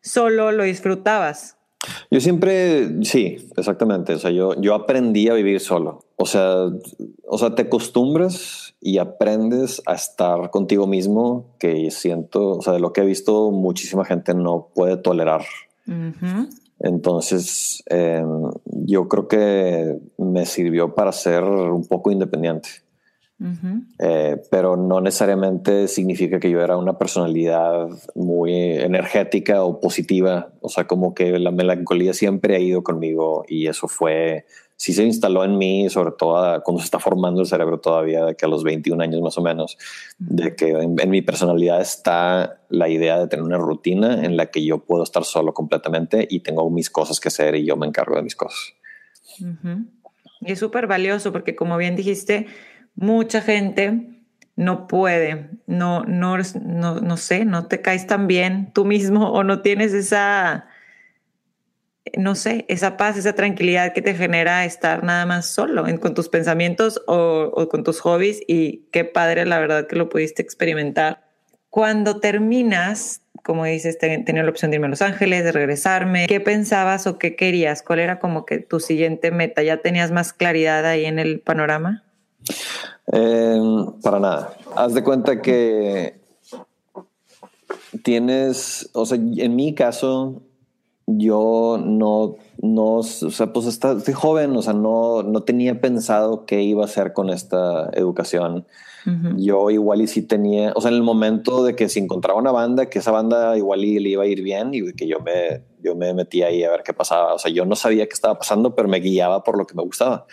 solo, 0.00 0.50
lo 0.50 0.62
disfrutabas? 0.62 1.53
Yo 2.10 2.20
siempre, 2.20 3.04
sí, 3.04 3.48
exactamente. 3.56 4.14
O 4.14 4.18
sea, 4.18 4.30
yo, 4.30 4.58
yo 4.60 4.74
aprendí 4.74 5.28
a 5.28 5.34
vivir 5.34 5.60
solo. 5.60 6.04
O 6.16 6.26
sea, 6.26 6.66
o 7.26 7.38
sea, 7.38 7.54
te 7.54 7.62
acostumbras 7.62 8.74
y 8.80 8.98
aprendes 8.98 9.82
a 9.86 9.94
estar 9.94 10.50
contigo 10.50 10.86
mismo, 10.86 11.54
que 11.58 11.90
siento, 11.90 12.58
o 12.58 12.62
sea, 12.62 12.72
de 12.74 12.80
lo 12.80 12.92
que 12.92 13.00
he 13.00 13.04
visto, 13.04 13.50
muchísima 13.50 14.04
gente 14.04 14.34
no 14.34 14.68
puede 14.74 14.96
tolerar. 14.96 15.42
Entonces, 16.80 17.82
em, 17.86 18.50
yo 18.64 19.08
creo 19.08 19.28
que 19.28 19.98
me 20.18 20.46
sirvió 20.46 20.94
para 20.94 21.12
ser 21.12 21.44
un 21.44 21.86
poco 21.86 22.10
independiente. 22.10 22.68
Eh, 23.98 24.36
pero 24.50 24.76
no 24.76 25.00
necesariamente 25.00 25.88
significa 25.88 26.38
que 26.38 26.50
yo 26.50 26.60
era 26.60 26.76
una 26.76 26.96
personalidad 26.96 27.88
muy 28.14 28.54
energética 28.54 29.64
o 29.64 29.80
positiva. 29.80 30.52
O 30.60 30.68
sea, 30.68 30.86
como 30.86 31.14
que 31.14 31.38
la 31.38 31.50
melancolía 31.50 32.14
siempre 32.14 32.56
ha 32.56 32.60
ido 32.60 32.82
conmigo 32.82 33.44
y 33.48 33.66
eso 33.66 33.88
fue, 33.88 34.46
sí 34.76 34.92
se 34.92 35.04
instaló 35.04 35.44
en 35.44 35.58
mí, 35.58 35.90
sobre 35.90 36.12
todo 36.12 36.62
cuando 36.62 36.80
se 36.80 36.86
está 36.86 37.00
formando 37.00 37.40
el 37.40 37.46
cerebro 37.46 37.80
todavía, 37.80 38.24
de 38.24 38.36
que 38.36 38.46
a 38.46 38.48
los 38.48 38.62
21 38.62 39.02
años 39.02 39.20
más 39.20 39.36
o 39.36 39.42
menos, 39.42 39.76
de 40.18 40.54
que 40.54 40.70
en, 40.70 41.10
mi 41.10 41.20
personalidad 41.20 41.80
está 41.80 42.60
la 42.68 42.88
idea 42.88 43.18
de 43.18 43.26
tener 43.26 43.44
una 43.44 43.58
rutina 43.58 44.24
en 44.24 44.36
la 44.36 44.46
que 44.46 44.64
yo 44.64 44.78
puedo 44.84 45.02
estar 45.02 45.24
solo 45.24 45.52
completamente 45.52 46.26
y 46.30 46.40
tengo 46.40 46.68
mis 46.70 46.88
cosas 46.88 47.20
que 47.20 47.28
hacer 47.28 47.56
y 47.56 47.66
yo 47.66 47.76
me 47.76 47.86
encargo 47.86 48.16
de 48.16 48.22
mis 48.22 48.36
cosas. 48.36 48.74
Y 50.40 50.52
es 50.52 50.58
súper 50.58 50.86
valioso 50.86 51.32
porque 51.32 51.56
como 51.56 51.76
bien 51.76 51.96
dijiste, 51.96 52.46
mucha 52.96 53.40
gente 53.40 54.14
no 54.56 54.86
puede, 54.86 55.50
no, 55.66 56.04
no, 56.04 56.36
no, 56.38 57.00
no 57.00 57.16
sé, 57.16 57.44
no 57.44 57.66
te 57.66 57.80
caes 57.80 58.06
tan 58.06 58.26
bien 58.26 58.70
tú 58.72 58.84
mismo 58.84 59.32
o 59.32 59.42
no 59.42 59.62
tienes 59.62 59.92
esa, 59.92 60.68
no 62.16 62.34
sé, 62.34 62.64
esa 62.68 62.96
paz, 62.96 63.16
esa 63.16 63.34
tranquilidad 63.34 63.92
que 63.92 64.02
te 64.02 64.14
genera 64.14 64.64
estar 64.64 65.02
nada 65.02 65.26
más 65.26 65.46
solo 65.46 65.84
con 66.00 66.14
tus 66.14 66.28
pensamientos 66.28 67.02
o, 67.06 67.68
con 67.68 67.82
tus 67.82 68.00
hobbies 68.00 68.42
y 68.46 68.86
qué 68.92 69.04
padre 69.04 69.44
la 69.44 69.58
verdad 69.58 69.86
que 69.86 69.96
lo 69.96 70.08
pudiste 70.08 70.42
experimentar. 70.42 71.24
Cuando 71.70 72.20
terminas, 72.20 73.22
como 73.42 73.64
dices, 73.64 73.98
tenía 73.98 74.44
la 74.44 74.50
opción 74.50 74.70
de 74.70 74.76
irme 74.76 74.86
a 74.86 74.90
Los 74.90 75.02
Ángeles, 75.02 75.42
de 75.42 75.50
regresarme, 75.50 76.26
¿qué 76.28 76.38
pensabas 76.38 77.08
o 77.08 77.18
qué 77.18 77.34
querías? 77.34 77.82
¿Cuál 77.82 77.98
era 77.98 78.20
como 78.20 78.46
que 78.46 78.58
tu 78.58 78.78
siguiente 78.78 79.32
meta? 79.32 79.64
¿Ya 79.64 79.78
tenías 79.78 80.12
más 80.12 80.32
claridad 80.32 80.86
ahí 80.86 81.06
en 81.06 81.18
el 81.18 81.40
panorama? 81.40 82.04
Em, 83.06 84.00
para 84.02 84.18
nada. 84.18 84.56
Haz 84.76 84.94
de 84.94 85.04
cuenta 85.04 85.40
que 85.40 86.20
tienes, 88.02 88.90
o 88.92 89.06
sea, 89.06 89.18
en 89.18 89.56
mi 89.56 89.74
caso, 89.74 90.42
yo 91.06 91.78
no, 91.82 92.36
no, 92.62 92.94
o 92.96 93.02
sea, 93.02 93.52
pues 93.52 93.66
estoy 93.66 94.12
joven, 94.14 94.56
o 94.56 94.62
sea, 94.62 94.72
no, 94.72 95.22
no 95.22 95.42
tenía 95.42 95.80
pensado 95.80 96.46
qué 96.46 96.62
iba 96.62 96.82
a 96.82 96.86
hacer 96.86 97.12
con 97.12 97.30
esta 97.30 97.90
educación. 97.92 98.66
Yo 99.36 99.70
igual 99.70 100.00
y 100.00 100.06
sí 100.06 100.22
tenía, 100.22 100.72
o 100.74 100.80
sea, 100.80 100.90
en 100.90 100.96
el 100.96 101.02
momento 101.02 101.62
de 101.62 101.76
que 101.76 101.90
si 101.90 102.00
encontraba 102.00 102.40
una 102.40 102.52
banda, 102.52 102.86
que 102.86 103.00
esa 103.00 103.10
banda 103.10 103.54
igual 103.54 103.84
y 103.84 103.98
le 103.98 104.08
iba 104.08 104.22
a 104.22 104.26
ir 104.26 104.42
bien 104.42 104.72
y 104.72 104.94
que 104.94 105.06
yo 105.06 105.20
me, 105.20 105.62
yo 105.82 105.94
me 105.94 106.14
metí 106.14 106.42
ahí 106.42 106.64
a 106.64 106.70
ver 106.70 106.82
qué 106.82 106.94
pasaba. 106.94 107.34
O 107.34 107.38
sea, 107.38 107.52
yo 107.52 107.66
no 107.66 107.76
sabía 107.76 108.06
qué 108.06 108.14
estaba 108.14 108.38
pasando, 108.38 108.74
pero 108.74 108.88
me 108.88 109.00
guiaba 109.00 109.44
por 109.44 109.58
lo 109.58 109.66
que 109.66 109.74
me 109.74 109.82
gustaba. 109.82 110.24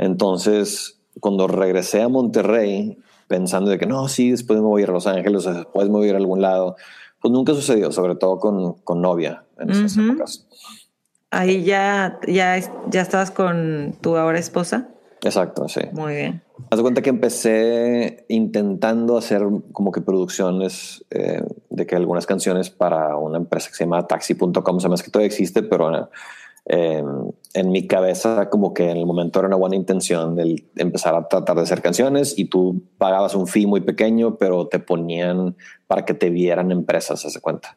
Entonces, 0.00 0.98
cuando 1.20 1.46
regresé 1.46 2.00
a 2.00 2.08
Monterrey, 2.08 2.96
pensando 3.28 3.70
de 3.70 3.78
que 3.78 3.84
no, 3.84 4.08
sí, 4.08 4.30
después 4.30 4.58
me 4.58 4.66
voy 4.66 4.80
a 4.80 4.84
ir 4.84 4.90
a 4.90 4.94
Los 4.94 5.06
Ángeles, 5.06 5.44
después 5.44 5.88
me 5.88 5.98
voy 5.98 6.06
a 6.06 6.08
ir 6.08 6.14
a 6.14 6.18
algún 6.18 6.40
lado, 6.40 6.76
pues 7.20 7.30
nunca 7.30 7.52
sucedió, 7.52 7.92
sobre 7.92 8.16
todo 8.16 8.38
con, 8.38 8.72
con 8.80 9.02
novia 9.02 9.44
en 9.58 9.68
esas 9.68 9.98
épocas. 9.98 10.46
Ahí 11.30 11.64
ya, 11.64 12.18
ya, 12.26 12.58
ya 12.88 13.02
estabas 13.02 13.30
con 13.30 13.94
tu 14.00 14.16
ahora 14.16 14.38
esposa. 14.38 14.88
Exacto, 15.22 15.68
sí. 15.68 15.82
Muy 15.92 16.14
bien. 16.14 16.42
Haz 16.70 16.78
de 16.78 16.82
cuenta 16.82 17.02
que 17.02 17.10
empecé 17.10 18.24
intentando 18.28 19.18
hacer 19.18 19.42
como 19.72 19.92
que 19.92 20.00
producciones 20.00 21.04
eh, 21.10 21.42
de 21.68 21.86
que 21.86 21.94
algunas 21.94 22.24
canciones 22.24 22.70
para 22.70 23.16
una 23.16 23.36
empresa 23.36 23.68
que 23.68 23.74
se 23.74 23.84
llama 23.84 24.06
taxi.com, 24.06 24.80
se 24.80 24.88
me 24.88 24.96
que 24.96 25.10
todavía 25.10 25.26
existe, 25.26 25.62
pero 25.62 26.08
eh, 26.72 27.02
en 27.54 27.72
mi 27.72 27.88
cabeza 27.88 28.48
como 28.48 28.72
que 28.74 28.90
en 28.90 28.96
el 28.96 29.04
momento 29.04 29.40
era 29.40 29.48
una 29.48 29.56
buena 29.56 29.74
intención 29.74 30.36
de 30.36 30.64
empezar 30.76 31.16
a 31.16 31.26
tratar 31.26 31.56
de 31.56 31.62
hacer 31.62 31.82
canciones 31.82 32.38
y 32.38 32.44
tú 32.44 32.84
pagabas 32.96 33.34
un 33.34 33.48
fee 33.48 33.66
muy 33.66 33.80
pequeño, 33.80 34.36
pero 34.36 34.68
te 34.68 34.78
ponían 34.78 35.56
para 35.88 36.04
que 36.04 36.14
te 36.14 36.30
vieran 36.30 36.70
empresas, 36.70 37.22
se 37.22 37.40
cuenta. 37.40 37.76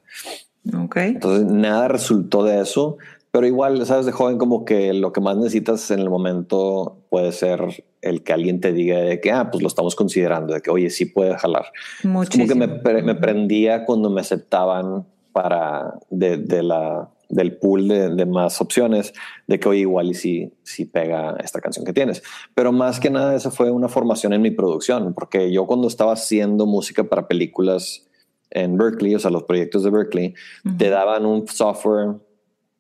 Okay. 0.86 1.10
Entonces 1.10 1.46
nada 1.52 1.88
resultó 1.88 2.44
de 2.44 2.62
eso, 2.62 2.98
pero 3.32 3.48
igual, 3.48 3.84
sabes, 3.88 4.06
de 4.06 4.12
joven 4.12 4.38
como 4.38 4.64
que 4.64 4.94
lo 4.94 5.12
que 5.12 5.22
más 5.22 5.38
necesitas 5.38 5.90
en 5.90 5.98
el 5.98 6.12
momento 6.12 7.00
puede 7.10 7.32
ser 7.32 7.84
el 8.02 8.22
que 8.22 8.32
alguien 8.32 8.62
te 8.62 8.74
diga 8.74 9.00
de 9.00 9.20
que, 9.20 9.32
ah, 9.32 9.50
pues 9.50 9.64
lo 9.64 9.70
estamos 9.70 9.96
considerando, 9.96 10.54
de 10.54 10.62
que, 10.62 10.70
oye, 10.70 10.92
sí 10.92 11.06
puede 11.06 11.36
jalar. 11.36 11.66
Muchísimo. 12.04 12.48
Como 12.48 12.68
que 12.68 12.94
me, 12.94 13.02
me 13.02 13.16
prendía 13.16 13.86
cuando 13.86 14.12
me 14.12 14.22
aceptaban 14.22 15.08
para 15.32 15.96
de, 16.12 16.38
de 16.38 16.62
la 16.62 17.10
del 17.34 17.58
pool 17.58 17.88
de, 17.88 18.26
más 18.26 18.62
opciones 18.62 19.13
de 19.48 19.60
que 19.60 19.67
hoy 19.67 19.80
igual 19.80 20.12
y 20.12 20.13
si, 20.13 20.54
si 20.63 20.86
pega 20.86 21.36
esta 21.43 21.60
canción 21.60 21.86
que 21.86 21.93
tienes. 21.93 22.24
Pero 22.56 22.72
más 22.72 23.00
que 23.00 23.10
nada 23.10 23.36
esa 23.36 23.52
fue 23.52 23.72
una 23.72 23.89
formación 23.89 24.34
en 24.34 24.41
mi 24.41 24.52
producción, 24.52 25.13
porque 25.13 25.52
yo 25.52 25.65
cuando 25.65 25.88
estaba 25.88 26.13
haciendo 26.13 26.65
música 26.65 27.04
para 27.04 27.28
películas 27.28 28.08
en 28.52 28.78
Berkeley, 28.78 29.15
o 29.15 29.19
sea, 29.19 29.32
los 29.32 29.43
proyectos 29.43 29.84
de 29.84 29.89
Berkeley, 29.89 30.34
te 30.78 30.89
daban 30.89 31.26
un 31.26 31.48
software 31.48 32.15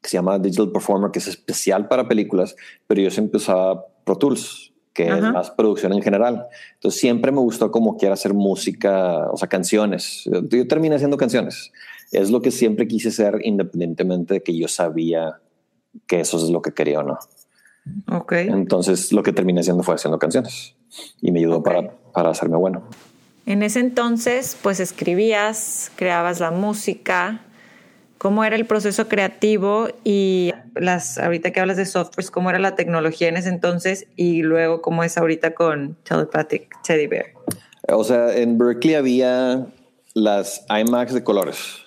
que 0.01 0.09
se 0.09 0.17
llama 0.17 0.37
Digital 0.37 0.71
Performer, 0.71 1.11
que 1.11 1.19
es 1.19 1.27
especial 1.27 1.87
para 1.87 2.07
películas, 2.07 2.55
pero 2.85 3.01
yo 3.01 3.09
siempre 3.09 3.37
usaba 3.37 3.85
Pro 4.03 4.17
Tools, 4.17 4.73
que 4.93 5.07
es 5.07 5.21
más 5.21 5.49
producción 5.49 5.93
en 5.93 6.03
general. 6.03 6.45
Entonces 6.75 7.01
siempre 7.01 7.31
me 7.31 7.39
gustó 7.39 7.71
como 7.71 7.97
quiera 7.97 8.13
hacer 8.13 8.33
música, 8.35 9.27
o 9.31 9.37
sea, 9.37 9.47
canciones. 9.47 10.29
Yo 10.49 10.67
terminé 10.67 10.95
haciendo 10.95 11.17
canciones 11.17 11.71
es 12.13 12.31
lo 12.31 12.41
que 12.41 12.51
siempre 12.51 12.87
quise 12.87 13.11
ser 13.11 13.39
independientemente 13.43 14.35
de 14.35 14.43
que 14.43 14.57
yo 14.57 14.67
sabía 14.67 15.39
que 16.07 16.19
eso 16.19 16.37
es 16.37 16.49
lo 16.49 16.61
que 16.61 16.73
quería 16.73 16.99
o 16.99 17.03
no. 17.03 17.19
Ok. 18.11 18.33
Entonces 18.33 19.11
lo 19.11 19.23
que 19.23 19.33
terminé 19.33 19.61
haciendo 19.61 19.83
fue 19.83 19.95
haciendo 19.95 20.19
canciones 20.19 20.75
y 21.21 21.31
me 21.31 21.39
ayudó 21.39 21.61
para, 21.63 21.91
para 22.13 22.29
hacerme 22.29 22.57
bueno. 22.57 22.83
En 23.45 23.61
ese 23.61 23.79
entonces, 23.79 24.57
pues 24.61 24.79
escribías, 24.79 25.91
creabas 25.95 26.39
la 26.39 26.51
música. 26.51 27.41
¿Cómo 28.17 28.45
era 28.45 28.55
el 28.55 28.65
proceso 28.65 29.09
creativo 29.09 29.89
y 30.05 30.53
las 30.75 31.17
ahorita 31.17 31.51
que 31.51 31.59
hablas 31.59 31.75
de 31.75 31.85
softwares, 31.85 32.31
cómo 32.31 32.49
era 32.49 32.59
la 32.59 32.75
tecnología 32.75 33.27
en 33.27 33.35
ese 33.35 33.49
entonces 33.49 34.07
y 34.15 34.43
luego 34.43 34.81
cómo 34.81 35.03
es 35.03 35.17
ahorita 35.17 35.53
con 35.53 35.97
Telepathic 36.03 36.69
Teddy 36.83 37.07
Bear? 37.07 37.25
O 37.89 38.05
sea, 38.05 38.33
en 38.33 38.57
Berkeley 38.57 38.95
había 38.95 39.67
las 40.13 40.65
iMacs 40.69 41.13
de 41.13 41.23
colores. 41.25 41.82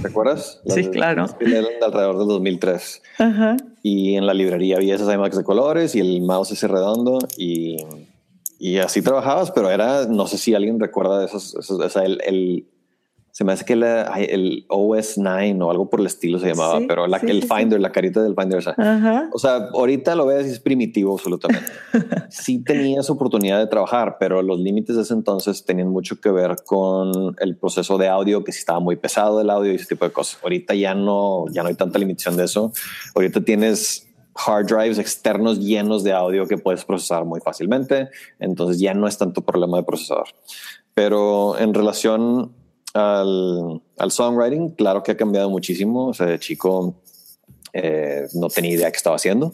¿Te 0.00 0.08
acuerdas? 0.08 0.60
sí, 0.66 0.88
claro. 0.90 1.26
alrededor 1.82 2.18
del 2.18 2.28
2003. 2.28 3.02
Y 3.82 4.14
en 4.16 4.26
la 4.26 4.34
librería 4.34 4.76
había 4.76 4.94
esas 4.94 5.12
iMacs 5.12 5.36
de 5.36 5.44
colores 5.44 5.94
y 5.94 6.00
el 6.00 6.22
mouse 6.22 6.52
ese 6.52 6.68
redondo 6.68 7.18
y, 7.36 7.76
y 8.58 8.78
así 8.78 9.02
trabajabas, 9.02 9.50
pero 9.50 9.70
era, 9.70 10.06
no 10.06 10.26
sé 10.26 10.38
si 10.38 10.54
alguien 10.54 10.78
recuerda 10.78 11.18
de 11.20 11.26
esos, 11.26 11.54
o 11.70 11.88
sea, 11.88 12.04
el 12.04 12.66
se 13.40 13.44
me 13.44 13.54
hace 13.54 13.64
que 13.64 13.72
el 13.72 14.66
OS 14.68 15.16
9 15.16 15.56
o 15.62 15.70
algo 15.70 15.88
por 15.88 16.00
el 16.00 16.06
estilo 16.06 16.38
se 16.38 16.48
llamaba, 16.48 16.78
pero 16.86 17.06
la, 17.06 17.16
el 17.16 17.42
Finder, 17.42 17.80
la 17.80 17.90
carita 17.90 18.22
del 18.22 18.34
Finder. 18.34 18.62
O 19.32 19.38
sea, 19.38 19.70
ahorita 19.72 20.14
lo 20.14 20.26
ves 20.26 20.46
y 20.46 20.50
es 20.50 20.60
primitivo 20.60 21.14
absolutamente. 21.14 21.72
sí 22.28 22.62
tenías 22.62 23.08
oportunidad 23.08 23.58
de 23.58 23.66
trabajar, 23.66 24.18
pero 24.20 24.42
los 24.42 24.60
límites 24.60 24.94
de 24.94 25.00
ese 25.00 25.14
entonces 25.14 25.64
tenían 25.64 25.88
mucho 25.88 26.20
que 26.20 26.30
ver 26.30 26.56
con 26.66 27.34
el 27.38 27.56
proceso 27.56 27.96
de 27.96 28.08
audio, 28.08 28.44
que 28.44 28.52
si 28.52 28.58
estaba 28.58 28.78
muy 28.78 28.96
pesado 28.96 29.40
el 29.40 29.48
audio 29.48 29.72
y 29.72 29.76
ese 29.76 29.86
tipo 29.86 30.04
de 30.04 30.12
cosas. 30.12 30.38
Ahorita 30.42 30.74
ya 30.74 30.94
no, 30.94 31.46
ya 31.50 31.62
no 31.62 31.70
hay 31.70 31.76
tanta 31.76 31.98
limitación 31.98 32.36
de 32.36 32.44
eso. 32.44 32.74
Ahorita 33.14 33.40
tienes 33.40 34.06
hard 34.34 34.66
drives 34.66 34.98
externos 34.98 35.60
llenos 35.60 36.04
de 36.04 36.12
audio 36.12 36.46
que 36.46 36.58
puedes 36.58 36.84
procesar 36.84 37.24
muy 37.24 37.40
fácilmente. 37.40 38.10
Entonces 38.38 38.78
ya 38.78 38.92
no 38.92 39.08
es 39.08 39.16
tanto 39.16 39.40
problema 39.40 39.78
de 39.78 39.84
procesador. 39.84 40.28
Pero 40.92 41.58
en 41.58 41.72
relación 41.72 42.59
al, 42.94 43.82
al, 43.98 44.10
songwriting, 44.10 44.70
claro 44.70 45.02
que 45.02 45.12
ha 45.12 45.16
cambiado 45.16 45.50
muchísimo. 45.50 46.08
O 46.08 46.14
sea, 46.14 46.26
de 46.26 46.38
chico 46.38 46.94
eh, 47.72 48.26
no 48.34 48.48
tenía 48.48 48.72
idea 48.72 48.90
qué 48.90 48.96
estaba 48.96 49.16
haciendo 49.16 49.52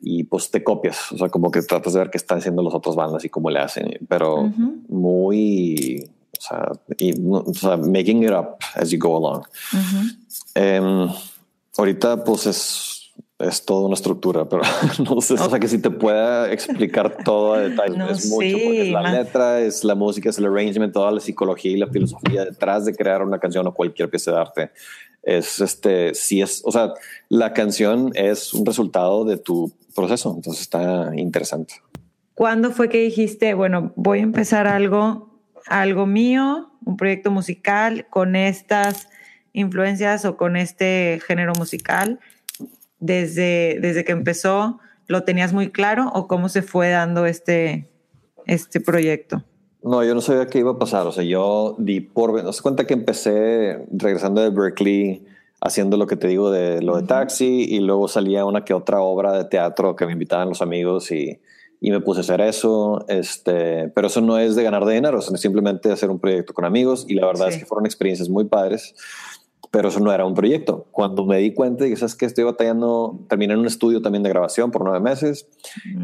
y 0.00 0.24
pues 0.24 0.50
te 0.50 0.62
copias. 0.62 1.12
O 1.12 1.18
sea, 1.18 1.28
como 1.30 1.50
que 1.50 1.62
tratas 1.62 1.94
de 1.94 2.00
ver 2.00 2.10
qué 2.10 2.18
están 2.18 2.38
haciendo 2.38 2.62
las 2.62 2.74
otras 2.74 2.94
bandas 2.94 3.24
y 3.24 3.28
cómo 3.28 3.50
le 3.50 3.58
hacen, 3.58 3.98
pero 4.08 4.52
muy, 4.88 6.10
o 6.38 6.40
sea, 6.40 6.72
y, 6.98 7.14
o 7.28 7.54
sea, 7.54 7.76
making 7.76 8.22
it 8.24 8.30
up 8.30 8.58
as 8.74 8.90
you 8.90 8.98
go 8.98 9.16
along. 9.16 9.44
Em, 10.54 11.08
ahorita 11.76 12.22
pues 12.22 12.46
es 12.46 12.93
es 13.48 13.64
toda 13.64 13.86
una 13.86 13.94
estructura, 13.94 14.48
pero 14.48 14.62
no 15.04 15.20
sé, 15.20 15.34
o 15.34 15.50
sea 15.50 15.58
que 15.58 15.68
si 15.68 15.78
te 15.78 15.90
pueda 15.90 16.52
explicar 16.52 17.18
todo 17.24 17.54
a 17.54 17.60
detalle, 17.60 17.96
es 18.10 18.26
mucho, 18.26 18.56
porque 18.58 18.82
es 18.82 18.92
la 18.92 19.12
letra, 19.12 19.60
es 19.60 19.84
la 19.84 19.94
música, 19.94 20.30
es 20.30 20.38
el 20.38 20.46
arrangement, 20.46 20.92
toda 20.92 21.10
la 21.12 21.20
psicología 21.20 21.72
y 21.72 21.76
la 21.76 21.88
filosofía 21.88 22.44
detrás 22.44 22.84
de 22.84 22.94
crear 22.94 23.22
una 23.22 23.38
canción 23.38 23.66
o 23.66 23.74
cualquier 23.74 24.10
pieza 24.10 24.32
de 24.32 24.38
arte 24.38 24.70
es 25.24 25.60
este, 25.60 26.14
si 26.14 26.42
es, 26.42 26.62
o 26.64 26.72
sea, 26.72 26.92
la 27.28 27.52
canción 27.52 28.12
es 28.14 28.52
un 28.54 28.64
resultado 28.66 29.24
de 29.24 29.38
tu 29.38 29.72
proceso, 29.94 30.34
entonces 30.36 30.62
está 30.62 31.12
interesante. 31.16 31.74
¿Cuándo 32.34 32.70
fue 32.72 32.88
que 32.88 32.98
dijiste, 32.98 33.54
bueno, 33.54 33.92
voy 33.96 34.18
a 34.18 34.22
empezar 34.22 34.66
algo, 34.66 35.40
algo 35.66 36.06
mío, 36.06 36.70
un 36.84 36.96
proyecto 36.96 37.30
musical 37.30 38.06
con 38.10 38.36
estas 38.36 39.08
influencias 39.52 40.24
o 40.24 40.36
con 40.36 40.56
este 40.56 41.20
género 41.26 41.52
musical? 41.54 42.20
Desde, 43.04 43.78
desde 43.82 44.02
que 44.02 44.12
empezó, 44.12 44.78
¿lo 45.08 45.24
tenías 45.24 45.52
muy 45.52 45.70
claro 45.70 46.10
o 46.14 46.26
cómo 46.26 46.48
se 46.48 46.62
fue 46.62 46.88
dando 46.88 47.26
este, 47.26 47.86
este 48.46 48.80
proyecto? 48.80 49.44
No, 49.82 50.02
yo 50.02 50.14
no 50.14 50.22
sabía 50.22 50.46
qué 50.46 50.60
iba 50.60 50.70
a 50.70 50.78
pasar. 50.78 51.06
O 51.06 51.12
sea, 51.12 51.22
yo 51.22 51.76
di 51.78 52.00
por. 52.00 52.42
No 52.42 52.50
se 52.54 52.62
cuenta 52.62 52.86
que 52.86 52.94
empecé 52.94 53.84
regresando 53.92 54.40
de 54.40 54.48
Berkeley 54.48 55.26
haciendo 55.60 55.98
lo 55.98 56.06
que 56.06 56.16
te 56.16 56.28
digo 56.28 56.50
de 56.50 56.80
lo 56.80 56.96
de 56.96 57.02
taxi 57.02 57.66
y 57.68 57.80
luego 57.80 58.08
salía 58.08 58.46
una 58.46 58.64
que 58.64 58.72
otra 58.72 59.02
obra 59.02 59.32
de 59.32 59.44
teatro 59.44 59.96
que 59.96 60.06
me 60.06 60.12
invitaban 60.12 60.48
los 60.48 60.62
amigos 60.62 61.10
y, 61.10 61.40
y 61.82 61.90
me 61.90 62.00
puse 62.00 62.20
a 62.20 62.22
hacer 62.22 62.40
eso. 62.40 63.04
Este, 63.08 63.90
pero 63.90 64.06
eso 64.06 64.22
no 64.22 64.38
es 64.38 64.56
de 64.56 64.62
ganar 64.62 64.86
de 64.86 64.94
dinero, 64.94 65.18
es 65.18 65.26
simplemente 65.38 65.92
hacer 65.92 66.08
un 66.08 66.18
proyecto 66.18 66.54
con 66.54 66.64
amigos 66.64 67.04
y 67.06 67.16
la 67.16 67.26
verdad 67.26 67.50
es 67.50 67.58
que 67.58 67.66
fueron 67.66 67.84
experiencias 67.84 68.30
muy 68.30 68.46
padres 68.46 68.94
pero 69.74 69.88
eso 69.88 69.98
no 69.98 70.12
era 70.12 70.24
un 70.24 70.34
proyecto. 70.34 70.86
Cuando 70.92 71.26
me 71.26 71.38
di 71.38 71.52
cuenta 71.52 71.84
y 71.84 71.90
que 71.90 71.96
sabes 71.96 72.14
que 72.14 72.26
estoy 72.26 72.44
batallando, 72.44 73.18
terminé 73.28 73.54
en 73.54 73.58
un 73.58 73.66
estudio 73.66 74.00
también 74.00 74.22
de 74.22 74.28
grabación 74.28 74.70
por 74.70 74.84
nueve 74.84 75.00
meses 75.00 75.48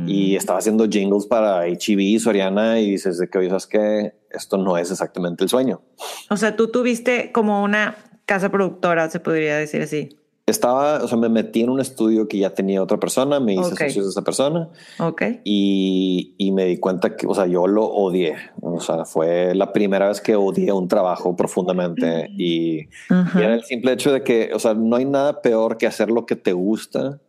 y 0.09 0.33
mm. 0.33 0.37
estaba 0.37 0.59
haciendo 0.59 0.88
jingles 0.88 1.26
para 1.26 1.61
HB, 1.68 2.18
Soriana 2.18 2.80
y 2.80 2.90
dices 2.90 3.18
de 3.18 3.30
que, 3.30 3.38
oye, 3.38 3.48
sabes 3.48 3.68
que 3.68 4.12
esto 4.28 4.56
no 4.56 4.76
es 4.76 4.90
exactamente 4.90 5.44
el 5.44 5.50
sueño. 5.50 5.83
O 6.30 6.37
sea, 6.37 6.56
tú 6.56 6.72
tuviste 6.72 7.30
como 7.30 7.62
una 7.62 7.96
casa 8.26 8.50
productora, 8.50 9.09
se 9.09 9.20
podría 9.20 9.56
decir 9.56 9.83
así. 9.83 10.09
Estaba, 10.50 11.02
o 11.02 11.08
sea, 11.08 11.16
me 11.16 11.28
metí 11.28 11.62
en 11.62 11.70
un 11.70 11.80
estudio 11.80 12.28
que 12.28 12.38
ya 12.38 12.50
tenía 12.50 12.82
otra 12.82 12.98
persona, 12.98 13.40
me 13.40 13.54
hice 13.54 13.70
socios 13.70 14.04
de 14.04 14.10
esa 14.10 14.22
persona. 14.22 14.68
Ok. 14.98 15.22
Y, 15.44 16.34
y, 16.38 16.52
me 16.52 16.66
di 16.66 16.78
cuenta 16.78 17.16
que, 17.16 17.26
o 17.26 17.34
sea, 17.34 17.46
yo 17.46 17.66
lo 17.66 17.84
odié. 17.84 18.36
O 18.60 18.80
sea, 18.80 19.04
fue 19.04 19.54
la 19.54 19.72
primera 19.72 20.08
vez 20.08 20.20
que 20.20 20.36
odié 20.36 20.72
un 20.72 20.88
trabajo 20.88 21.36
profundamente. 21.36 22.28
Y, 22.36 22.80
y, 22.80 23.38
era 23.38 23.54
el 23.54 23.64
simple 23.64 23.92
hecho 23.92 24.12
de 24.12 24.22
que, 24.22 24.50
o 24.54 24.58
sea, 24.58 24.74
no 24.74 24.96
hay 24.96 25.04
nada 25.04 25.40
peor 25.40 25.78
que 25.78 25.86
hacer 25.86 26.10
lo 26.10 26.26
que 26.26 26.36
te 26.36 26.52
gusta 26.52 27.20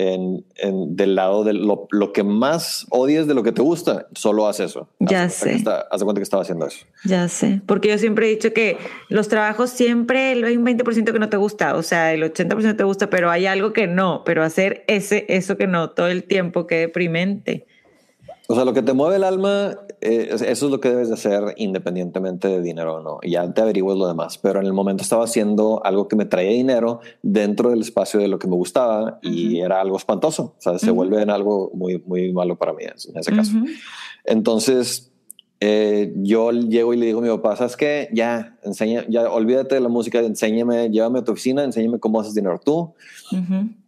en, 0.00 0.46
en, 0.56 0.96
del 0.96 1.14
lado 1.14 1.44
de 1.44 1.52
lo, 1.52 1.86
lo, 1.90 2.12
que 2.14 2.22
más 2.22 2.86
odies 2.88 3.26
de 3.26 3.34
lo 3.34 3.42
que 3.42 3.52
te 3.52 3.60
gusta, 3.60 4.06
solo 4.14 4.48
haz 4.48 4.58
eso. 4.60 4.88
Ya 4.98 5.28
sé. 5.28 5.62
haz 5.90 6.00
de 6.00 6.04
cuenta 6.04 6.20
que 6.20 6.22
estaba 6.22 6.42
haciendo 6.42 6.66
eso. 6.66 6.86
Ya 7.04 7.28
sé. 7.28 7.60
Porque 7.66 7.88
yo 7.90 7.98
siempre 7.98 8.26
he 8.26 8.30
dicho 8.30 8.54
que 8.54 8.78
los 9.10 9.28
trabajos 9.28 9.68
siempre 9.68 10.32
hay 10.42 10.56
un 10.56 10.64
20% 10.64 11.12
que 11.12 11.18
no 11.18 11.28
te 11.28 11.36
gusta, 11.36 11.76
o 11.76 11.82
sea, 11.82 12.14
el 12.14 12.22
80% 12.22 12.76
te 12.78 12.84
gusta, 12.84 13.10
pero 13.10 13.30
hay 13.30 13.44
algo 13.44 13.74
que 13.74 13.86
no, 13.86 14.22
pero 14.24 14.42
hacer 14.42 14.84
ese, 14.86 15.26
eso 15.28 15.58
que 15.58 15.66
no 15.66 15.90
todo 15.90 16.08
el 16.08 16.24
tiempo, 16.24 16.66
qué 16.66 16.76
deprimente. 16.76 17.66
O 18.50 18.54
sea, 18.56 18.64
lo 18.64 18.74
que 18.74 18.82
te 18.82 18.94
mueve 18.94 19.14
el 19.14 19.22
alma, 19.22 19.78
eh, 20.00 20.30
eso 20.32 20.44
es 20.44 20.62
lo 20.72 20.80
que 20.80 20.88
debes 20.88 21.06
de 21.06 21.14
hacer 21.14 21.54
independientemente 21.56 22.48
de 22.48 22.60
dinero 22.60 22.96
o 22.96 23.00
no. 23.00 23.20
Y 23.22 23.30
ya 23.30 23.48
te 23.54 23.60
averiguas 23.60 23.96
lo 23.96 24.08
demás. 24.08 24.38
Pero 24.38 24.58
en 24.58 24.66
el 24.66 24.72
momento 24.72 25.04
estaba 25.04 25.22
haciendo 25.22 25.80
algo 25.84 26.08
que 26.08 26.16
me 26.16 26.24
traía 26.24 26.50
dinero 26.50 26.98
dentro 27.22 27.70
del 27.70 27.80
espacio 27.80 28.18
de 28.18 28.26
lo 28.26 28.40
que 28.40 28.48
me 28.48 28.56
gustaba 28.56 29.20
y 29.22 29.60
era 29.60 29.80
algo 29.80 29.96
espantoso. 29.96 30.56
O 30.58 30.60
sea, 30.60 30.80
se 30.80 30.90
vuelve 30.90 31.22
en 31.22 31.30
algo 31.30 31.70
muy, 31.74 32.02
muy 32.04 32.32
malo 32.32 32.56
para 32.56 32.72
mí 32.72 32.82
en 32.82 33.16
ese 33.16 33.30
caso. 33.30 33.52
Entonces, 34.24 35.12
eh, 35.60 36.12
yo 36.16 36.50
llego 36.50 36.92
y 36.92 36.96
le 36.96 37.06
digo 37.06 37.20
a 37.20 37.22
mi 37.22 37.28
papá, 37.28 37.54
¿sabes 37.54 37.76
qué? 37.76 38.08
Ya, 38.12 38.58
enseña, 38.64 39.04
ya 39.08 39.30
olvídate 39.30 39.76
de 39.76 39.80
la 39.80 39.88
música, 39.88 40.18
enséñame, 40.18 40.90
llévame 40.90 41.20
a 41.20 41.22
tu 41.22 41.30
oficina, 41.30 41.62
enséñame 41.62 42.00
cómo 42.00 42.18
haces 42.18 42.34
dinero 42.34 42.60
tú. 42.64 42.94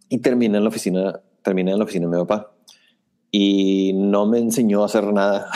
Y 0.07 0.19
terminé 0.19 0.57
en 0.57 0.63
la 0.63 0.69
oficina, 0.69 1.19
terminé 1.41 1.71
en 1.71 1.79
la 1.79 1.83
oficina 1.83 2.07
de 2.07 2.15
mi 2.15 2.23
papá 2.23 2.52
y 3.35 3.93
no 3.95 4.27
me 4.27 4.37
enseñó 4.37 4.83
a 4.83 4.85
hacer 4.85 5.11
nada. 5.11 5.49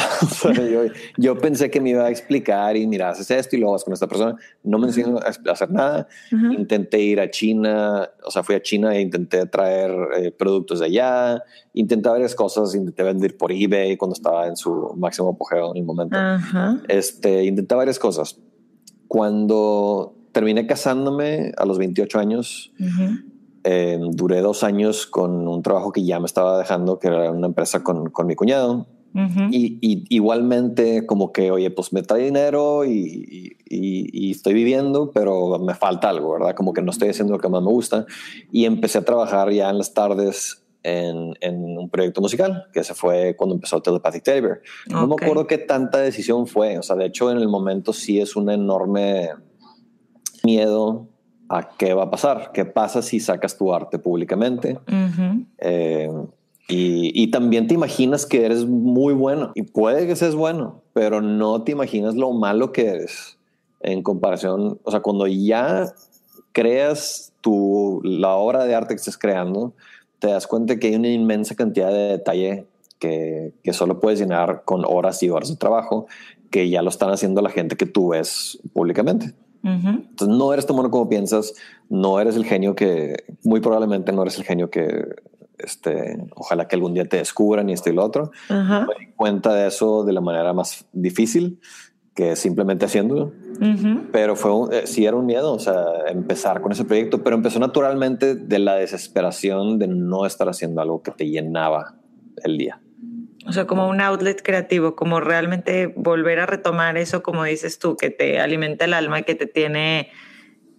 yo, 1.18 1.38
pensé 1.38 1.70
que 1.70 1.80
me 1.80 1.92
iba 1.92 2.06
a 2.06 2.10
explicar 2.10 2.76
y 2.76 2.88
mira, 2.88 3.12
haces 3.12 3.30
esto 3.30 3.56
y 3.56 3.60
lo 3.60 3.70
vas 3.72 3.84
con 3.84 3.94
esta 3.94 4.08
persona. 4.08 4.36
No 4.63 4.80
me 4.80 4.88
enseñó 4.88 5.20
a 5.20 5.52
hacer 5.52 5.70
nada. 5.70 6.08
Intenté 6.32 7.00
ir 7.00 7.20
a 7.20 7.30
China, 7.30 8.10
o 8.26 8.32
sea, 8.32 8.42
fui 8.42 8.56
a 8.56 8.63
China 8.63 8.96
e 8.96 9.02
intenté 9.02 9.46
traer 9.46 9.92
eh, 10.18 10.32
productos 10.32 10.80
de 10.80 10.88
allá. 10.88 11.44
Intenté 11.74 12.10
varias 12.10 12.34
cosas, 12.34 12.74
intenté 12.74 13.04
vender 13.04 13.38
por 13.38 13.52
eBay 13.52 13.96
cuando 13.96 14.16
estaba 14.16 14.48
en 14.48 14.56
su 14.56 14.96
máximo 14.98 15.30
apogeo 15.30 15.70
en 15.70 15.78
el 15.78 15.84
momento. 15.84 16.18
Este, 16.88 17.44
intenté 17.44 17.76
varias 17.76 18.00
cosas. 18.00 18.40
Cuando 19.08 20.16
terminé 20.32 20.66
casándome 20.66 21.52
a 21.56 21.63
los 21.68 21.78
28 21.78 22.18
años, 22.18 22.74
Em, 23.69 24.12
duré 24.12 24.39
dos 24.39 24.63
años 24.63 25.06
con 25.06 25.45
un 25.45 25.62
trabajo 25.62 25.91
que 25.91 26.01
ya 26.01 26.21
me 26.21 26.25
estaba 26.25 26.58
dejando, 26.58 26.99
que 26.99 27.10
era 27.10 27.34
una 27.34 27.47
empresa 27.47 27.84
con, 27.84 28.10
con 28.12 28.25
mi 28.25 28.34
cuñado. 28.34 28.88
y, 29.51 30.06
igualmente 30.10 31.06
como 31.06 31.34
que, 31.34 31.51
oye, 31.51 31.69
pues 31.69 31.91
me 31.91 32.01
trae 32.01 32.23
dinero 32.23 32.86
y, 32.86 33.58
y, 33.65 34.32
estoy 34.32 34.53
viviendo, 34.53 35.12
pero 35.12 35.60
me 35.60 35.73
falta 35.73 36.08
algo, 36.08 36.32
¿verdad? 36.32 36.56
Como 36.56 36.71
que 36.71 36.82
no 36.82 36.91
estoy 36.91 37.10
haciendo 37.10 37.34
lo 37.34 37.39
que 37.39 37.49
más 37.49 37.62
me 37.62 37.69
gusta. 37.69 38.06
Y 38.53 38.63
empecé 38.63 38.99
a 38.99 39.03
trabajar 39.03 39.51
ya 39.51 39.69
en 39.69 39.80
las 39.80 39.93
tardes 39.93 40.63
en, 40.84 41.34
en, 41.41 41.77
un 41.77 41.89
proyecto 41.89 42.21
musical, 42.21 42.67
que 42.71 42.86
se 42.86 42.93
fue 42.93 43.36
cuando 43.36 43.56
empezó 43.56 43.82
Telepathic 43.82 44.23
Teddy 44.23 44.47
No 44.88 45.08
me 45.08 45.15
acuerdo 45.15 45.45
qué 45.45 45.58
tanta 45.58 45.97
decisión 45.97 46.47
fue. 46.47 46.77
O 46.77 46.84
sea, 46.84 46.95
de 46.95 47.08
hecho, 47.08 47.30
en 47.32 47.38
el 47.38 47.49
momento 47.49 47.91
sí 47.91 48.21
es 48.21 48.38
un 48.38 48.49
enorme 48.49 49.32
miedo 50.43 51.10
a 51.50 51.70
qué 51.78 51.94
va 51.94 52.04
a 52.04 52.12
pasar, 52.12 52.52
qué 52.54 52.66
pasa 52.66 53.02
si 53.02 53.20
sacas 53.20 53.58
tu 53.58 53.74
arte 53.74 54.00
públicamente. 54.00 54.80
Eh, 55.60 56.10
y, 56.70 57.32
también 57.32 57.68
te 57.68 57.74
imaginas 57.74 58.26
que 58.26 58.46
eres 58.46 58.66
muy 58.66 59.14
bueno 59.14 59.52
y 59.56 59.62
puede 59.62 60.06
que 60.06 60.18
seas 60.18 60.36
bueno, 60.36 60.82
pero 60.94 61.22
no 61.22 61.64
te 61.64 61.72
imaginas 61.72 62.16
lo 62.16 62.34
malo 62.34 62.74
que 62.74 62.88
eres 62.88 63.38
en 63.80 64.04
comparación. 64.04 64.78
O 64.84 64.92
sea, 64.92 65.00
cuando 65.00 65.28
ya 65.28 65.94
creas 66.52 67.32
tu, 67.40 68.02
la 68.04 68.34
obra 68.34 68.66
de 68.66 68.76
arte 68.76 68.96
que 68.96 69.00
estás 69.00 69.18
creando, 69.18 69.74
te 70.20 70.28
das 70.28 70.46
cuenta 70.46 70.78
que 70.78 70.88
hay 70.88 70.96
una 70.96 71.10
inmensa 71.10 71.56
cantidad 71.56 71.90
de 71.90 72.10
detalle 72.10 72.66
que, 73.00 73.54
que 73.64 73.72
solo 73.72 74.02
puedes 74.02 74.20
llenar 74.20 74.64
con 74.66 74.84
horas 74.86 75.24
y 75.24 75.30
horas 75.30 75.50
de 75.50 75.56
trabajo 75.56 76.08
que 76.52 76.70
ya 76.70 76.82
lo 76.82 76.90
están 76.90 77.12
haciendo 77.12 77.42
la 77.42 77.50
gente 77.50 77.78
que 77.78 77.86
tú 77.86 78.10
ves 78.10 78.60
públicamente. 78.74 79.34
Entonces 79.67 80.38
no 80.38 80.53
eres 80.53 80.65
tan 80.65 80.75
bueno 80.75 80.89
como 80.89 81.10
piensas, 81.10 81.53
no 81.89 82.19
eres 82.19 82.36
el 82.36 82.45
genio 82.45 82.75
que, 82.75 83.17
muy 83.43 83.60
probablemente 83.60 84.12
no 84.12 84.21
eres 84.21 84.38
el 84.38 84.45
genio 84.45 84.69
que, 84.69 85.15
este, 85.58 86.17
ojalá 86.36 86.67
que 86.67 86.75
algún 86.75 86.93
día 86.93 87.06
te 87.06 87.17
descubran 87.17 87.69
y 87.69 87.73
esto 87.73 87.89
y 87.89 87.93
lo 87.93 88.03
otro. 88.03 88.32
Me 88.49 89.06
di 89.06 89.12
cuenta 89.15 89.53
de 89.53 89.67
eso 89.67 90.03
de 90.03 90.13
la 90.13 90.21
manera 90.21 90.53
más 90.53 90.86
difícil 90.93 91.60
que 92.13 92.36
simplemente 92.36 92.86
haciéndolo. 92.86 93.32
Pero 94.12 94.36
fue 94.36 94.51
eh, 94.75 94.88
sí 94.88 95.06
era 95.06 95.15
un 95.15 95.25
miedo, 95.25 95.53
o 95.53 95.60
sea, 95.60 95.86
empezar 96.08 96.62
con 96.62 96.71
ese 96.71 96.84
proyecto, 96.84 97.23
pero 97.23 97.36
empezó 97.36 97.60
naturalmente 97.60 98.34
de 98.34 98.60
la 98.60 98.75
desesperación 98.75 99.77
de 99.77 99.88
no 99.88 100.25
estar 100.25 100.49
haciendo 100.49 100.82
algo 100.82 101.03
que 101.03 101.12
te 101.12 101.30
llenaba 101.30 101.95
el 102.43 102.58
día. 102.58 102.82
O 103.48 103.54
sea, 103.54 103.66
como 103.66 103.88
un 103.88 104.02
outlet 104.02 104.42
creativo, 104.42 104.96
como 104.96 105.22
realmente 105.22 105.88
volver 105.96 106.40
a 106.40 106.46
retomar 106.46 106.98
eso, 106.98 107.24
como 107.24 107.46
dices 107.46 107.80
tú, 107.80 107.96
que 107.96 108.10
te 108.10 108.40
alimenta 108.42 108.86
el 108.86 108.94
alma 108.94 109.20
y 109.20 109.24
que 109.24 109.36
te 109.36 109.48
tiene 109.48 110.12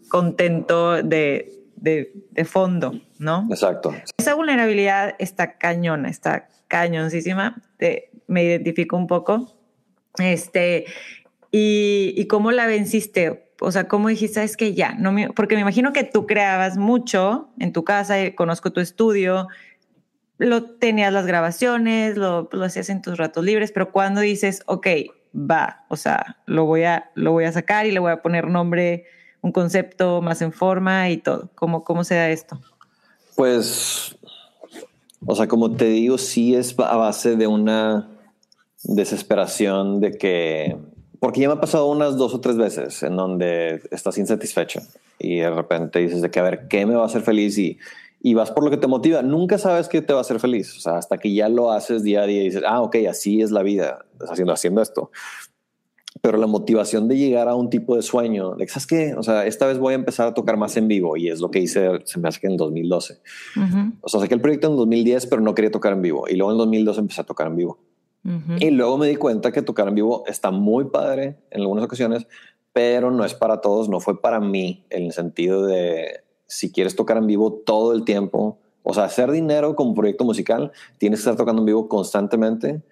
contento 0.08 1.02
de, 1.02 1.52
de, 1.76 2.44
fondo, 2.44 3.00
¿no? 3.18 3.46
Exacto. 3.50 3.94
Esa 4.18 4.34
vulnerabilidad 4.34 5.14
está 5.18 5.56
cañona, 5.56 6.10
está 6.10 6.48
cañoncísima. 6.68 7.62
me 8.26 8.44
identifico 8.44 8.96
un 8.96 9.06
poco. 9.06 9.54
Este, 10.18 10.84
y, 11.50 12.12
y 12.16 12.26
cómo 12.26 12.52
la 12.52 12.66
venciste. 12.66 13.50
O 13.60 13.72
sea, 13.72 13.88
¿cómo 13.88 14.08
dijiste, 14.08 14.42
es 14.42 14.56
que 14.56 14.74
ya? 14.74 14.94
No 14.94 15.14
porque 15.34 15.54
me 15.54 15.62
imagino 15.62 15.92
que 15.92 16.04
tú 16.04 16.26
creabas 16.26 16.76
mucho 16.76 17.48
en 17.58 17.72
tu 17.72 17.82
casa, 17.82 18.16
conozco 18.36 18.72
tu 18.72 18.80
estudio, 18.80 19.48
lo 20.38 20.64
tenías 20.64 21.12
las 21.12 21.26
grabaciones, 21.26 22.16
lo, 22.16 22.48
lo, 22.50 22.64
hacías 22.64 22.88
en 22.88 23.02
tus 23.02 23.18
ratos 23.18 23.44
libres, 23.44 23.72
pero 23.72 23.92
cuando 23.92 24.20
dices, 24.20 24.62
ok, 24.66 24.86
va, 25.34 25.84
o 25.88 25.96
sea, 25.96 26.38
lo 26.46 26.64
voy 26.64 26.84
a, 26.84 27.10
lo 27.14 27.32
voy 27.32 27.44
a 27.44 27.52
sacar 27.52 27.86
y 27.86 27.92
le 27.92 27.98
voy 27.98 28.12
a 28.12 28.22
poner 28.22 28.48
nombre, 28.48 29.04
un 29.40 29.52
concepto 29.52 30.22
más 30.22 30.42
en 30.42 30.52
forma 30.52 31.10
y 31.10 31.18
todo. 31.18 31.50
¿Cómo, 31.54 31.84
cómo 31.84 32.04
se 32.04 32.14
da 32.14 32.30
esto? 32.30 32.60
Pues, 33.36 34.16
o 35.26 35.34
sea, 35.34 35.46
como 35.48 35.76
te 35.76 35.86
digo, 35.86 36.18
sí 36.18 36.54
es 36.54 36.74
a 36.78 36.96
base 36.96 37.36
de 37.36 37.46
una 37.46 38.08
desesperación 38.84 40.00
de 40.00 40.12
que, 40.12 40.76
porque 41.20 41.40
ya 41.40 41.48
me 41.48 41.54
ha 41.54 41.60
pasado 41.60 41.86
unas 41.86 42.16
dos 42.16 42.34
o 42.34 42.40
tres 42.40 42.56
veces 42.56 43.02
en 43.02 43.16
donde 43.16 43.82
estás 43.90 44.18
insatisfecho 44.18 44.80
y 45.18 45.38
de 45.38 45.50
repente 45.50 45.98
dices 45.98 46.22
de 46.22 46.30
que 46.30 46.38
a 46.38 46.44
ver, 46.44 46.68
¿qué 46.68 46.86
me 46.86 46.94
va 46.94 47.02
a 47.02 47.06
hacer 47.06 47.22
feliz? 47.22 47.58
Y 47.58 47.78
y 48.20 48.34
vas 48.34 48.50
por 48.50 48.64
lo 48.64 48.70
que 48.70 48.76
te 48.76 48.86
motiva. 48.86 49.22
Nunca 49.22 49.58
sabes 49.58 49.88
qué 49.88 50.02
te 50.02 50.12
va 50.12 50.20
a 50.20 50.22
hacer 50.22 50.40
feliz. 50.40 50.76
O 50.76 50.80
sea, 50.80 50.96
hasta 50.96 51.18
que 51.18 51.32
ya 51.32 51.48
lo 51.48 51.70
haces 51.70 52.02
día 52.02 52.22
a 52.22 52.26
día 52.26 52.42
y 52.42 52.46
dices, 52.46 52.62
ah, 52.66 52.82
ok, 52.82 52.96
así 53.08 53.40
es 53.40 53.50
la 53.50 53.62
vida, 53.62 54.06
haciendo, 54.28 54.52
haciendo 54.52 54.82
esto. 54.82 55.10
pero 56.20 56.38
la 56.38 56.46
motivación 56.46 57.08
de 57.08 57.16
llegar 57.16 57.48
a 57.48 57.54
un 57.54 57.70
tipo 57.70 57.96
de 57.96 58.02
sueño, 58.02 58.54
de 58.54 58.66
¿sabes 58.68 58.86
qué? 58.86 59.14
O 59.14 59.22
sea, 59.22 59.46
esta 59.46 59.66
vez 59.66 59.78
voy 59.78 59.92
a 59.92 59.96
empezar 59.96 60.26
a 60.26 60.34
tocar 60.34 60.56
más 60.56 60.76
en 60.76 60.88
vivo 60.88 61.16
y 61.16 61.28
es 61.28 61.40
lo 61.40 61.50
que 61.50 61.60
hice, 61.60 61.88
se 62.04 62.18
me 62.18 62.28
hace 62.28 62.40
que 62.40 62.46
en 62.48 62.56
2012. 62.56 63.20
O 64.00 64.08
sea, 64.08 64.20
saqué 64.20 64.34
el 64.34 64.40
proyecto 64.40 64.68
en 64.68 64.76
2010, 64.76 65.26
pero 65.26 65.42
no 65.42 65.54
quería 65.54 65.70
tocar 65.70 65.92
en 65.92 66.02
vivo. 66.02 66.26
Y 66.28 66.36
luego 66.36 66.52
en 66.52 66.58
2012 66.58 67.00
empecé 67.00 67.20
a 67.20 67.24
tocar 67.24 67.46
en 67.46 67.56
vivo. 67.56 67.78
Y 68.58 68.70
luego 68.70 68.98
me 68.98 69.08
di 69.08 69.16
cuenta 69.16 69.52
que 69.52 69.62
tocar 69.62 69.88
en 69.88 69.94
vivo 69.94 70.24
está 70.26 70.50
muy 70.50 70.86
padre 70.86 71.38
en 71.50 71.60
algunas 71.60 71.84
ocasiones, 71.84 72.26
pero 72.74 73.10
no 73.10 73.24
es 73.24 73.32
para 73.32 73.62
todos, 73.62 73.88
no 73.88 74.00
fue 74.00 74.20
para 74.20 74.38
mí 74.38 74.84
en 74.90 75.04
el 75.04 75.12
sentido 75.12 75.64
de 75.64 76.24
si 76.48 76.72
quieres 76.72 76.96
tocar 76.96 77.16
en 77.18 77.28
vivo 77.28 77.52
todo 77.52 77.92
el 77.92 78.04
tiempo, 78.04 78.58
o 78.82 78.94
sea, 78.94 79.04
hacer 79.04 79.30
dinero 79.30 79.76
como 79.76 79.94
proyecto 79.94 80.24
musical, 80.24 80.72
tienes 80.98 81.20
que 81.20 81.22
estar 81.22 81.36
tocando 81.36 81.62
en 81.62 81.66
vivo 81.66 81.88
constantemente 81.88 82.82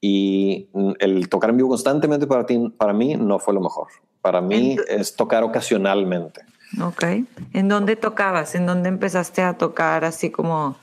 y 0.00 0.68
el 1.00 1.28
tocar 1.28 1.50
en 1.50 1.58
vivo 1.58 1.68
constantemente 1.68 2.26
para 2.26 2.46
ti, 2.46 2.72
para 2.78 2.94
mí 2.94 3.16
no 3.16 3.38
fue 3.38 3.52
lo 3.52 3.60
mejor. 3.60 3.88
Para 4.22 4.40
mí 4.40 4.76
es 4.88 5.14
tocar 5.16 5.42
ocasionalmente. 5.42 6.42
Ok. 6.80 7.04
¿En 7.52 7.68
dónde 7.68 7.96
tocabas? 7.96 8.54
¿En 8.54 8.64
dónde 8.64 8.88
empezaste 8.88 9.42
a 9.42 9.58
tocar 9.58 10.04
así 10.04 10.30
como 10.30 10.76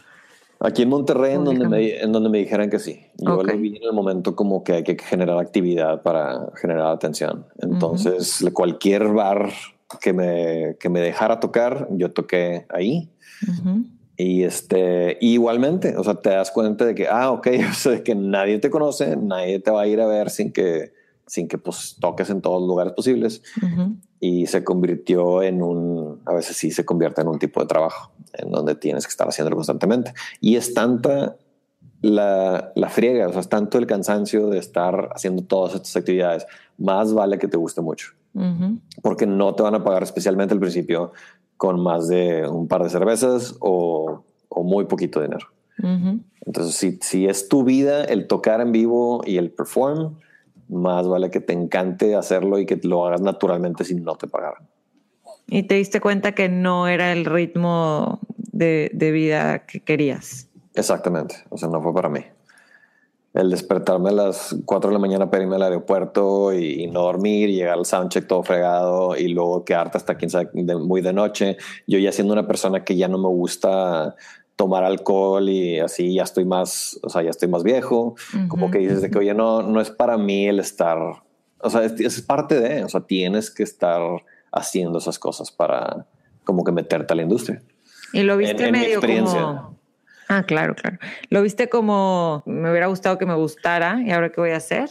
Aquí 0.59 0.81
en 0.81 0.89
Monterrey, 0.89 1.35
en 1.35 1.43
donde, 1.43 1.67
me, 1.67 1.99
en 1.99 2.11
donde 2.11 2.29
me 2.29 2.39
dijeran 2.39 2.69
que 2.69 2.79
sí. 2.79 2.99
Yo 3.17 3.43
lo 3.43 3.57
vi 3.57 3.77
en 3.77 3.83
el 3.83 3.93
momento 3.93 4.35
como 4.35 4.63
que 4.63 4.73
hay 4.73 4.83
que 4.83 4.97
generar 4.97 5.37
actividad 5.37 6.01
para 6.01 6.47
generar 6.55 6.87
atención. 6.87 7.45
Entonces, 7.59 8.43
cualquier 8.53 9.07
bar 9.09 9.51
que 10.01 10.13
me, 10.13 10.75
que 10.79 10.89
me 10.89 10.99
dejara 10.99 11.39
tocar, 11.39 11.87
yo 11.91 12.11
toqué 12.11 12.65
ahí. 12.69 13.09
Y 14.17 14.43
este, 14.43 15.17
igualmente, 15.21 15.95
o 15.95 16.03
sea, 16.03 16.15
te 16.15 16.31
das 16.31 16.51
cuenta 16.51 16.85
de 16.85 16.95
que, 16.95 17.07
ah, 17.07 17.31
ok, 17.31 17.47
o 17.71 17.73
sea, 17.73 18.03
que 18.03 18.15
nadie 18.15 18.59
te 18.59 18.69
conoce, 18.69 19.15
nadie 19.15 19.59
te 19.59 19.71
va 19.71 19.81
a 19.81 19.87
ir 19.87 20.01
a 20.01 20.07
ver 20.07 20.29
sin 20.29 20.51
que, 20.51 20.91
sin 21.27 21.47
que 21.47 21.57
pues 21.57 21.97
toques 21.99 22.29
en 22.29 22.41
todos 22.41 22.59
los 22.61 22.67
lugares 22.67 22.93
posibles. 22.93 23.43
Y 24.19 24.47
se 24.47 24.63
convirtió 24.63 25.43
en 25.43 25.61
un, 25.61 26.21
a 26.25 26.33
veces 26.33 26.57
sí 26.57 26.71
se 26.71 26.83
convierte 26.83 27.21
en 27.21 27.27
un 27.27 27.37
tipo 27.37 27.61
de 27.61 27.67
trabajo 27.67 28.11
en 28.33 28.49
donde 28.49 28.73
tienes 28.73 29.05
que 29.05 29.11
estar 29.11 29.27
haciéndolo 29.27 29.55
constantemente. 29.55 30.13
Y 30.41 30.55
es 30.55 30.73
tanta 30.73 31.37
la, 32.01 32.71
la 32.75 32.89
friega, 32.89 33.27
o 33.27 33.31
sea, 33.31 33.41
es 33.41 33.49
tanto 33.49 33.77
el 33.77 33.85
cansancio 33.85 34.49
de 34.49 34.57
estar 34.57 35.09
haciendo 35.13 35.43
todas 35.43 35.75
estas 35.75 35.95
actividades, 35.95 36.47
más 36.77 37.13
vale 37.13 37.37
que 37.37 37.47
te 37.47 37.57
guste 37.57 37.81
mucho. 37.81 38.16
Porque 39.01 39.25
no 39.25 39.55
te 39.55 39.63
van 39.63 39.75
a 39.75 39.83
pagar 39.83 40.03
especialmente 40.03 40.53
al 40.53 40.59
principio 40.59 41.11
con 41.57 41.81
más 41.81 42.07
de 42.07 42.47
un 42.47 42.67
par 42.67 42.83
de 42.83 42.89
cervezas 42.89 43.55
o, 43.59 44.23
o 44.49 44.63
muy 44.63 44.85
poquito 44.85 45.21
dinero. 45.21 45.47
Entonces, 46.45 46.75
si, 46.75 46.97
si 47.01 47.27
es 47.27 47.49
tu 47.49 47.63
vida 47.63 48.03
el 48.03 48.27
tocar 48.27 48.61
en 48.61 48.71
vivo 48.71 49.21
y 49.25 49.37
el 49.37 49.51
perform, 49.51 50.15
más 50.69 51.07
vale 51.07 51.29
que 51.29 51.39
te 51.39 51.53
encante 51.53 52.15
hacerlo 52.15 52.59
y 52.59 52.65
que 52.65 52.79
lo 52.83 53.05
hagas 53.05 53.21
naturalmente 53.21 53.83
si 53.83 53.95
no 53.95 54.15
te 54.15 54.27
pagaran. 54.27 54.67
Y 55.47 55.63
te 55.63 55.75
diste 55.75 56.01
cuenta 56.01 56.33
que 56.33 56.49
no 56.49 56.87
era 56.87 57.13
el 57.13 57.25
ritmo 57.25 58.19
de, 58.37 58.89
vida 58.93 59.65
que 59.65 59.79
querías. 59.79 60.49
Exactamente, 60.73 61.35
o 61.49 61.57
sea, 61.57 61.69
no 61.69 61.81
fue 61.81 61.93
para 61.93 62.09
mí. 62.09 62.21
El 63.37 63.51
despertarme 63.51 64.09
a 64.09 64.13
las 64.13 64.55
4 64.65 64.89
de 64.89 64.93
la 64.93 64.99
mañana 64.99 65.29
para 65.29 65.43
irme 65.43 65.57
al 65.57 65.61
aeropuerto 65.61 66.53
y, 66.53 66.87
no 66.87 67.03
dormir, 67.03 67.49
llegar 67.49 67.77
al 67.77 67.85
soundcheck 67.85 68.25
todo 68.25 68.41
fregado 68.41 69.15
y 69.15 69.27
luego 69.27 69.63
quedarte 69.63 69.97
hasta 69.97 70.15
quién 70.15 70.31
sabe, 70.31 70.49
muy 70.53 71.01
de 71.01 71.13
noche. 71.13 71.57
Yo 71.85 71.99
ya 71.99 72.11
siendo 72.11 72.33
una 72.33 72.47
persona 72.47 72.83
que 72.83 72.95
ya 72.95 73.07
no 73.07 73.19
me 73.19 73.27
gusta 73.27 74.15
tomar 74.55 74.83
alcohol 74.83 75.47
y 75.49 75.77
así 75.79 76.15
ya 76.15 76.23
estoy 76.23 76.45
más, 76.45 76.99
o 77.03 77.09
sea, 77.09 77.21
ya 77.21 77.29
estoy 77.29 77.47
más 77.47 77.61
viejo, 77.61 78.15
como 78.47 78.71
que 78.71 78.79
dices 78.79 79.03
de 79.03 79.11
que, 79.11 79.19
oye, 79.19 79.35
no, 79.35 79.61
no 79.61 79.81
es 79.81 79.91
para 79.91 80.17
mí 80.17 80.47
el 80.47 80.59
estar, 80.59 80.97
o 81.59 81.69
sea, 81.69 81.83
es, 81.83 81.99
es 81.99 82.21
parte 82.21 82.59
de, 82.59 82.83
o 82.83 82.89
sea, 82.89 83.01
tienes 83.01 83.51
que 83.51 83.61
estar 83.61 84.01
haciendo 84.51 84.97
esas 84.97 85.19
cosas 85.19 85.51
para 85.51 86.07
como 86.43 86.63
que 86.63 86.71
meterte 86.71 87.13
a 87.13 87.15
la 87.15 87.21
industria. 87.21 87.61
Y 88.13 88.23
lo 88.23 88.35
viste 88.35 88.71
medio 88.71 88.99
como... 88.99 89.76
Ah, 90.29 90.43
claro, 90.43 90.75
claro. 90.75 90.97
¿Lo 91.29 91.41
viste 91.41 91.69
como 91.69 92.43
me 92.45 92.69
hubiera 92.69 92.87
gustado 92.87 93.17
que 93.17 93.25
me 93.25 93.35
gustara 93.35 94.01
y 94.05 94.11
ahora 94.11 94.31
qué 94.31 94.41
voy 94.41 94.51
a 94.51 94.57
hacer? 94.57 94.89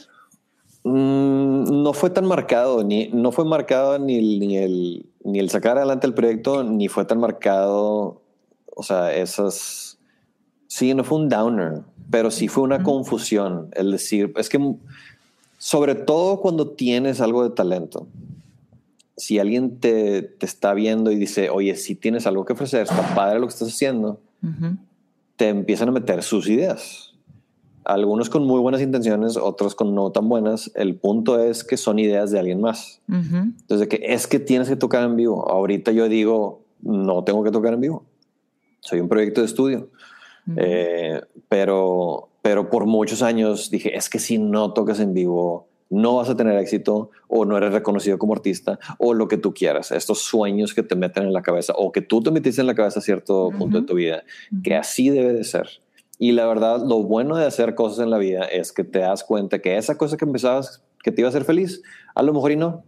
Mm, 0.85 1.83
no 1.83 1.93
fue 1.93 2.11
tan 2.11 2.27
marcado, 2.27 2.85
ni 2.85 3.09
no 3.09 3.33
fue 3.33 3.45
marcado 3.45 3.99
ni, 3.99 4.39
ni, 4.39 4.57
el, 4.57 5.07
ni 5.25 5.41
el 5.41 5.51
sacar 5.51 5.77
adelante 5.77 6.07
el 6.07 6.15
proyecto, 6.15 6.63
ni 6.63 6.89
fue 6.89 7.05
tan 7.05 7.19
marcado, 7.19 8.23
o 8.75 8.83
sea, 8.83 9.13
esas... 9.15 9.99
Sí, 10.69 10.95
no 10.95 11.05
fue 11.05 11.19
un 11.19 11.29
downer, 11.29 11.83
pero 12.11 12.31
sí 12.31 12.49
fue 12.49 12.63
una 12.63 12.83
confusión. 12.83 13.69
El 13.73 13.93
decir, 13.93 14.33
es 14.37 14.49
que 14.49 14.59
sobre 15.59 15.95
todo 15.95 16.41
cuando 16.41 16.71
tienes 16.71 17.21
algo 17.21 17.49
de 17.49 17.55
talento, 17.55 18.07
si 19.17 19.39
alguien 19.39 19.79
te, 19.79 20.23
te, 20.23 20.47
está 20.47 20.75
viendo 20.75 21.11
y 21.11 21.17
dice, 21.17 21.51
oye, 21.51 21.75
si 21.77 21.95
tienes 21.95 22.27
algo 22.27 22.45
que 22.45 22.53
ofrecer, 22.53 22.83
está 22.83 23.15
padre 23.15 23.41
lo 23.41 23.47
que 23.47 23.55
estás 23.55 23.69
haciendo, 23.69 24.21
te 25.37 25.49
empiezan 25.49 25.89
a 25.89 25.93
meter 25.93 26.23
sus 26.23 26.49
ideas. 26.49 27.15
Algunos 27.85 28.31
con 28.31 28.45
muy 28.45 28.59
buenas 28.61 28.81
intenciones, 28.81 29.37
otros 29.37 29.77
con 29.77 29.95
no 29.95 30.11
tan 30.11 30.29
buenas. 30.29 30.73
El 30.75 30.97
punto 30.97 31.41
es 31.41 31.63
que 31.63 31.77
son 31.77 32.01
ideas 32.01 32.33
de 32.33 32.41
alguien 32.41 32.61
más. 32.61 33.01
Entonces, 33.09 33.87
que 33.87 34.01
es 34.03 34.27
que 34.27 34.41
tienes 34.41 34.69
que 34.69 34.75
tocar 34.75 35.05
en 35.05 35.15
vivo. 35.15 35.49
Ahorita 35.49 35.93
yo 35.93 36.09
digo, 36.09 36.63
no 36.83 37.23
tengo 37.23 37.45
que 37.45 37.53
tocar 37.53 37.75
en 37.75 37.81
vivo. 37.81 38.05
Soy 38.81 38.99
un 38.99 39.09
proyecto 39.09 39.41
de 39.41 39.47
estudio. 39.47 39.89
Eh, 40.57 41.21
pero, 41.49 42.29
pero 42.43 42.71
por 42.71 42.87
muchos 42.87 43.23
años 43.23 43.71
dije, 43.71 43.97
es 43.97 44.09
que 44.09 44.19
si 44.19 44.39
no 44.39 44.73
tocas 44.73 44.99
en 44.99 45.15
vivo, 45.15 45.69
no 45.91 46.17
vas 46.17 46.29
a 46.29 46.37
tener 46.37 46.59
éxito 46.59 47.11
o 47.29 47.45
no 47.45 47.57
eres 47.57 47.73
reconocido 47.73 48.19
como 48.19 48.35
artista 48.35 48.79
o 48.99 49.15
lo 49.15 49.29
que 49.29 49.37
tú 49.37 49.55
quieras, 49.55 49.93
estos 49.93 50.21
sueños 50.21 50.75
que 50.75 50.83
te 50.83 50.97
meten 50.97 51.25
en 51.25 51.33
la 51.33 51.43
cabeza 51.43 51.73
o 51.77 51.93
que 51.93 52.03
tú 52.03 52.23
te 52.23 52.31
metiste 52.31 52.61
en 52.61 52.67
la 52.67 52.75
cabeza 52.75 53.01
a 53.01 53.03
cierto 53.03 53.51
punto 53.57 53.81
de 53.81 53.87
tu 53.87 53.95
vida, 53.95 54.25
que 54.63 54.75
así 54.75 55.11
debe 55.11 55.33
de 55.33 55.45
ser. 55.45 55.69
Y 56.19 56.33
la 56.33 56.47
verdad, 56.47 56.83
lo 56.85 57.03
bueno 57.03 57.37
de 57.37 57.45
hacer 57.45 57.75
cosas 57.75 58.01
en 58.01 58.11
la 58.11 58.19
vida 58.19 58.45
es 58.45 58.73
que 58.73 58.85
te 58.85 59.01
das 59.01 59.23
cuenta 59.23 59.59
que 59.59 59.77
esa 59.77 59.99
cosa 59.99 60.17
que 60.17 60.25
empezabas, 60.25 60.83
que 61.03 61.13
te 61.13 61.21
iba 61.21 61.29
a 61.29 61.31
hacer 61.31 61.45
feliz, 61.45 61.83
a 62.15 62.23
lo 62.23 62.33
mejor 62.33 62.53
y 62.53 62.57
no, 62.57 62.85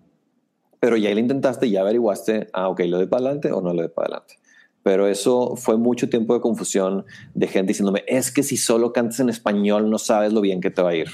pero 0.81 0.97
ya 0.97 1.13
lo 1.13 1.21
intentaste, 1.21 1.71
ya 1.71 1.83
averiguaste, 1.83 2.49
ah, 2.53 2.69
ok, 2.69 2.81
lo 2.87 2.99
de 2.99 3.07
para 3.07 3.25
adelante 3.25 3.53
o 3.53 3.61
no 3.61 3.75
lo 3.75 3.83
de 3.83 3.89
para 3.89 4.07
adelante. 4.07 4.39
Pero 4.83 5.07
eso 5.07 5.57
fue 5.57 5.77
mucho 5.77 6.09
tiempo 6.09 6.35
de 6.35 6.41
confusión 6.41 7.05
de 7.35 7.47
gente 7.49 7.73
diciéndome, 7.73 8.05
es 8.07 8.31
que 8.31 8.43
si 8.43 8.57
solo 8.57 8.93
cantas 8.93 9.21
en 9.21 9.29
español 9.29 9.91
no 9.91 9.99
sabes 9.99 10.33
lo 10.33 10.41
bien 10.41 10.61
que 10.61 10.71
te 10.71 10.81
va 10.81 10.91
a 10.91 10.95
ir. 10.95 11.09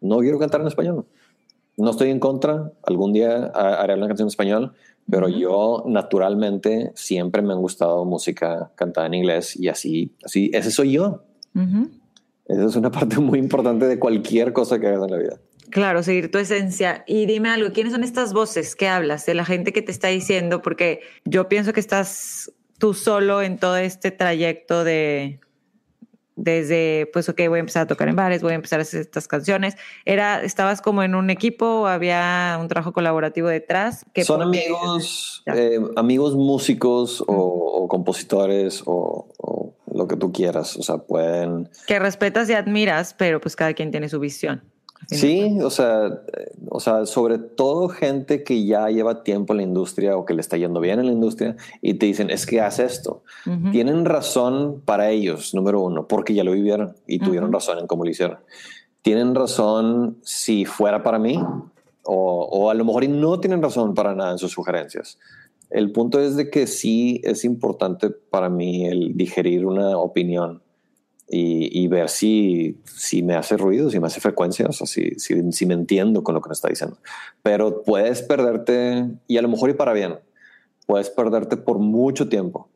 No 0.00 0.18
quiero 0.18 0.38
cantar 0.38 0.60
en 0.60 0.66
español 0.66 1.06
no 1.76 1.90
estoy 1.90 2.10
en 2.10 2.18
contra, 2.18 2.72
algún 2.84 3.12
día 3.12 3.46
haré 3.46 3.94
una 3.94 4.06
canción 4.06 4.26
en 4.26 4.30
español, 4.30 4.72
pero 5.10 5.28
yo 5.28 5.84
naturalmente 5.86 6.92
siempre 6.94 7.42
me 7.42 7.52
han 7.52 7.60
gustado 7.60 8.04
música 8.04 8.72
cantada 8.74 9.06
en 9.06 9.14
inglés 9.14 9.56
y 9.56 9.68
así, 9.68 10.14
así, 10.24 10.50
ese 10.52 10.70
soy 10.70 10.92
yo. 10.92 11.22
Esa 12.46 12.64
es 12.64 12.76
una 12.76 12.90
parte 12.90 13.18
muy 13.18 13.38
importante 13.38 13.86
de 13.86 13.98
cualquier 13.98 14.52
cosa 14.52 14.78
que 14.78 14.88
hagas 14.88 15.04
en 15.04 15.10
la 15.10 15.18
vida. 15.18 15.40
Claro, 15.70 16.02
seguir 16.02 16.30
tu 16.30 16.38
esencia. 16.38 17.02
Y 17.06 17.26
dime 17.26 17.48
algo, 17.48 17.72
¿quiénes 17.72 17.92
son 17.92 18.04
estas 18.04 18.32
voces 18.32 18.76
que 18.76 18.88
hablas 18.88 19.26
de 19.26 19.34
la 19.34 19.44
gente 19.44 19.72
que 19.72 19.82
te 19.82 19.90
está 19.90 20.08
diciendo? 20.08 20.62
Porque 20.62 21.00
yo 21.24 21.48
pienso 21.48 21.72
que 21.72 21.80
estás 21.80 22.52
tú 22.78 22.94
solo 22.94 23.42
en 23.42 23.58
todo 23.58 23.76
este 23.76 24.12
trayecto 24.12 24.84
de, 24.84 25.40
desde, 26.36 27.08
pues, 27.12 27.28
ok, 27.28 27.40
voy 27.48 27.56
a 27.56 27.60
empezar 27.60 27.82
a 27.82 27.86
tocar 27.86 28.08
en 28.08 28.14
bares, 28.14 28.42
voy 28.42 28.52
a 28.52 28.56
empezar 28.56 28.78
a 28.78 28.82
hacer 28.82 29.00
estas 29.00 29.26
canciones. 29.26 29.76
Era, 30.04 30.42
¿Estabas 30.42 30.82
como 30.82 31.02
en 31.02 31.14
un 31.14 31.30
equipo 31.30 31.66
o 31.66 31.86
había 31.86 32.58
un 32.60 32.68
trabajo 32.68 32.92
colaborativo 32.92 33.48
detrás? 33.48 34.04
Son 34.22 34.42
amigos, 34.42 35.42
eh, 35.46 35.80
amigos 35.96 36.34
músicos 36.36 37.24
o, 37.26 37.88
compositores 37.88 38.82
o, 38.84 39.28
o, 39.38 39.74
lo 39.92 40.06
que 40.06 40.16
tú 40.16 40.30
quieras, 40.30 40.76
o 40.76 40.82
sea, 40.82 40.98
pueden... 40.98 41.70
Que 41.86 41.98
respetas 41.98 42.50
y 42.50 42.52
admiras, 42.52 43.14
pero 43.14 43.40
pues 43.40 43.56
cada 43.56 43.72
quien 43.72 43.90
tiene 43.90 44.10
su 44.10 44.20
visión. 44.20 44.62
Sí, 45.08 45.58
o 45.62 45.70
sea, 45.70 46.22
o 46.68 46.80
sea, 46.80 47.06
sobre 47.06 47.38
todo 47.38 47.88
gente 47.88 48.42
que 48.42 48.64
ya 48.64 48.88
lleva 48.88 49.22
tiempo 49.22 49.52
en 49.52 49.58
la 49.58 49.62
industria 49.62 50.16
o 50.16 50.24
que 50.24 50.34
le 50.34 50.40
está 50.40 50.56
yendo 50.56 50.80
bien 50.80 50.98
en 50.98 51.06
la 51.06 51.12
industria 51.12 51.56
y 51.80 51.94
te 51.94 52.06
dicen, 52.06 52.30
es 52.30 52.46
que 52.46 52.60
haz 52.60 52.78
esto. 52.78 53.22
Tienen 53.70 54.04
razón 54.04 54.82
para 54.84 55.10
ellos, 55.10 55.54
número 55.54 55.80
uno, 55.80 56.08
porque 56.08 56.34
ya 56.34 56.44
lo 56.44 56.52
vivieron 56.52 56.96
y 57.06 57.18
tuvieron 57.20 57.52
razón 57.52 57.78
en 57.78 57.86
cómo 57.86 58.04
lo 58.04 58.10
hicieron. 58.10 58.38
Tienen 59.02 59.34
razón 59.34 60.18
si 60.22 60.64
fuera 60.64 61.02
para 61.02 61.18
mí 61.18 61.40
o, 62.02 62.42
o 62.44 62.70
a 62.70 62.74
lo 62.74 62.84
mejor 62.84 63.08
no 63.08 63.38
tienen 63.38 63.62
razón 63.62 63.94
para 63.94 64.14
nada 64.14 64.32
en 64.32 64.38
sus 64.38 64.50
sugerencias. 64.52 65.18
El 65.70 65.92
punto 65.92 66.20
es 66.20 66.36
de 66.36 66.50
que 66.50 66.66
sí 66.66 67.20
es 67.24 67.44
importante 67.44 68.10
para 68.10 68.48
mí 68.48 68.86
el 68.86 69.16
digerir 69.16 69.66
una 69.66 69.98
opinión 69.98 70.62
y, 71.28 71.88
ver 71.88 72.08
si, 72.08 72.78
si 72.84 73.22
me 73.22 73.34
hace 73.34 73.56
ruido, 73.56 73.90
si 73.90 73.98
me 73.98 74.06
hace 74.06 74.20
frecuencia, 74.20 74.66
o 74.66 74.72
sea, 74.72 74.86
si, 74.86 75.10
si, 75.18 75.66
me 75.66 75.74
entiendo 75.74 76.22
con 76.22 76.34
lo 76.34 76.40
que 76.40 76.48
me 76.48 76.52
está 76.52 76.68
diciendo. 76.68 76.98
Pero 77.42 77.82
puedes 77.82 78.22
perderte, 78.22 79.06
y 79.26 79.36
a 79.36 79.42
lo 79.42 79.48
mejor 79.48 79.70
y 79.70 79.74
para 79.74 79.92
bien, 79.92 80.18
puedes 80.86 81.10
perderte 81.10 81.56
por 81.56 81.78
mucho 81.78 82.28
tiempo 82.28 82.68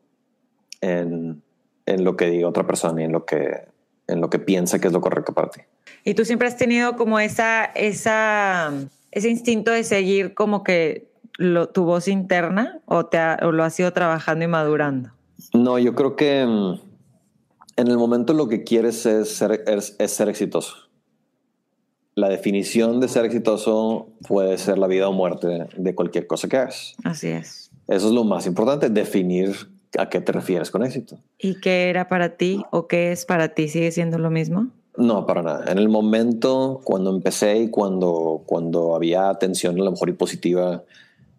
en, 0.81 1.41
en 1.85 2.03
lo 2.03 2.17
que 2.17 2.29
diga 2.29 2.47
otra 2.47 2.67
persona 2.67 3.01
y 3.01 3.05
en 3.05 3.13
lo 3.13 3.25
que, 3.25 3.67
en 4.07 4.19
lo 4.19 4.29
que 4.29 4.39
piensa 4.39 4.79
que 4.79 4.87
es 4.87 4.93
lo 4.93 4.99
correcto 4.99 5.33
para 5.33 5.49
ti. 5.49 5.61
Y 6.03 6.13
tú 6.13 6.25
siempre 6.25 6.47
has 6.47 6.57
tenido 6.57 6.97
como 6.97 7.19
esa, 7.19 7.65
esa 7.65 8.73
ese 9.11 9.29
instinto 9.29 9.71
de 9.71 9.83
seguir 9.83 10.33
como 10.33 10.63
que 10.63 11.07
lo, 11.37 11.69
tu 11.69 11.83
voz 11.83 12.07
interna 12.07 12.79
o, 12.85 13.05
te 13.05 13.19
o 13.43 13.51
lo 13.51 13.63
has 13.63 13.79
ido 13.79 13.91
trabajando 13.93 14.45
y 14.45 14.47
madurando? 14.47 15.11
No, 15.53 15.77
yo 15.79 15.95
creo 15.95 16.15
que 16.15 16.45
mm, 16.45 16.79
en 17.81 17.87
el 17.87 17.97
momento 17.97 18.33
lo 18.33 18.47
que 18.47 18.63
quieres 18.63 19.05
es 19.05 19.29
ser, 19.29 19.63
es, 19.67 19.95
ser 20.11 20.29
exitoso. 20.29 20.75
La 22.15 22.29
definición 22.29 22.99
de 22.99 23.07
ser 23.07 23.25
exitoso 23.25 24.09
puede 24.27 24.57
ser 24.57 24.77
la 24.77 24.87
vida 24.87 25.07
o 25.07 25.13
muerte 25.13 25.67
de 25.75 25.95
cualquier 25.95 26.27
cosa 26.27 26.47
que 26.47 26.57
hagas. 26.57 26.95
Así 27.03 27.27
es. 27.27 27.71
Eso 27.87 28.07
es 28.07 28.13
lo 28.13 28.23
más 28.23 28.45
importante, 28.45 28.89
definir 28.89 29.55
a 29.97 30.09
qué 30.09 30.21
te 30.21 30.31
refieres 30.31 30.71
con 30.71 30.83
éxito. 30.83 31.19
¿Y 31.39 31.59
qué 31.59 31.89
era 31.89 32.07
para 32.07 32.37
ti 32.37 32.63
o 32.71 32.87
qué 32.87 33.11
es 33.11 33.25
para 33.25 33.49
ti? 33.49 33.67
¿Sigue 33.67 33.91
siendo 33.91 34.17
lo 34.17 34.29
mismo? 34.29 34.67
No, 34.97 35.25
para 35.25 35.41
nada. 35.41 35.71
En 35.71 35.77
el 35.77 35.89
momento 35.89 36.81
cuando 36.83 37.09
empecé 37.09 37.57
y 37.57 37.69
cuando, 37.69 38.43
cuando 38.45 38.95
había 38.95 39.29
atención 39.29 39.79
a 39.79 39.83
lo 39.83 39.91
mejor 39.91 40.09
y 40.09 40.13
positiva 40.13 40.83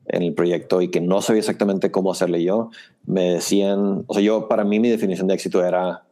en 0.07 0.23
el 0.23 0.35
proyecto 0.35 0.83
y 0.83 0.89
que 0.89 1.01
no 1.01 1.23
sabía 1.23 1.41
exactamente 1.41 1.91
cómo 1.91 2.13
hacerle 2.13 2.43
yo, 2.43 2.71
me 3.07 3.35
decían, 3.35 4.05
o 4.07 4.15
sea, 4.15 4.23
yo 4.23 4.49
para 4.49 4.65
mí 4.65 4.81
mi 4.81 4.89
definición 4.89 5.29
de 5.29 5.35
éxito 5.35 5.65
era 5.65 6.05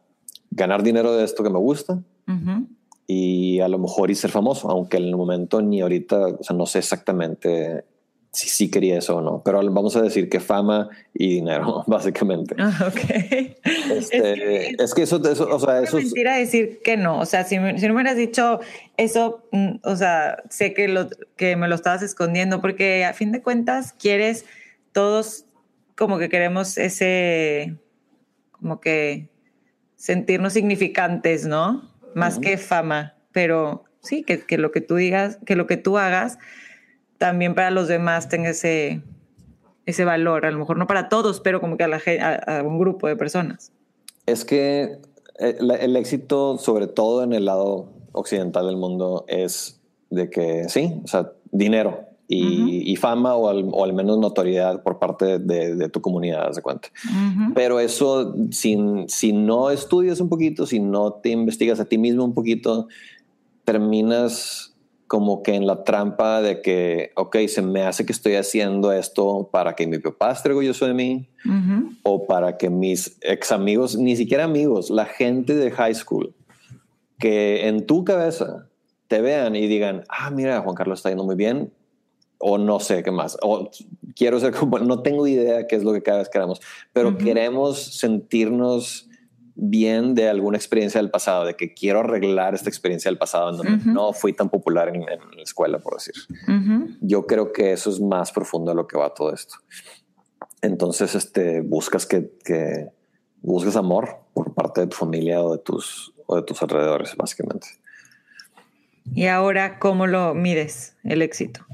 ganar 0.51 0.83
dinero 0.83 1.15
de 1.15 1.23
esto 1.23 1.43
que 1.43 1.49
me 1.49 1.59
gusta 1.59 2.01
y 3.07 3.59
a 3.59 3.67
lo 3.67 3.77
mejor 3.77 4.09
y 4.09 4.15
ser 4.15 4.31
famoso, 4.31 4.69
aunque 4.69 4.97
en 4.97 5.03
el 5.03 5.17
momento 5.17 5.61
ni 5.61 5.81
ahorita, 5.81 6.27
o 6.27 6.43
sea, 6.43 6.55
no 6.55 6.65
sé 6.65 6.79
exactamente 6.79 7.83
si 8.31 8.47
sí 8.47 8.71
quería 8.71 8.97
eso 8.97 9.17
o 9.17 9.21
no, 9.21 9.41
pero 9.43 9.61
vamos 9.71 9.97
a 9.97 10.01
decir 10.01 10.29
que 10.29 10.39
fama 10.39 10.89
y 11.13 11.35
dinero, 11.35 11.83
básicamente. 11.87 12.55
Ah, 12.57 12.87
ok. 12.87 13.11
Este, 13.91 14.81
es, 14.81 14.93
que, 14.93 15.01
eso, 15.01 15.17
o 15.17 15.59
sea, 15.59 15.81
eso 15.81 15.97
es 15.97 16.05
mentira 16.05 16.37
decir 16.37 16.79
que 16.81 16.95
no. 16.95 17.19
O 17.19 17.25
sea, 17.25 17.43
si, 17.43 17.55
si 17.55 17.59
no 17.59 17.93
me 17.93 17.95
hubieras 17.95 18.15
dicho 18.15 18.61
eso, 18.95 19.43
mm, 19.51 19.79
o 19.83 19.95
sea, 19.97 20.41
sé 20.49 20.73
que, 20.73 20.87
lo, 20.87 21.09
que 21.35 21.57
me 21.57 21.67
lo 21.67 21.75
estabas 21.75 22.03
escondiendo, 22.03 22.61
porque 22.61 23.03
a 23.03 23.13
fin 23.13 23.33
de 23.33 23.41
cuentas 23.41 23.91
quieres 23.91 24.45
todos 24.93 25.43
como 25.97 26.17
que 26.17 26.29
queremos 26.29 26.77
ese, 26.77 27.75
como 28.53 28.79
que 28.79 29.30
sentirnos 30.01 30.53
significantes, 30.53 31.45
¿no? 31.45 31.83
Más 32.15 32.39
que 32.39 32.57
fama, 32.57 33.13
pero 33.31 33.83
sí, 34.01 34.23
que, 34.23 34.39
que 34.39 34.57
lo 34.57 34.71
que 34.71 34.81
tú 34.81 34.95
digas, 34.95 35.37
que 35.45 35.55
lo 35.55 35.67
que 35.67 35.77
tú 35.77 35.99
hagas 35.99 36.39
también 37.19 37.53
para 37.53 37.69
los 37.69 37.87
demás 37.87 38.27
tenga 38.27 38.49
ese, 38.49 39.03
ese 39.85 40.03
valor. 40.03 40.47
A 40.47 40.51
lo 40.51 40.57
mejor 40.57 40.77
no 40.77 40.87
para 40.87 41.07
todos, 41.07 41.39
pero 41.39 41.61
como 41.61 41.77
que 41.77 41.83
a, 41.83 41.87
la, 41.87 42.01
a, 42.47 42.63
un 42.63 42.79
grupo 42.79 43.07
de 43.07 43.15
personas. 43.15 43.71
Es 44.25 44.43
que 44.43 44.97
eh, 45.37 45.57
el, 45.59 45.95
éxito, 45.95 46.57
sobre 46.57 46.87
todo 46.87 47.23
en 47.23 47.33
el 47.33 47.45
lado 47.45 47.93
occidental 48.11 48.65
del 48.65 48.77
mundo, 48.77 49.23
es 49.27 49.81
de 50.09 50.31
que 50.31 50.67
sí, 50.67 50.99
o 51.03 51.07
sea, 51.07 51.31
dinero 51.51 52.07
y, 52.33 52.95
fama 52.95 53.35
o 53.35 53.83
al, 53.83 53.93
menos 53.93 54.17
notoriedad 54.17 54.83
por 54.83 54.99
parte 54.99 55.37
de, 55.37 55.89
tu 55.89 56.01
comunidad, 56.01 56.53
de 56.53 56.61
cuenta. 56.61 56.89
Pero 57.53 57.79
eso, 57.79 58.33
sin, 58.51 59.09
si 59.09 59.33
no 59.33 59.69
estudias 59.69 60.21
un 60.21 60.29
poquito, 60.29 60.65
si 60.65 60.79
no 60.79 61.13
te 61.13 61.29
investigas 61.29 61.79
a 61.79 61.85
ti 61.85 61.97
mismo 61.97 62.23
un 62.23 62.33
poquito, 62.33 62.87
terminas 63.65 64.73
como 65.07 65.43
que 65.43 65.55
en 65.55 65.67
la 65.67 65.83
trampa 65.83 66.41
de 66.41 66.61
que, 66.61 67.11
ok, 67.17 67.35
se 67.47 67.61
me 67.61 67.83
hace 67.83 68.05
que 68.05 68.13
estoy 68.13 68.35
haciendo 68.35 68.93
esto 68.93 69.49
para 69.51 69.73
que 69.73 69.85
mi 69.85 69.99
papá 69.99 70.31
esté 70.31 70.47
orgulloso 70.47 70.87
de 70.87 70.93
mí 70.93 71.27
o 72.03 72.27
para 72.27 72.55
que 72.55 72.69
mis 72.69 73.17
ex 73.19 73.51
amigos, 73.51 73.97
ni 73.97 74.15
siquiera 74.15 74.45
amigos, 74.45 74.89
la 74.89 75.05
gente 75.05 75.53
de 75.53 75.69
high 75.69 75.95
school, 75.95 76.33
que 77.19 77.67
en 77.67 77.85
tu 77.85 78.05
cabeza 78.05 78.67
te 79.09 79.19
vean 79.19 79.57
y 79.57 79.67
digan, 79.67 80.05
ah, 80.07 80.31
mira, 80.31 80.61
Juan 80.61 80.75
Carlos 80.75 80.99
está 80.99 81.09
yendo 81.09 81.25
muy 81.25 81.35
bien, 81.35 81.73
o 82.41 82.57
no 82.57 82.79
sé 82.79 83.03
qué 83.03 83.11
más, 83.11 83.37
o 83.41 83.69
quiero 84.15 84.39
ser 84.39 84.53
como, 84.53 84.79
no 84.79 85.01
tengo 85.01 85.27
idea 85.27 85.67
qué 85.67 85.75
es 85.75 85.83
lo 85.83 85.93
que 85.93 86.01
cada 86.01 86.19
vez 86.19 86.29
queremos, 86.29 86.61
pero 86.93 87.17
queremos 87.17 87.97
sentirnos 87.97 89.07
bien 89.55 90.15
de 90.15 90.27
alguna 90.29 90.57
experiencia 90.57 90.99
del 90.99 91.11
pasado, 91.11 91.45
de 91.45 91.55
que 91.55 91.73
quiero 91.73 91.99
arreglar 91.99 92.55
esta 92.55 92.69
experiencia 92.69 93.09
del 93.09 93.17
pasado 93.17 93.51
donde 93.51 93.85
no 93.85 94.13
fui 94.13 94.33
tan 94.33 94.49
popular 94.49 94.89
en, 94.89 95.01
la 95.01 95.43
escuela, 95.43 95.79
por 95.79 95.95
decir. 95.95 96.15
Yo 97.01 97.27
creo 97.27 97.51
que 97.51 97.71
eso 97.71 97.89
es 97.89 97.99
más 97.99 98.31
profundo 98.31 98.71
de 98.71 98.75
lo 98.75 98.87
que 98.87 98.97
va 98.97 99.13
todo 99.13 99.33
esto. 99.33 99.55
Entonces, 100.61 101.15
este, 101.15 101.61
buscas 101.61 102.05
que, 102.05 102.31
que 102.43 102.89
busques 103.41 103.75
amor 103.75 104.17
por 104.33 104.53
parte 104.53 104.81
de 104.81 104.87
tu 104.87 104.95
familia 104.95 105.41
o 105.41 105.53
de 105.53 105.59
tus, 105.59 106.13
o 106.25 106.35
de 106.35 106.43
tus 106.43 106.61
alrededores, 106.61 107.15
básicamente. 107.15 107.67
¿Y 109.13 109.25
ahora 109.25 109.79
cómo 109.79 110.07
lo 110.07 110.33
mides 110.33 110.95
el 111.03 111.21
éxito? 111.21 111.65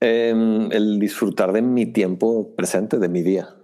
Em, 0.00 0.70
el 0.70 1.00
disfrutar 1.00 1.52
de 1.52 1.60
mi 1.60 1.84
tiempo 1.86 2.54
presente, 2.54 2.98
de 2.98 3.08
mi 3.08 3.22
día. 3.22 3.56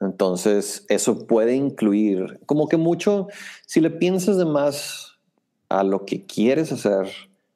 Entonces, 0.00 0.86
eso 0.88 1.26
puede 1.26 1.56
incluir 1.56 2.38
como 2.46 2.68
que 2.68 2.76
mucho, 2.76 3.26
si 3.66 3.80
le 3.80 3.90
piensas 3.90 4.36
de 4.36 4.44
más 4.44 5.18
a 5.68 5.82
lo 5.82 6.04
que 6.04 6.24
quieres 6.24 6.70
hacer, 6.70 7.08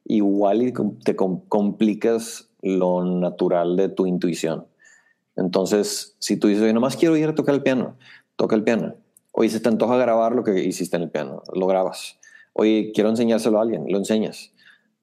igual 0.07 0.73
te 1.05 1.15
complicas 1.15 2.51
lo 2.63 3.05
natural 3.05 3.77
de 3.77 3.89
tu 3.89 4.07
intuición. 4.07 4.67
Entonces, 5.37 6.17
si 6.19 6.37
tú 6.37 6.49
dices, 6.49 6.65
yo 6.65 6.73
nomás 6.73 6.97
quiero 6.97 7.17
ir 7.17 7.29
a 7.29 7.35
tocar 7.37 7.55
el 7.55 7.63
piano, 7.63 7.97
toca 8.35 8.57
el 8.57 8.65
piano. 8.65 8.97
Oye, 9.31 9.51
se 9.51 9.61
te 9.61 9.69
antoja 9.69 9.97
grabar 9.97 10.35
lo 10.35 10.43
que 10.43 10.65
hiciste 10.65 10.97
en 10.97 11.05
el 11.05 11.11
piano, 11.11 11.45
lo 11.55 11.69
grabas. 11.69 12.19
Oye, 12.55 12.91
quiero 12.93 13.11
enseñárselo 13.11 13.59
a 13.59 13.63
alguien, 13.63 13.85
lo 13.89 13.99
enseñas. 13.99 14.53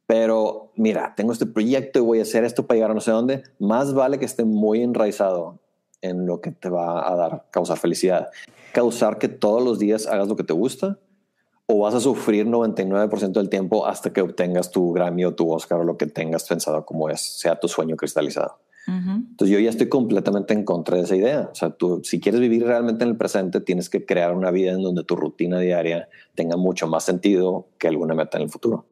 Pero 0.07 0.71
mira, 0.75 1.13
tengo 1.15 1.33
este 1.33 1.45
proyecto 1.45 1.99
y 1.99 2.01
voy 2.01 2.19
a 2.19 2.23
hacer 2.23 2.45
esto 2.45 2.65
para 2.65 2.77
llegar 2.77 2.91
a 2.91 2.93
no 2.93 3.01
sé 3.01 3.11
dónde. 3.11 3.43
Más 3.59 3.93
vale 3.93 4.17
que 4.17 4.25
esté 4.25 4.45
muy 4.45 4.81
enraizado 4.81 5.59
en 6.01 6.25
lo 6.25 6.41
que 6.41 6.51
te 6.51 6.69
va 6.69 7.11
a 7.11 7.15
dar, 7.15 7.45
causar 7.51 7.77
felicidad. 7.77 8.29
Causar 8.73 9.17
que 9.19 9.27
todos 9.27 9.61
los 9.61 9.79
días 9.79 10.07
hagas 10.07 10.27
lo 10.27 10.35
que 10.35 10.43
te 10.43 10.53
gusta 10.53 10.97
o 11.65 11.79
vas 11.79 11.93
a 11.93 11.99
sufrir 11.99 12.47
99% 12.47 13.33
del 13.33 13.49
tiempo 13.49 13.85
hasta 13.85 14.13
que 14.13 14.21
obtengas 14.21 14.71
tu 14.71 14.93
Grammy 14.93 15.25
o 15.25 15.35
tu 15.35 15.51
Oscar 15.51 15.81
o 15.81 15.83
lo 15.83 15.97
que 15.97 16.07
tengas 16.07 16.47
pensado 16.47 16.85
como 16.85 17.09
es, 17.09 17.21
sea 17.39 17.59
tu 17.59 17.67
sueño 17.67 17.97
cristalizado. 17.97 18.59
Entonces 18.87 19.49
yo 19.53 19.59
ya 19.59 19.69
estoy 19.69 19.89
completamente 19.89 20.53
en 20.53 20.63
contra 20.63 20.95
de 20.95 21.03
esa 21.03 21.17
idea. 21.17 21.49
O 21.51 21.55
sea, 21.55 21.71
tú, 21.71 21.99
si 22.05 22.21
quieres 22.21 22.39
vivir 22.39 22.65
realmente 22.65 23.03
en 23.03 23.09
el 23.09 23.17
presente, 23.17 23.59
tienes 23.59 23.89
que 23.89 24.05
crear 24.05 24.33
una 24.33 24.49
vida 24.49 24.71
en 24.71 24.81
donde 24.81 25.03
tu 25.03 25.17
rutina 25.17 25.59
diaria 25.59 26.07
tenga 26.35 26.55
mucho 26.55 26.87
más 26.87 27.03
sentido 27.03 27.67
que 27.77 27.89
alguna 27.89 28.15
meta 28.15 28.37
en 28.37 28.43
el 28.43 28.49
futuro. 28.49 28.85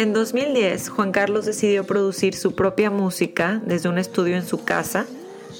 En 0.00 0.14
2010, 0.14 0.88
Juan 0.88 1.12
Carlos 1.12 1.44
decidió 1.44 1.84
producir 1.84 2.34
su 2.34 2.54
propia 2.54 2.90
música 2.90 3.60
desde 3.66 3.90
un 3.90 3.98
estudio 3.98 4.34
en 4.34 4.46
su 4.46 4.64
casa, 4.64 5.04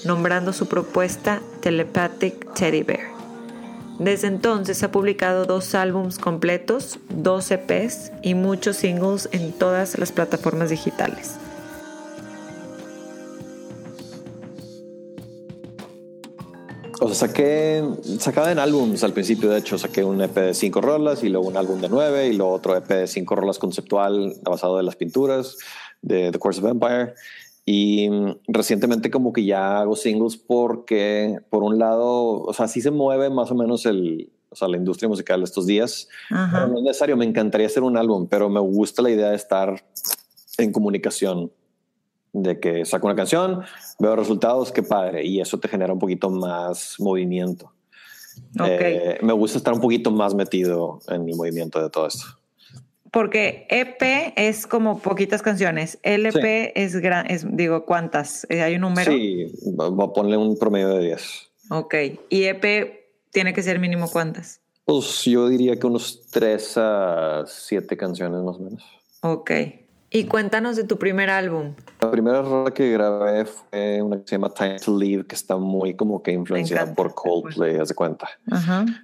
nombrando 0.07 0.55
su 0.55 0.67
propuesta 0.67 1.43
Telepathic 1.61 2.55
Teddy 2.55 2.83
Bear. 2.83 3.11
Desde 3.99 4.29
entonces 4.29 4.83
ha 4.83 4.91
publicado 4.91 5.45
dos 5.45 5.75
álbumes 5.75 6.19
completos, 6.19 6.99
dos 7.11 7.51
EPs 7.51 8.13
y 8.23 8.33
muchos 8.33 8.77
singles 8.77 9.29
en 9.31 9.53
todas 9.53 9.99
las 9.99 10.11
plataformas 10.11 10.71
digitales. 10.71 11.40
O 17.03 17.09
sea, 17.09 17.29
saqué, 17.29 17.83
sacaba 18.19 18.53
en 18.53 18.59
álbums 18.59 19.03
al 19.05 19.15
principio, 19.15 19.49
de 19.49 19.59
hecho, 19.59 19.79
saqué 19.79 20.05
un 20.05 20.21
EP 20.21 20.35
de 20.35 20.55
cinco 20.55 20.83
rolas 20.83 21.25
y 21.25 21.31
luego 21.31 21.49
un 21.49 21.57
álbum 21.57 21.81
de 21.81 21.89
nueve 21.89 22.29
y 22.29 22.35
luego 22.35 22.53
otro 22.53 22.77
EP 22.77 22.87
de 22.89 23.07
cinco 23.07 23.35
rolas 23.35 23.59
conceptual 23.59 24.35
basado 24.43 24.79
en 24.79 24.85
las 24.85 24.97
pinturas 24.97 25.57
de 26.03 26.31
The 26.31 26.39
Course 26.39 26.61
of 26.61 26.71
Empire. 26.71 27.15
Y 27.65 28.11
recientemente 28.49 29.11
como 29.11 29.33
que 29.33 29.45
ya 29.45 29.81
hago 29.81 29.97
singles 29.97 30.37
porque, 30.37 31.39
por 31.49 31.63
un 31.63 31.79
lado, 31.79 32.43
o 32.43 32.53
sea, 32.53 32.69
sí 32.69 32.83
se 32.83 32.91
mueve 32.91 33.31
más 33.31 33.51
o 33.51 33.55
menos 33.55 33.87
el, 33.87 34.31
o 34.51 34.57
sea, 34.57 34.69
la 34.69 34.77
industria 34.77 35.09
musical 35.09 35.43
estos 35.43 35.67
días. 35.67 36.09
no 36.31 36.79
es 36.79 36.83
necesario, 36.83 37.17
me 37.17 37.25
encantaría 37.25 37.67
hacer 37.67 37.83
un 37.83 37.97
álbum, 37.97 38.27
pero 38.29 38.51
me 38.51 38.61
gusta 38.61 39.01
la 39.01 39.11
idea 39.11 39.31
de 39.31 39.37
estar 39.37 39.83
en 40.59 40.73
comunicación 40.73 41.51
de 42.33 42.61
que 42.61 42.85
saco 42.85 43.07
una 43.07 43.17
canción, 43.17 43.63
veo 43.99 44.17
resultados, 44.17 44.73
qué 44.73 44.83
padre, 44.83 45.25
y 45.25 45.41
eso 45.41 45.59
te 45.59 45.69
genera 45.69 45.93
un 45.93 45.99
poquito 45.99 46.31
más 46.31 46.97
movimiento. 46.99 47.73
Eh, 48.65 49.19
me 49.23 49.33
gusta 49.33 49.59
estar 49.59 49.75
un 49.75 49.81
poquito 49.81 50.11
más 50.11 50.35
metido 50.35 51.01
en 51.09 51.29
el 51.29 51.37
movimiento 51.37 51.83
de 51.83 51.91
todo 51.91 52.07
esto. 52.07 52.25
Porque 53.11 53.67
EP 53.71 54.33
es 54.37 54.69
como 54.69 55.01
poquitas 55.01 55.43
canciones, 55.43 55.99
LP 56.05 56.81
es 56.81 56.97
gran, 56.97 57.29
es, 57.29 57.45
digo, 57.51 57.85
¿cuántas? 57.85 58.47
Eh, 58.49 58.63
¿Hay 58.63 58.77
un 58.77 58.83
número? 58.83 59.11
Sí, 59.11 59.53
voy 59.75 60.07
a 60.07 60.13
ponerle 60.13 60.37
un 60.37 60.57
promedio 60.57 60.91
de 60.91 61.07
10. 61.07 61.51
Ok, 61.71 61.95
¿y 62.29 62.45
EP 62.45 63.01
tiene 63.33 63.53
que 63.53 63.63
ser 63.65 63.81
mínimo 63.81 64.09
cuántas? 64.09 64.61
Pues 64.85 65.25
yo 65.25 65.49
diría 65.49 65.77
que 65.77 65.87
unos 65.87 66.29
3 66.31 66.75
a 66.77 67.45
7 67.47 67.97
canciones 67.97 68.43
más 68.43 68.57
o 68.57 68.61
menos. 68.61 68.85
Ok. 69.23 69.51
Y 70.13 70.25
cuéntanos 70.25 70.75
de 70.75 70.83
tu 70.83 70.99
primer 70.99 71.31
álbum. 71.31 71.75
La 72.01 72.11
primera 72.11 72.43
rola 72.43 72.73
que 72.73 72.91
grabé 72.91 73.45
fue 73.45 74.03
una 74.03 74.17
que 74.17 74.25
se 74.27 74.35
llama 74.35 74.53
Time 74.53 74.81
to 74.81 74.99
Leave, 74.99 75.25
que 75.25 75.37
está 75.37 75.57
muy 75.57 75.95
como 75.95 76.21
que 76.21 76.33
influenciada 76.33 76.93
por 76.95 77.15
Coldplay, 77.15 77.77
haz 77.77 77.91
de 77.91 77.95
cuenta. 77.95 78.29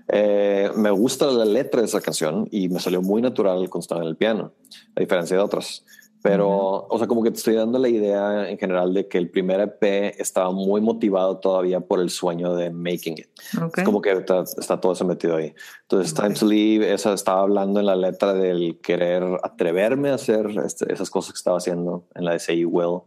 Eh, 0.09 0.69
me 0.75 0.91
gusta 0.91 1.27
la 1.27 1.45
letra 1.45 1.81
de 1.81 1.87
esa 1.87 2.01
canción 2.01 2.49
y 2.51 2.69
me 2.69 2.81
salió 2.81 3.03
muy 3.03 3.23
natural 3.23 3.71
cuando 3.71 3.83
estaba 3.83 4.03
en 4.03 4.09
el 4.09 4.17
piano, 4.17 4.53
a 4.97 5.01
diferencia 5.01 5.37
de 5.37 5.43
otras. 5.45 5.85
Pero, 6.27 6.89
o 6.89 6.99
sea, 6.99 7.07
como 7.07 7.23
que 7.23 7.31
te 7.31 7.37
estoy 7.37 7.55
dando 7.55 7.79
la 7.79 7.89
idea 7.89 8.51
en 8.51 8.59
general 8.59 8.93
de 8.93 9.07
que 9.07 9.17
el 9.17 9.31
primer 9.31 9.61
EP 9.61 10.13
estaba 10.19 10.51
muy 10.51 10.81
motivado 10.81 11.39
todavía 11.39 11.79
por 11.79 12.01
el 12.01 12.11
sueño 12.11 12.57
de 12.57 12.71
making 12.71 13.19
it. 13.19 13.29
Es 13.77 13.85
como 13.85 14.01
que 14.01 14.11
está, 14.11 14.81
todo 14.81 14.93
eso 14.93 15.05
metido 15.05 15.37
ahí. 15.37 15.55
Entonces, 15.83 16.13
Time 16.15 16.35
to 16.35 16.47
Leave, 16.47 16.93
esa 16.93 17.13
estaba 17.13 17.43
hablando 17.43 17.79
en 17.79 17.87
la 17.87 17.95
letra 17.95 18.35
del 18.35 18.81
querer 18.81 19.23
atreverme 19.45 20.11
a 20.11 20.15
hacer 20.15 20.49
este, 20.65 20.93
esas 20.93 21.11
cosas 21.11 21.33
que 21.33 21.39
estaba 21.39 21.59
haciendo 21.59 22.09
en 22.17 22.25
la 22.25 22.33
de 22.33 22.41
Say 22.41 22.59
You 22.59 22.71
Will. 22.71 23.03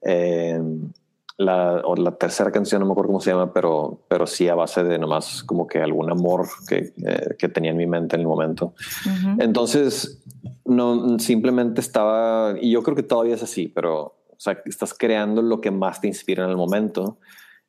Eh, 0.00 0.58
la, 1.38 1.82
o 1.84 1.96
la 1.96 2.12
tercera 2.12 2.50
canción, 2.50 2.80
no 2.80 2.86
me 2.86 2.92
acuerdo 2.92 3.08
cómo 3.08 3.20
se 3.20 3.30
llama, 3.30 3.52
pero, 3.52 4.00
pero 4.08 4.26
sí 4.26 4.48
a 4.48 4.54
base 4.54 4.82
de 4.84 4.98
nomás 4.98 5.42
como 5.44 5.66
que 5.66 5.80
algún 5.80 6.10
amor 6.10 6.48
que, 6.68 6.92
eh, 7.04 7.36
que 7.38 7.48
tenía 7.48 7.72
en 7.72 7.76
mi 7.76 7.86
mente 7.86 8.16
en 8.16 8.22
el 8.22 8.28
momento. 8.28 8.74
Entonces, 9.38 10.22
no 10.64 11.18
simplemente 11.18 11.80
estaba, 11.80 12.54
y 12.60 12.70
yo 12.70 12.82
creo 12.82 12.96
que 12.96 13.02
todavía 13.02 13.34
es 13.34 13.42
así, 13.42 13.68
pero 13.68 14.16
o 14.30 14.40
sea, 14.40 14.58
estás 14.64 14.94
creando 14.94 15.42
lo 15.42 15.60
que 15.60 15.70
más 15.70 16.00
te 16.00 16.08
inspira 16.08 16.44
en 16.44 16.50
el 16.50 16.56
momento 16.56 17.18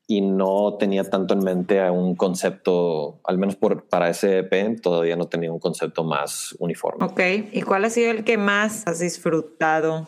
y 0.09 0.22
no 0.22 0.78
tenía 0.80 1.03
tanto 1.03 1.34
en 1.34 1.43
mente 1.43 1.82
a 1.82 1.91
un 1.91 2.15
concepto, 2.15 3.20
al 3.26 3.38
menos 3.38 3.57
por, 3.57 3.89
para 3.89 4.09
ese 4.09 4.39
EP, 4.39 4.82
todavía 4.82 5.18
no 5.18 5.28
tenía 5.28 5.51
un 5.51 5.59
concepto 5.59 6.05
más 6.05 6.55
uniforme. 6.59 7.05
Ok, 7.05 7.20
¿y 7.51 7.61
cuál 7.63 7.84
ha 7.84 7.89
sido 7.89 8.11
el 8.11 8.24
que 8.24 8.38
más 8.38 8.88
has 8.88 8.99
disfrutado 8.99 10.07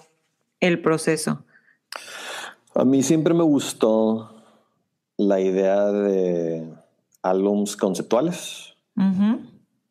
el 0.62 0.82
proceso? 0.82 1.44
A 2.80 2.86
mí 2.86 3.04
siempre 3.04 3.34
me 3.34 3.44
gustó 3.44 4.42
la 5.18 5.42
idea 5.42 5.92
de 5.92 6.66
álbums 7.22 7.76
conceptuales. 7.76 8.74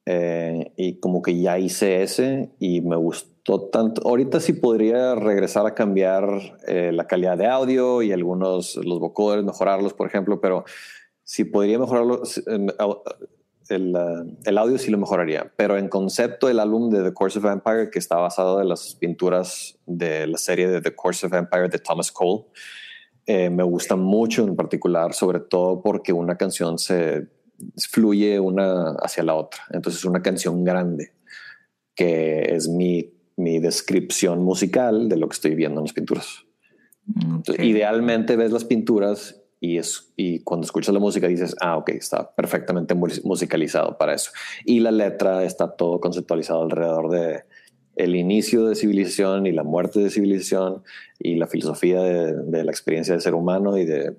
Eh, 0.07 0.73
y 0.79 0.99
como 0.99 1.21
que 1.21 1.39
ya 1.39 1.59
hice 1.59 2.03
ese 2.03 2.55
y 2.59 2.81
me 2.81 2.97
gustó 2.97 3.69
tanto. 3.69 4.09
Ahorita 4.09 4.41
sí 4.41 4.55
podría 4.55 5.15
regresar 5.15 5.67
a 5.67 5.75
cambiar 5.75 6.25
eh, 6.67 6.91
la 6.95 7.07
calidad 7.07 7.37
de 7.37 7.47
audio 7.47 8.01
y 8.01 8.11
algunos, 8.11 8.77
los 8.77 9.01
vocoders, 9.01 9.45
mejorarlos, 9.45 9.93
por 9.93 10.07
ejemplo, 10.07 10.41
pero 10.41 10.65
si 11.25 11.45
podría 11.45 11.79
mejorarlo, 11.79 12.23
em, 12.47 12.69
el, 13.69 13.95
el, 14.45 14.59
audio 14.59 14.79
sí 14.79 14.91
lo 14.91 14.99
mejoraría. 14.99 15.53
Pero 15.57 15.77
en 15.77 15.89
concepto, 15.89 16.49
el 16.49 16.61
álbum 16.61 16.91
de 16.91 17.03
The 17.03 17.13
Course 17.13 17.39
of 17.39 17.45
Empire, 17.45 17.91
que 17.91 17.99
está 17.99 18.17
basado 18.17 18.61
en 18.61 18.69
las 18.69 18.95
pinturas 18.95 19.79
de 19.87 20.27
la 20.27 20.39
serie 20.39 20.69
de 20.69 20.81
The 20.81 20.95
Course 20.95 21.27
of 21.27 21.33
Empire 21.33 21.69
de 21.69 21.79
Thomas 21.79 22.13
Cole, 22.13 22.45
eh, 23.27 23.51
me 23.51 23.63
gusta 23.63 23.95
mucho 23.95 24.45
en 24.45 24.57
particular, 24.57 25.13
sobre 25.13 25.41
todo 25.41 25.83
porque 25.83 26.13
una 26.13 26.37
canción 26.37 26.79
se 26.79 27.29
fluye 27.91 28.41
una 28.41 28.93
hacia 29.03 29.23
la 29.23 29.35
otra. 29.35 29.61
Entonces 29.71 30.01
es 30.01 30.05
una 30.05 30.23
canción 30.23 30.65
grande 30.65 31.13
que 31.95 32.55
es 32.55 32.69
mi, 32.69 33.13
mi 33.37 33.59
descripción 33.59 34.43
musical 34.43 35.09
de 35.09 35.17
lo 35.17 35.29
que 35.29 35.35
estoy 35.35 35.55
viendo 35.55 35.81
en 35.81 35.85
las 35.85 35.93
pinturas. 35.93 36.45
idealmente 37.59 38.37
ves 38.37 38.53
las 38.53 38.65
pinturas 38.65 39.38
y, 39.61 39.79
es, 39.79 40.13
y 40.17 40.41
cuando 40.41 40.65
escuchas 40.65 40.93
la 40.95 41.01
música 41.01 41.29
dices, 41.29 41.55
ah, 41.61 41.77
ok, 41.77 41.91
está 41.91 42.31
perfectamente 42.35 42.95
musicalizado 42.95 43.99
para 43.99 44.15
eso. 44.15 44.31
Y 44.65 44.81
la 44.81 44.91
letra 44.91 45.45
está 45.45 45.73
todo 45.73 46.01
conceptualizado 46.01 46.63
alrededor 46.63 47.11
de 47.11 47.45
el 47.97 48.15
inicio 48.15 48.67
de 48.67 48.77
civilización 48.77 49.47
y 49.47 49.53
la 49.53 49.65
muerte 49.65 49.99
de 49.99 50.11
civilización 50.11 50.85
y 51.19 51.35
la 51.35 51.49
filosofía 51.49 52.01
de, 52.01 52.35
de 52.35 52.63
la 52.63 52.71
experiencia 52.71 53.15
del 53.15 53.21
ser 53.21 53.35
humano 53.35 53.77
y 53.77 53.85
de 53.85 54.15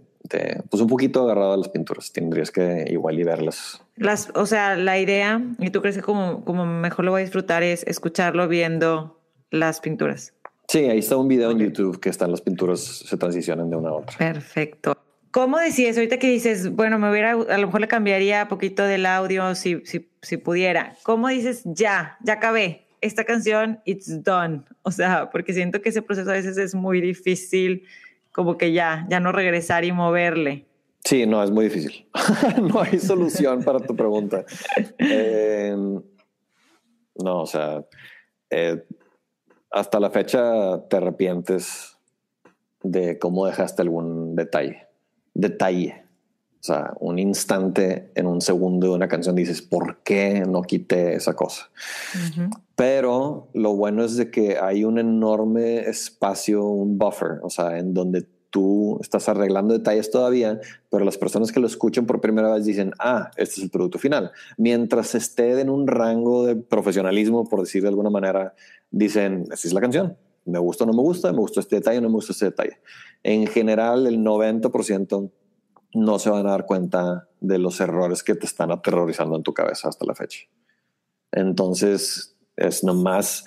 pues 0.69 0.81
un 0.81 0.87
poquito 0.87 1.23
agarrado 1.23 1.53
a 1.53 1.57
las 1.57 1.69
pinturas. 1.69 2.11
Tendrías 2.11 2.51
que 2.51 2.85
igual 2.89 3.19
y 3.19 3.23
verlas. 3.23 3.81
Las, 3.95 4.31
o 4.35 4.45
sea, 4.45 4.75
la 4.75 4.99
idea, 4.99 5.41
y 5.59 5.69
tú 5.69 5.81
crees 5.81 5.95
que 5.95 6.01
como, 6.01 6.43
como 6.45 6.65
mejor 6.65 7.05
lo 7.05 7.11
voy 7.11 7.21
a 7.21 7.23
disfrutar 7.23 7.63
es 7.63 7.83
escucharlo 7.87 8.47
viendo 8.47 9.19
las 9.49 9.79
pinturas. 9.79 10.33
Sí, 10.67 10.79
ahí 10.79 10.99
está 10.99 11.17
un 11.17 11.27
video 11.27 11.51
en 11.51 11.59
YouTube 11.59 11.99
que 11.99 12.09
están 12.09 12.31
las 12.31 12.41
pinturas, 12.41 12.79
se 12.79 13.17
transicionan 13.17 13.69
de 13.69 13.75
una 13.75 13.89
a 13.89 13.93
otra. 13.93 14.17
Perfecto. 14.17 14.95
¿Cómo 15.31 15.59
decías 15.59 15.95
ahorita 15.95 16.17
que 16.17 16.27
dices, 16.27 16.75
bueno, 16.75 16.97
me 16.97 17.09
hubiera, 17.11 17.31
a 17.31 17.57
lo 17.57 17.67
mejor 17.67 17.81
le 17.81 17.87
cambiaría 17.87 18.43
un 18.43 18.49
poquito 18.49 18.83
del 18.83 19.05
audio 19.05 19.53
si, 19.53 19.81
si, 19.85 20.09
si 20.21 20.37
pudiera? 20.37 20.95
¿Cómo 21.03 21.27
dices, 21.27 21.61
ya, 21.65 22.17
ya 22.23 22.33
acabé? 22.33 22.87
Esta 23.01 23.23
canción, 23.23 23.79
it's 23.85 24.23
done. 24.23 24.63
O 24.81 24.91
sea, 24.91 25.29
porque 25.29 25.53
siento 25.53 25.81
que 25.81 25.89
ese 25.89 26.01
proceso 26.01 26.29
a 26.31 26.33
veces 26.33 26.57
es 26.57 26.73
muy 26.73 26.99
difícil 26.99 27.83
como 28.31 28.57
que 28.57 28.73
ya, 28.73 29.05
ya 29.09 29.19
no 29.19 29.31
regresar 29.31 29.85
y 29.85 29.91
moverle. 29.91 30.65
Sí, 31.03 31.25
no, 31.25 31.43
es 31.43 31.51
muy 31.51 31.65
difícil. 31.65 32.07
no 32.61 32.81
hay 32.81 32.99
solución 32.99 33.63
para 33.63 33.79
tu 33.79 33.95
pregunta. 33.95 34.45
Eh, 34.97 35.75
no, 37.23 37.41
o 37.41 37.45
sea, 37.45 37.85
eh, 38.49 38.83
hasta 39.71 39.99
la 39.99 40.09
fecha 40.09 40.87
te 40.89 40.97
arrepientes 40.97 41.97
de 42.81 43.19
cómo 43.19 43.45
dejaste 43.45 43.81
algún 43.81 44.35
detalle. 44.35 44.88
Detalle. 45.39 46.03
O 46.59 46.63
sea, 46.63 46.93
un 46.99 47.19
instante 47.19 48.11
en 48.15 48.27
un 48.27 48.41
segundo 48.41 48.87
de 48.87 48.93
una 48.93 49.07
canción 49.07 49.33
dices, 49.35 49.61
¿por 49.61 49.99
qué 50.03 50.43
no 50.45 50.61
quité 50.61 51.15
esa 51.15 51.33
cosa? 51.33 51.69
Pero 52.75 53.47
lo 53.53 53.75
bueno 53.75 54.03
es 54.03 54.17
de 54.17 54.29
que 54.29 54.57
hay 54.57 54.83
un 54.83 54.99
enorme 54.99 55.79
espacio, 55.81 56.65
un 56.65 56.97
buffer, 56.97 57.39
o 57.43 57.49
sea, 57.49 57.77
en 57.77 57.93
donde 57.93 58.25
tú 58.49 58.99
estás 59.01 59.29
arreglando 59.29 59.73
detalles 59.73 60.11
todavía, 60.11 60.59
pero 60.89 61.05
las 61.05 61.17
personas 61.17 61.51
que 61.51 61.59
lo 61.59 61.67
escuchan 61.67 62.05
por 62.05 62.19
primera 62.19 62.53
vez 62.53 62.65
dicen, 62.65 62.91
ah, 62.99 63.31
este 63.37 63.55
es 63.55 63.63
el 63.63 63.69
producto 63.69 63.99
final. 63.99 64.31
Mientras 64.57 65.15
esté 65.15 65.59
en 65.61 65.69
un 65.69 65.87
rango 65.87 66.45
de 66.45 66.55
profesionalismo, 66.55 67.47
por 67.47 67.61
decir 67.61 67.83
de 67.83 67.89
alguna 67.89 68.09
manera, 68.09 68.53
dicen, 68.91 69.45
esta 69.51 69.67
es 69.67 69.73
la 69.73 69.81
canción. 69.81 70.17
Me 70.49 70.59
gusta 70.59 70.83
o 70.83 70.87
no 70.87 70.93
me 70.93 71.01
gusta, 71.01 71.31
me 71.31 71.39
gusta 71.39 71.59
este 71.59 71.77
detalle 71.77 71.99
o 71.99 72.01
no 72.01 72.09
me 72.09 72.15
gusta 72.15 72.33
este 72.33 72.45
detalle. 72.45 72.79
En 73.23 73.47
general, 73.47 74.07
el 74.07 74.19
90% 74.19 75.31
no 75.93 76.19
se 76.19 76.29
van 76.29 76.45
a 76.47 76.51
dar 76.51 76.65
cuenta 76.65 77.27
de 77.39 77.57
los 77.57 77.79
errores 77.79 78.23
que 78.23 78.35
te 78.35 78.45
están 78.45 78.71
aterrorizando 78.71 79.35
en 79.35 79.43
tu 79.43 79.53
cabeza 79.53 79.89
hasta 79.89 80.05
la 80.05 80.15
fecha. 80.15 80.41
Entonces, 81.31 82.35
es 82.55 82.83
nomás, 82.83 83.45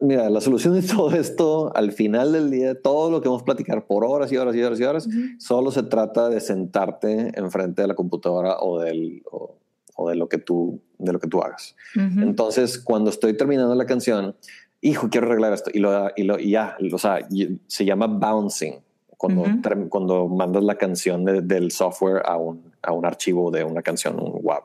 mira, 0.00 0.30
la 0.30 0.40
solución 0.40 0.74
de 0.74 0.82
todo 0.86 1.10
esto, 1.12 1.74
al 1.74 1.92
final 1.92 2.32
del 2.32 2.50
día, 2.50 2.80
todo 2.80 3.10
lo 3.10 3.20
que 3.20 3.28
vamos 3.28 3.42
a 3.42 3.46
platicar 3.46 3.86
por 3.86 4.04
horas 4.04 4.32
y 4.32 4.36
horas 4.36 4.54
y 4.54 4.62
horas 4.62 4.80
y 4.80 4.84
horas, 4.84 5.08
solo 5.38 5.70
se 5.70 5.82
trata 5.82 6.28
de 6.28 6.40
sentarte 6.40 7.32
enfrente 7.38 7.82
de 7.82 7.88
la 7.88 7.94
computadora 7.94 8.58
o, 8.60 8.80
del, 8.80 9.22
o, 9.30 10.08
de, 10.08 10.16
lo 10.16 10.28
que 10.28 10.38
tú, 10.38 10.80
de 10.98 11.12
lo 11.12 11.18
que 11.18 11.28
tú 11.28 11.42
hagas. 11.42 11.74
Entonces, 11.94 12.78
cuando 12.78 13.10
estoy 13.10 13.36
terminando 13.36 13.74
la 13.74 13.86
canción, 13.86 14.36
hijo, 14.80 15.08
quiero 15.10 15.26
arreglar 15.26 15.52
esto, 15.52 15.70
y, 15.72 15.78
lo, 15.78 16.10
y, 16.16 16.22
lo, 16.22 16.38
y 16.38 16.50
ya, 16.50 16.76
o 16.92 16.98
sea, 16.98 17.26
se 17.66 17.84
llama 17.84 18.06
bouncing 18.06 18.80
cuando, 19.16 19.44
cuando 19.88 20.28
mandas 20.28 20.62
la 20.62 20.76
canción 20.76 21.24
del 21.24 21.70
software 21.70 22.22
a 22.24 22.36
un, 22.36 22.72
a 22.82 22.92
un 22.92 23.06
archivo 23.06 23.50
de 23.50 23.64
una 23.64 23.82
canción, 23.82 24.20
un 24.20 24.40
WAV. 24.42 24.62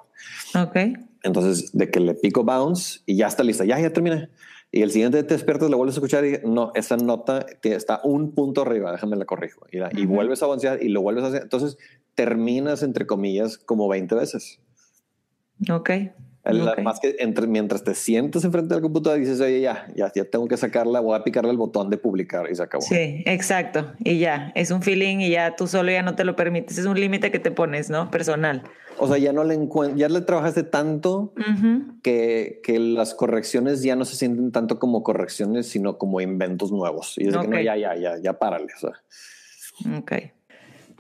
Ok. 0.56 0.76
Entonces, 1.24 1.72
de 1.72 1.90
que 1.90 2.00
le 2.00 2.16
pico 2.16 2.44
bounce 2.44 3.00
y 3.06 3.16
ya 3.16 3.28
está 3.28 3.44
lista, 3.44 3.64
ya, 3.64 3.80
ya 3.80 3.94
terminé. 3.94 4.30
Y 4.72 4.82
el 4.82 4.92
siguiente 4.92 5.22
te 5.24 5.34
despiertas, 5.34 5.70
le 5.70 5.76
vuelves 5.76 5.96
a 5.96 6.00
escuchar 6.00 6.26
y 6.26 6.40
no, 6.46 6.72
esa 6.76 6.96
nota 6.96 7.46
está 7.62 8.00
un 8.04 8.32
punto 8.32 8.62
arriba, 8.62 8.92
déjame 8.92 9.18
la 9.18 9.26
corrijo. 9.26 9.66
Y, 9.72 9.80
y 10.02 10.06
vuelves 10.06 10.42
a 10.42 10.46
avanzar 10.46 10.82
y 10.82 10.90
lo 10.90 11.02
vuelves 11.02 11.26
a 11.26 11.28
hacer. 11.28 11.42
Entonces, 11.44 11.78
terminas, 12.16 12.82
entre 12.82 13.06
comillas, 13.06 13.58
como 13.58 13.88
20 13.90 14.16
veces. 14.16 14.60
Ok. 15.70 15.92
Más 16.84 17.00
que 17.00 17.18
entre, 17.20 17.46
mientras 17.46 17.84
te 17.84 17.94
sientes 17.94 18.44
enfrente 18.44 18.74
del 18.74 18.82
computador 18.82 19.20
dices, 19.20 19.40
oye, 19.42 19.62
ya, 19.62 19.88
ya, 19.96 20.12
ya 20.14 20.26
tengo 20.26 20.48
que 20.48 20.58
sacarla, 20.58 21.00
voy 21.00 21.16
a 21.16 21.24
picarle 21.24 21.52
el 21.52 21.58
botón 21.58 21.92
de 21.92 21.98
publicar 21.98 22.50
y 22.50 22.56
se 22.56 22.64
acabó. 22.64 22.82
Sí, 22.82 23.24
exacto. 23.26 23.94
Y 24.00 24.18
ya, 24.18 24.52
es 24.56 24.72
un 24.72 24.82
feeling 24.82 25.20
y 25.20 25.30
ya 25.30 25.56
tú 25.56 25.68
solo 25.68 25.92
ya 25.92 26.02
no 26.02 26.16
te 26.16 26.24
lo 26.24 26.36
permites. 26.36 26.80
Es 26.80 26.86
un 26.86 27.00
límite 27.00 27.32
que 27.32 27.38
te 27.38 27.52
pones, 27.52 27.92
¿no? 27.92 28.10
Personal. 28.10 28.64
O 28.98 29.08
sea, 29.08 29.18
ya 29.18 29.34
no 29.34 29.44
le 29.44 29.58
ya 29.96 30.10
le 30.10 30.22
trabajaste 30.22 30.64
tanto 30.64 31.34
que, 32.02 32.60
que, 32.64 32.80
las 32.80 33.14
correcciones 33.14 33.84
ya 33.84 33.96
no 33.96 34.06
se 34.06 34.16
sienten 34.16 34.52
tanto 34.52 34.80
como 34.80 35.04
correcciones, 35.04 35.68
sino 35.68 35.98
como 35.98 36.22
inventos 36.22 36.72
nuevos. 36.72 37.16
Y 37.18 37.28
es 37.28 37.38
que 37.38 37.48
no, 37.48 37.60
ya, 37.60 37.76
ya, 37.78 37.96
ya, 37.96 38.18
ya 38.22 38.34
párale. 38.38 38.68
O 38.76 38.80
sea. 38.80 39.98
Ok. 39.98 40.12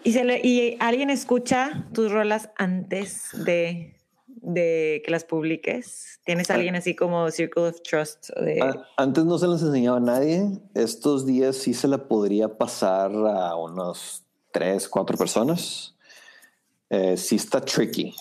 ¿Y, 0.04 0.14
se 0.14 0.24
le, 0.24 0.40
¿Y 0.44 0.78
alguien 0.80 1.10
escucha 1.10 1.88
tus 1.94 2.12
rolas 2.12 2.50
antes 2.58 3.30
de 3.46 3.94
de 4.42 5.02
que 5.06 5.12
las 5.12 5.24
publiques? 5.24 6.20
¿Tienes 6.26 6.50
ah. 6.50 6.56
alguien 6.56 6.76
así 6.76 6.96
como 6.96 7.30
Circle 7.32 7.70
of 7.70 7.82
Trust? 7.82 8.30
Ah, 8.62 8.86
antes 8.98 9.26
no 9.26 9.38
se 9.38 9.48
las 9.48 9.62
enseñaba 9.62 9.98
a 9.98 10.02
nadie. 10.02 10.44
Estos 10.74 11.26
días 11.26 11.56
sí 11.56 11.74
se 11.74 11.88
la 11.88 12.08
podría 12.08 12.58
pasar 12.58 13.12
a 13.12 13.56
unos 13.56 14.24
tres, 14.52 14.88
cuatro 14.88 15.18
personas. 15.18 15.96
Eh, 16.90 17.16
sí 17.18 17.38
está 17.38 17.62
tricky. 17.62 18.14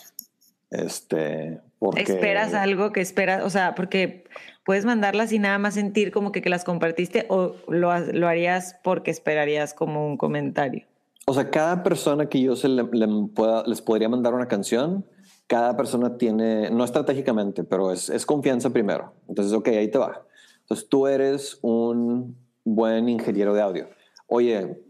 Este, 0.70 1.60
Porque, 1.80 2.02
¿Esperas 2.02 2.54
algo 2.54 2.92
que 2.92 3.00
esperas? 3.00 3.42
O 3.44 3.50
sea, 3.50 3.74
porque 3.74 4.24
puedes 4.64 4.84
mandarlas 4.84 5.32
y 5.32 5.40
nada 5.40 5.58
más 5.58 5.74
sentir 5.74 6.12
como 6.12 6.30
que, 6.30 6.42
que 6.42 6.48
las 6.48 6.62
compartiste 6.62 7.26
o 7.28 7.56
lo, 7.66 7.98
lo, 7.98 8.28
harías 8.28 8.76
porque 8.84 9.10
esperarías 9.10 9.74
como 9.74 10.06
un 10.06 10.16
comentario. 10.16 10.86
O 11.26 11.34
sea, 11.34 11.50
cada 11.50 11.82
persona 11.82 12.28
que 12.28 12.40
yo 12.40 12.54
se 12.54 12.68
le, 12.68 12.84
le 12.84 13.08
pueda, 13.34 13.64
les 13.66 13.82
podría 13.82 14.08
mandar 14.08 14.34
una 14.34 14.46
canción, 14.46 15.04
cada 15.50 15.76
persona 15.76 16.16
tiene, 16.16 16.70
no 16.70 16.84
estratégicamente, 16.84 17.64
pero 17.64 17.90
es, 17.90 18.08
es 18.08 18.24
confianza 18.24 18.70
primero. 18.70 19.14
Entonces, 19.26 19.52
ok, 19.52 19.66
ahí 19.66 19.90
te 19.90 19.98
va. 19.98 20.24
Entonces, 20.60 20.88
tú 20.88 21.08
eres 21.08 21.58
un 21.60 22.36
buen 22.64 23.08
ingeniero 23.08 23.52
de 23.52 23.60
audio. 23.60 23.88
Oye, 24.28 24.80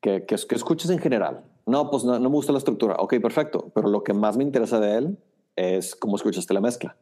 ¿qué, 0.00 0.24
qué, 0.24 0.36
qué 0.48 0.54
escuchas 0.54 0.88
en 0.90 1.00
general? 1.00 1.42
No, 1.66 1.90
pues 1.90 2.04
no, 2.04 2.16
no 2.20 2.30
me 2.30 2.36
gusta 2.36 2.52
la 2.52 2.58
estructura. 2.58 2.94
Ok, 3.00 3.16
perfecto. 3.20 3.72
Pero 3.74 3.88
lo 3.88 4.04
que 4.04 4.14
más 4.14 4.36
me 4.36 4.44
interesa 4.44 4.78
de 4.78 4.98
él 4.98 5.18
es 5.56 5.96
cómo 5.96 6.14
escuchaste 6.14 6.54
la 6.54 6.60
mezcla. 6.60 6.96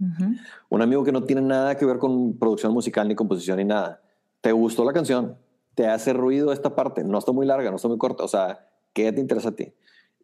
Uh 0.00 0.04
-huh. 0.04 0.38
Un 0.70 0.80
amigo 0.80 1.04
que 1.04 1.12
no 1.12 1.24
tiene 1.24 1.42
nada 1.42 1.76
que 1.76 1.84
ver 1.84 1.98
con 1.98 2.38
producción 2.38 2.72
musical, 2.72 3.06
ni 3.06 3.14
composición, 3.14 3.58
ni 3.58 3.66
nada. 3.66 4.00
¿Te 4.40 4.52
gustó 4.52 4.82
la 4.86 4.94
canción? 4.94 5.36
¿Te 5.74 5.88
hace 5.88 6.14
ruido 6.14 6.54
esta 6.54 6.74
parte? 6.74 7.04
No 7.04 7.18
está 7.18 7.32
muy 7.32 7.44
larga, 7.44 7.68
no 7.68 7.76
está 7.76 7.88
muy 7.88 7.98
corta. 7.98 8.24
O 8.24 8.28
sea, 8.28 8.66
¿qué 8.94 9.12
te 9.12 9.20
interesa 9.20 9.50
a 9.50 9.52
ti? 9.52 9.74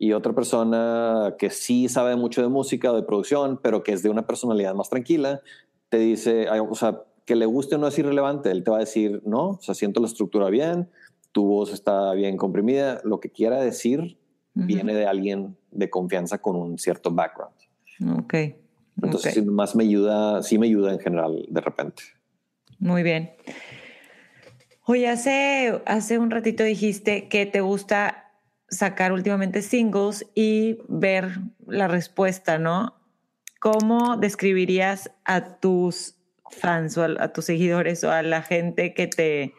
Y 0.02 0.14
otra 0.14 0.32
persona 0.32 1.36
que 1.38 1.48
sí 1.48 1.88
sabe 1.88 2.16
mucho 2.16 2.42
de 2.42 2.48
música 2.48 2.90
o 2.90 2.96
de 2.96 3.04
producción, 3.04 3.60
pero 3.62 3.84
que 3.84 3.92
es 3.92 4.02
de 4.02 4.10
una 4.10 4.26
personalidad 4.26 4.74
más 4.74 4.90
tranquila, 4.90 5.42
te 5.90 5.98
dice, 5.98 6.48
o 6.50 6.74
sea, 6.74 7.04
que 7.24 7.36
le 7.36 7.46
guste 7.46 7.76
o 7.76 7.78
no 7.78 7.86
es 7.86 7.96
irrelevante. 8.00 8.50
Él 8.50 8.64
te 8.64 8.72
va 8.72 8.78
a 8.78 8.80
decir, 8.80 9.22
no, 9.24 9.50
o 9.50 9.58
sea, 9.60 9.76
siento 9.76 10.00
la 10.00 10.08
estructura 10.08 10.50
bien, 10.50 10.90
tu 11.30 11.46
voz 11.46 11.72
está 11.72 12.14
bien 12.14 12.36
comprimida. 12.36 13.00
Lo 13.04 13.20
que 13.20 13.30
quiera 13.30 13.60
decir 13.60 14.18
uh 14.56 14.60
-huh. 14.60 14.66
viene 14.66 14.92
de 14.92 15.06
alguien 15.06 15.56
de 15.70 15.88
confianza 15.88 16.38
con 16.38 16.56
un 16.56 16.78
cierto 16.80 17.12
background. 17.12 17.54
Ok. 18.18 18.34
Entonces, 19.00 19.36
okay. 19.36 19.44
más 19.44 19.76
me 19.76 19.84
ayuda, 19.84 20.42
sí 20.42 20.58
me 20.58 20.66
ayuda 20.66 20.92
en 20.92 20.98
general 20.98 21.46
de 21.48 21.60
repente. 21.60 22.02
Muy 22.80 23.04
bien. 23.04 23.36
Oye, 24.84 25.06
hace, 25.08 25.80
hace 25.86 26.18
un 26.18 26.32
ratito 26.32 26.64
dijiste 26.64 27.28
que 27.28 27.46
te 27.46 27.60
gusta 27.60 28.31
sacar 28.72 29.12
últimamente 29.12 29.62
singles 29.62 30.26
y 30.34 30.78
ver 30.88 31.38
la 31.66 31.86
respuesta, 31.86 32.58
¿no? 32.58 32.96
¿Cómo 33.60 34.16
describirías 34.16 35.12
a 35.24 35.60
tus 35.60 36.16
fans 36.50 36.98
o 36.98 37.04
a, 37.04 37.14
a 37.18 37.32
tus 37.32 37.44
seguidores 37.44 38.02
o 38.02 38.10
a 38.10 38.22
la 38.22 38.42
gente 38.42 38.94
que 38.94 39.06
te, 39.06 39.54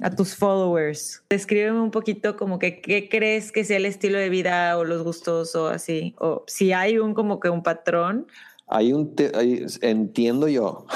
a 0.00 0.10
tus 0.10 0.36
followers. 0.36 1.22
Descríbeme 1.28 1.80
un 1.80 1.90
poquito 1.90 2.36
como 2.36 2.58
que 2.58 2.80
qué 2.80 3.08
crees 3.08 3.52
que 3.52 3.64
sea 3.64 3.76
el 3.78 3.86
estilo 3.86 4.18
de 4.18 4.28
vida 4.28 4.76
o 4.78 4.84
los 4.84 5.02
gustos 5.02 5.54
o 5.54 5.68
así. 5.68 6.14
O 6.18 6.44
si 6.46 6.72
hay 6.72 6.98
un 6.98 7.14
como 7.14 7.40
que 7.40 7.50
un 7.50 7.62
patrón. 7.62 8.26
Hay 8.66 8.92
un, 8.92 9.14
te, 9.14 9.32
hay, 9.34 9.66
entiendo 9.80 10.48
yo. 10.48 10.86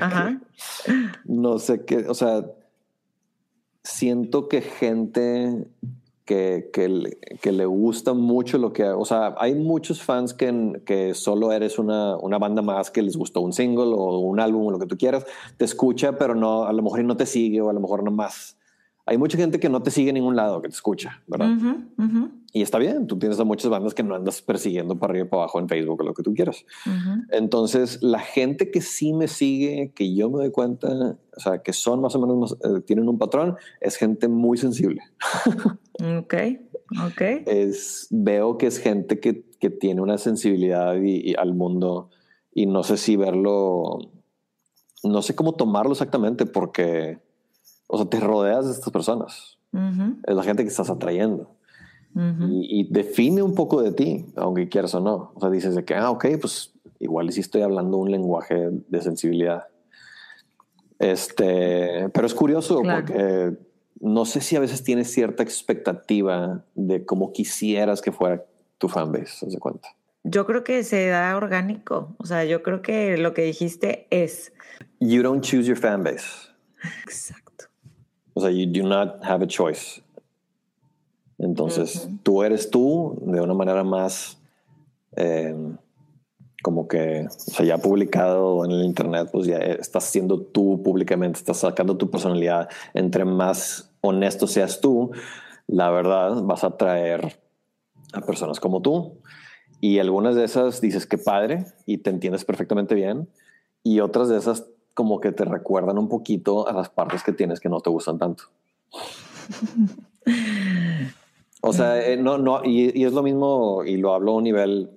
Ajá. 0.00 0.40
no 1.24 1.58
sé 1.58 1.84
qué, 1.84 1.98
o 2.08 2.14
sea, 2.14 2.44
siento 3.82 4.48
que 4.48 4.62
gente 4.62 5.66
que, 6.28 6.68
que, 6.74 7.16
que, 7.40 7.52
le 7.52 7.64
gusta 7.64 8.12
mucho 8.12 8.58
lo 8.58 8.74
que, 8.74 8.84
o 8.84 9.06
sea, 9.06 9.34
hay 9.38 9.54
muchos 9.54 10.02
fans 10.02 10.34
que, 10.34 10.82
que 10.84 11.14
solo 11.14 11.52
eres 11.52 11.78
una, 11.78 12.18
una 12.18 12.38
banda 12.38 12.60
más 12.60 12.90
que 12.90 13.00
les 13.00 13.16
gustó 13.16 13.40
un 13.40 13.54
single 13.54 13.94
o 13.96 14.18
un 14.18 14.38
álbum 14.38 14.66
o 14.66 14.70
lo 14.70 14.78
que 14.78 14.84
tú 14.84 14.98
quieras, 14.98 15.24
te 15.56 15.64
escucha, 15.64 16.18
pero 16.18 16.34
no, 16.34 16.64
a 16.64 16.72
lo 16.74 16.82
mejor 16.82 17.02
no 17.04 17.16
te 17.16 17.24
sigue 17.24 17.62
o 17.62 17.70
a 17.70 17.72
lo 17.72 17.80
mejor 17.80 18.04
no 18.04 18.10
más. 18.10 18.57
Hay 19.08 19.18
mucha 19.18 19.38
gente 19.38 19.58
que 19.58 19.68
no 19.68 19.82
te 19.82 19.90
sigue 19.90 20.10
en 20.10 20.14
ningún 20.14 20.36
lado, 20.36 20.60
que 20.60 20.68
te 20.68 20.74
escucha, 20.74 21.22
¿verdad? 21.26 21.48
Uh 21.48 21.56
-huh, 21.56 21.86
uh 21.96 22.02
-huh. 22.02 22.30
Y 22.52 22.62
está 22.62 22.78
bien, 22.78 23.06
tú 23.06 23.18
tienes 23.18 23.40
a 23.40 23.44
muchas 23.44 23.70
bandas 23.70 23.94
que 23.94 24.02
no 24.02 24.14
andas 24.14 24.42
persiguiendo 24.42 24.98
para 24.98 25.12
arriba 25.12 25.26
y 25.26 25.28
para 25.28 25.42
abajo 25.42 25.58
en 25.60 25.68
Facebook 25.68 26.00
o 26.00 26.04
lo 26.04 26.14
que 26.14 26.22
tú 26.22 26.34
quieras. 26.34 26.64
Uh 26.86 26.90
-huh. 26.90 27.26
Entonces, 27.30 28.02
la 28.02 28.18
gente 28.18 28.70
que 28.70 28.80
sí 28.80 29.12
me 29.12 29.26
sigue, 29.26 29.92
que 29.94 30.14
yo 30.14 30.30
me 30.30 30.38
doy 30.38 30.50
cuenta, 30.50 30.88
o 31.36 31.40
sea, 31.40 31.62
que 31.62 31.72
son 31.72 32.00
más 32.00 32.14
o 32.14 32.20
menos, 32.20 32.56
eh, 32.62 32.80
tienen 32.86 33.08
un 33.08 33.18
patrón, 33.18 33.56
es 33.80 33.96
gente 33.96 34.28
muy 34.28 34.58
sensible. 34.58 35.02
Ok, 36.00 36.34
ok. 37.06 37.20
Es, 37.46 38.06
veo 38.10 38.56
que 38.56 38.68
es 38.68 38.78
gente 38.78 39.18
que, 39.18 39.44
que 39.58 39.68
tiene 39.68 40.00
una 40.00 40.16
sensibilidad 40.16 40.94
y, 40.94 41.30
y 41.30 41.34
al 41.34 41.54
mundo 41.54 42.10
y 42.52 42.66
no 42.66 42.82
sé 42.82 42.96
si 42.96 43.16
verlo, 43.16 43.98
no 45.04 45.22
sé 45.22 45.34
cómo 45.34 45.54
tomarlo 45.54 45.92
exactamente 45.92 46.44
porque, 46.46 47.18
o 47.88 47.96
sea, 47.96 48.06
te 48.06 48.20
rodeas 48.20 48.66
de 48.66 48.72
estas 48.72 48.92
personas. 48.92 49.58
Uh 49.72 49.78
-huh. 49.78 50.16
Es 50.26 50.36
la 50.36 50.42
gente 50.44 50.62
que 50.62 50.68
estás 50.68 50.88
atrayendo. 50.88 51.50
Uh 52.14 52.20
-huh. 52.20 52.48
y, 52.50 52.80
y, 52.80 52.92
define 52.92 53.42
un 53.42 53.54
poco 53.54 53.82
de 53.82 53.92
ti, 53.92 54.26
aunque 54.36 54.68
quieras 54.68 54.94
o 54.94 55.00
no. 55.00 55.32
O 55.34 55.40
sea, 55.40 55.50
dices 55.50 55.74
de 55.74 55.84
que, 55.84 55.94
ah, 55.94 56.10
ok, 56.10 56.26
pues 56.40 56.72
igual 57.00 57.30
sí 57.32 57.40
estoy 57.40 57.62
hablando 57.62 57.96
un 57.98 58.10
lenguaje 58.10 58.70
de 58.88 59.02
sensibilidad. 59.02 59.64
Este, 60.98 62.08
pero 62.12 62.26
es 62.26 62.34
curioso 62.34 62.80
claro. 62.80 63.04
porque 63.06 63.56
no 64.00 64.24
sé 64.24 64.40
si 64.40 64.56
a 64.56 64.60
veces 64.60 64.82
tienes 64.82 65.12
cierta 65.12 65.42
expectativa 65.42 66.64
de 66.74 67.04
cómo 67.04 67.32
quisieras 67.32 68.00
que 68.00 68.12
fuera 68.12 68.44
tu 68.78 68.88
fanbase, 68.88 69.50
¿se 69.50 69.58
cuenta? 69.58 69.88
Yo 70.24 70.46
creo 70.46 70.64
que 70.64 70.84
se 70.84 71.06
da 71.06 71.36
orgánico. 71.36 72.14
O 72.18 72.26
sea, 72.26 72.44
yo 72.44 72.62
creo 72.62 72.82
que 72.82 73.16
lo 73.16 73.34
que 73.34 73.42
dijiste 73.42 74.06
es. 74.10 74.52
You 75.00 75.22
don't 75.22 75.42
choose 75.42 75.66
your 75.66 75.78
fanbase. 75.78 76.50
Exacto. 77.04 77.47
O 78.38 78.40
sea, 78.40 78.50
you 78.50 78.66
do 78.70 78.88
not 78.88 79.24
have 79.24 79.42
a 79.44 79.48
choice. 79.48 80.00
Entonces, 81.38 82.04
uh 82.04 82.08
-huh. 82.08 82.18
tú 82.22 82.42
eres 82.44 82.70
tú 82.70 83.18
de 83.20 83.40
una 83.40 83.52
manera 83.52 83.82
más 83.82 84.38
eh, 85.16 85.56
como 86.62 86.86
que, 86.86 87.26
o 87.26 87.50
sea, 87.50 87.66
ya 87.66 87.78
publicado 87.78 88.64
en 88.64 88.70
el 88.70 88.84
internet, 88.84 89.28
pues 89.32 89.48
ya 89.48 89.58
estás 89.58 90.04
siendo 90.04 90.40
tú 90.40 90.80
públicamente, 90.84 91.40
estás 91.40 91.58
sacando 91.58 91.96
tu 91.96 92.10
personalidad. 92.10 92.68
Entre 92.94 93.24
más 93.24 93.90
honesto 94.02 94.46
seas 94.46 94.80
tú, 94.80 95.10
la 95.66 95.90
verdad 95.90 96.40
vas 96.42 96.62
a 96.62 96.68
atraer 96.68 97.40
a 98.12 98.20
personas 98.20 98.60
como 98.60 98.82
tú. 98.82 99.18
Y 99.80 99.98
algunas 99.98 100.36
de 100.36 100.44
esas 100.44 100.80
dices 100.80 101.06
que 101.06 101.18
padre 101.18 101.66
y 101.86 101.98
te 101.98 102.10
entiendes 102.10 102.44
perfectamente 102.44 102.94
bien. 102.94 103.28
Y 103.82 103.98
otras 103.98 104.28
de 104.28 104.38
esas 104.38 104.64
como 104.98 105.20
que 105.20 105.30
te 105.30 105.44
recuerdan 105.44 105.96
un 105.96 106.08
poquito 106.08 106.66
a 106.66 106.72
las 106.72 106.88
partes 106.88 107.22
que 107.22 107.32
tienes 107.32 107.60
que 107.60 107.68
no 107.68 107.80
te 107.80 107.88
gustan 107.88 108.18
tanto. 108.18 108.42
o 111.60 111.72
sea, 111.72 112.04
eh, 112.04 112.16
no, 112.16 112.36
no, 112.36 112.64
y, 112.64 113.00
y, 113.00 113.04
es 113.04 113.12
lo 113.12 113.22
mismo, 113.22 113.84
y 113.84 113.96
lo 113.96 114.12
hablo 114.12 114.32
a 114.32 114.34
un 114.38 114.42
nivel 114.42 114.90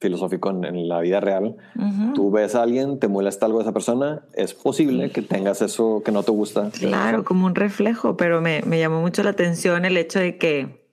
filosófico 0.00 0.50
en, 0.50 0.64
en 0.64 0.88
la 0.88 0.98
vida 1.02 1.20
real. 1.20 1.54
Uh 1.76 1.82
-huh. 1.82 2.14
Tú 2.14 2.32
ves 2.32 2.56
a 2.56 2.64
alguien, 2.64 2.98
te 2.98 3.06
molesta 3.06 3.46
algo 3.46 3.58
de 3.58 3.62
esa 3.62 3.72
persona, 3.72 4.24
es 4.34 4.54
posible 4.54 5.12
que 5.12 5.22
tengas 5.22 5.62
eso 5.62 6.02
que 6.04 6.10
no 6.10 6.24
te 6.24 6.32
gusta. 6.32 6.70
Claro, 6.72 7.22
como 7.22 7.46
un 7.46 7.54
reflejo, 7.54 8.16
pero 8.16 8.40
me, 8.40 8.62
me 8.66 8.80
llamó 8.80 9.00
mucho 9.00 9.22
la 9.22 9.30
atención 9.30 9.84
el 9.84 9.96
hecho 9.96 10.18
de 10.18 10.36
que 10.36 10.84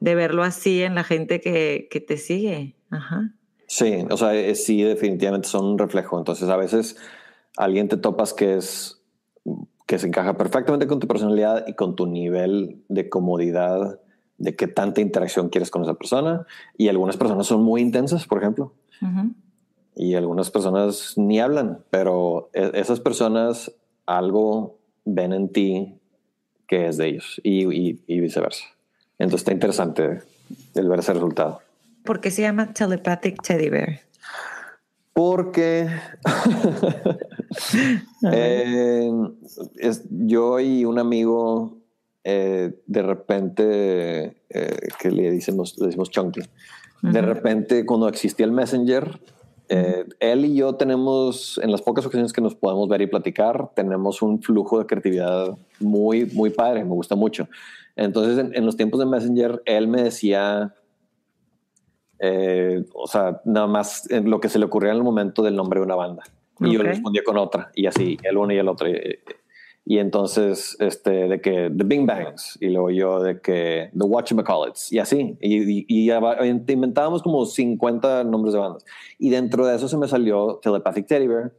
de 0.00 0.14
verlo 0.16 0.42
así 0.42 0.82
en 0.82 0.96
la 0.96 1.04
gente 1.04 1.40
que, 1.40 1.86
que 1.88 2.00
te 2.00 2.16
sigue. 2.16 2.74
Ajá. 2.90 3.30
Sí, 3.68 4.04
o 4.10 4.16
sea, 4.16 4.34
es, 4.34 4.64
sí, 4.64 4.82
definitivamente 4.82 5.46
son 5.46 5.64
un 5.66 5.78
reflejo. 5.78 6.18
Entonces, 6.18 6.48
a 6.48 6.56
veces 6.56 6.96
alguien 7.56 7.88
te 7.88 7.96
topas 7.96 8.32
que 8.32 8.56
es 8.56 9.00
que 9.86 9.98
se 9.98 10.06
encaja 10.06 10.36
perfectamente 10.36 10.86
con 10.86 10.98
tu 10.98 11.06
personalidad 11.06 11.66
y 11.66 11.74
con 11.74 11.94
tu 11.94 12.06
nivel 12.06 12.82
de 12.88 13.08
comodidad 13.08 14.00
de 14.38 14.56
qué 14.56 14.66
tanta 14.66 15.00
interacción 15.00 15.50
quieres 15.50 15.70
con 15.70 15.82
esa 15.82 15.94
persona. 15.94 16.46
Y 16.76 16.88
algunas 16.88 17.16
personas 17.16 17.46
son 17.46 17.62
muy 17.62 17.82
intensas, 17.82 18.26
por 18.26 18.38
ejemplo. 18.38 18.72
Uh 19.02 19.06
-huh. 19.06 19.34
Y 19.94 20.14
algunas 20.14 20.50
personas 20.50 21.14
ni 21.16 21.38
hablan, 21.38 21.84
pero 21.90 22.50
e, 22.52 22.70
esas 22.74 23.00
personas 23.00 23.72
algo 24.06 24.78
ven 25.04 25.32
en 25.32 25.48
ti 25.50 26.00
que 26.66 26.88
es 26.88 26.96
de 26.96 27.08
ellos 27.08 27.40
y, 27.44 27.66
y, 27.72 28.02
y 28.06 28.20
viceversa. 28.20 28.64
Entonces 29.18 29.42
está 29.42 29.52
interesante 29.52 30.22
el 30.74 30.88
ver 30.88 30.98
ese 30.98 31.12
resultado. 31.12 31.60
¿Por 32.04 32.20
qué 32.20 32.30
se 32.30 32.42
llama 32.42 32.72
Telepathic 32.72 33.42
Teddy 33.42 33.68
Bear? 33.68 34.00
Porque 35.14 35.86
eh, 38.32 39.10
es, 39.76 40.04
yo 40.10 40.58
y 40.60 40.84
un 40.84 40.98
amigo 40.98 41.78
eh, 42.24 42.72
de 42.86 43.02
repente 43.02 44.42
eh, 44.48 44.78
que 45.00 45.10
le 45.10 45.30
decimos, 45.30 45.76
le 45.78 45.86
decimos 45.86 46.10
Chunky, 46.10 46.40
uh 46.40 46.44
-huh. 47.06 47.12
de 47.12 47.22
repente 47.22 47.86
cuando 47.86 48.08
existía 48.08 48.44
el 48.44 48.52
Messenger, 48.52 49.20
eh, 49.68 50.04
él 50.20 50.44
y 50.44 50.56
yo 50.56 50.74
tenemos, 50.74 51.58
en 51.62 51.70
las 51.70 51.80
pocas 51.80 52.04
ocasiones 52.04 52.32
que 52.32 52.40
nos 52.40 52.54
podemos 52.54 52.88
ver 52.88 53.00
y 53.02 53.06
platicar, 53.06 53.70
tenemos 53.74 54.20
un 54.20 54.42
flujo 54.42 54.78
de 54.78 54.86
creatividad 54.86 55.56
muy, 55.80 56.26
muy 56.26 56.50
padre, 56.50 56.84
me 56.84 56.90
gusta 56.90 57.14
mucho. 57.14 57.48
Entonces, 57.96 58.38
en, 58.38 58.54
en 58.54 58.66
los 58.66 58.76
tiempos 58.76 59.00
de 59.00 59.06
Messenger, 59.06 59.62
él 59.64 59.86
me 59.88 60.02
decía, 60.02 60.74
eh, 62.18 62.84
o 62.94 63.06
sea, 63.06 63.40
nada 63.44 63.66
más 63.66 64.08
lo 64.10 64.40
que 64.40 64.48
se 64.48 64.58
le 64.58 64.64
ocurría 64.64 64.90
en 64.90 64.98
el 64.98 65.02
momento 65.02 65.42
del 65.42 65.56
nombre 65.56 65.80
de 65.80 65.86
una 65.86 65.96
banda. 65.96 66.22
Y 66.60 66.64
okay. 66.64 66.72
yo 66.72 66.82
le 66.82 66.88
respondía 66.90 67.22
con 67.24 67.36
otra, 67.36 67.70
y 67.74 67.86
así, 67.86 68.16
el 68.22 68.36
uno 68.36 68.52
y 68.52 68.58
el 68.58 68.68
otro. 68.68 68.88
Y 69.86 69.98
entonces, 69.98 70.76
este, 70.80 71.28
de 71.28 71.40
que 71.42 71.70
The 71.76 71.84
Bing 71.84 72.06
Bangs, 72.06 72.56
y 72.60 72.70
luego 72.70 72.90
yo 72.90 73.20
de 73.20 73.40
que 73.40 73.90
The 73.92 74.04
Whatchamacallits, 74.04 74.92
y 74.92 74.98
así. 74.98 75.36
Y, 75.40 75.80
y, 75.80 75.86
y, 75.88 76.10
inventábamos 76.72 77.22
como 77.22 77.44
50 77.44 78.24
nombres 78.24 78.54
de 78.54 78.60
bandas. 78.60 78.84
Y 79.18 79.28
dentro 79.28 79.66
de 79.66 79.76
eso 79.76 79.88
se 79.88 79.98
me 79.98 80.08
salió 80.08 80.58
Telepathic 80.62 81.06
Teddy 81.06 81.26
Bear. 81.26 81.52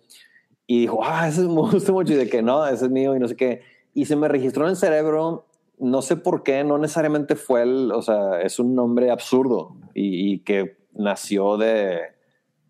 Y 0.66 0.82
dijo, 0.82 1.02
ah, 1.04 1.28
ese 1.28 1.42
me 1.42 1.48
gusta 1.72 1.92
mucho. 1.92 2.14
Y 2.14 2.16
de 2.16 2.28
que 2.28 2.42
no, 2.42 2.66
ese 2.66 2.86
es 2.86 2.92
mío 2.92 3.16
y 3.16 3.20
no 3.20 3.28
sé 3.28 3.36
qué. 3.36 3.62
Y 3.94 4.06
se 4.06 4.16
me 4.16 4.28
registró 4.28 4.64
en 4.64 4.72
el 4.72 4.76
cerebro. 4.76 5.46
No 5.78 6.02
sé 6.02 6.16
por 6.16 6.42
qué, 6.42 6.64
no 6.64 6.78
necesariamente 6.78 7.36
fue 7.36 7.62
el, 7.62 7.92
o 7.92 8.02
sea, 8.02 8.42
es 8.42 8.60
un 8.60 8.76
nombre 8.76 9.12
absurdo 9.12 9.76
y, 9.96 10.34
y 10.34 10.40
que 10.40 10.78
nació 10.94 11.58
de, 11.58 12.02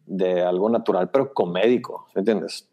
de 0.05 0.43
algo 0.43 0.69
natural, 0.69 1.09
pero 1.09 1.33
comédico, 1.33 2.07
¿entiendes? 2.15 2.69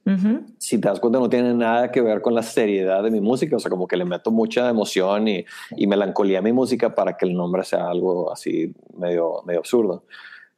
Si 0.59 0.79
te 0.79 0.89
das 0.89 1.01
cuenta, 1.01 1.19
no 1.19 1.31
tiene 1.31 1.55
nada 1.55 1.91
que 1.91 2.03
ver 2.03 2.21
con 2.21 2.35
la 2.35 2.43
seriedad 2.43 3.03
de 3.03 3.11
mi 3.11 3.21
música, 3.21 3.57
o 3.57 3.59
sea, 3.59 3.71
como 3.71 3.89
que 3.89 3.97
le 3.97 4.05
meto 4.05 4.31
mucha 4.31 4.69
emoción 4.69 5.29
y, 5.29 5.45
y 5.77 5.87
melancolía 5.87 6.41
a 6.41 6.43
mi 6.43 6.53
música 6.53 6.95
para 6.95 7.17
que 7.17 7.25
el 7.25 7.35
nombre 7.35 7.65
sea 7.65 7.89
algo 7.89 8.31
así 8.31 8.75
medio, 8.97 9.43
medio 9.47 9.61
absurdo. 9.61 10.05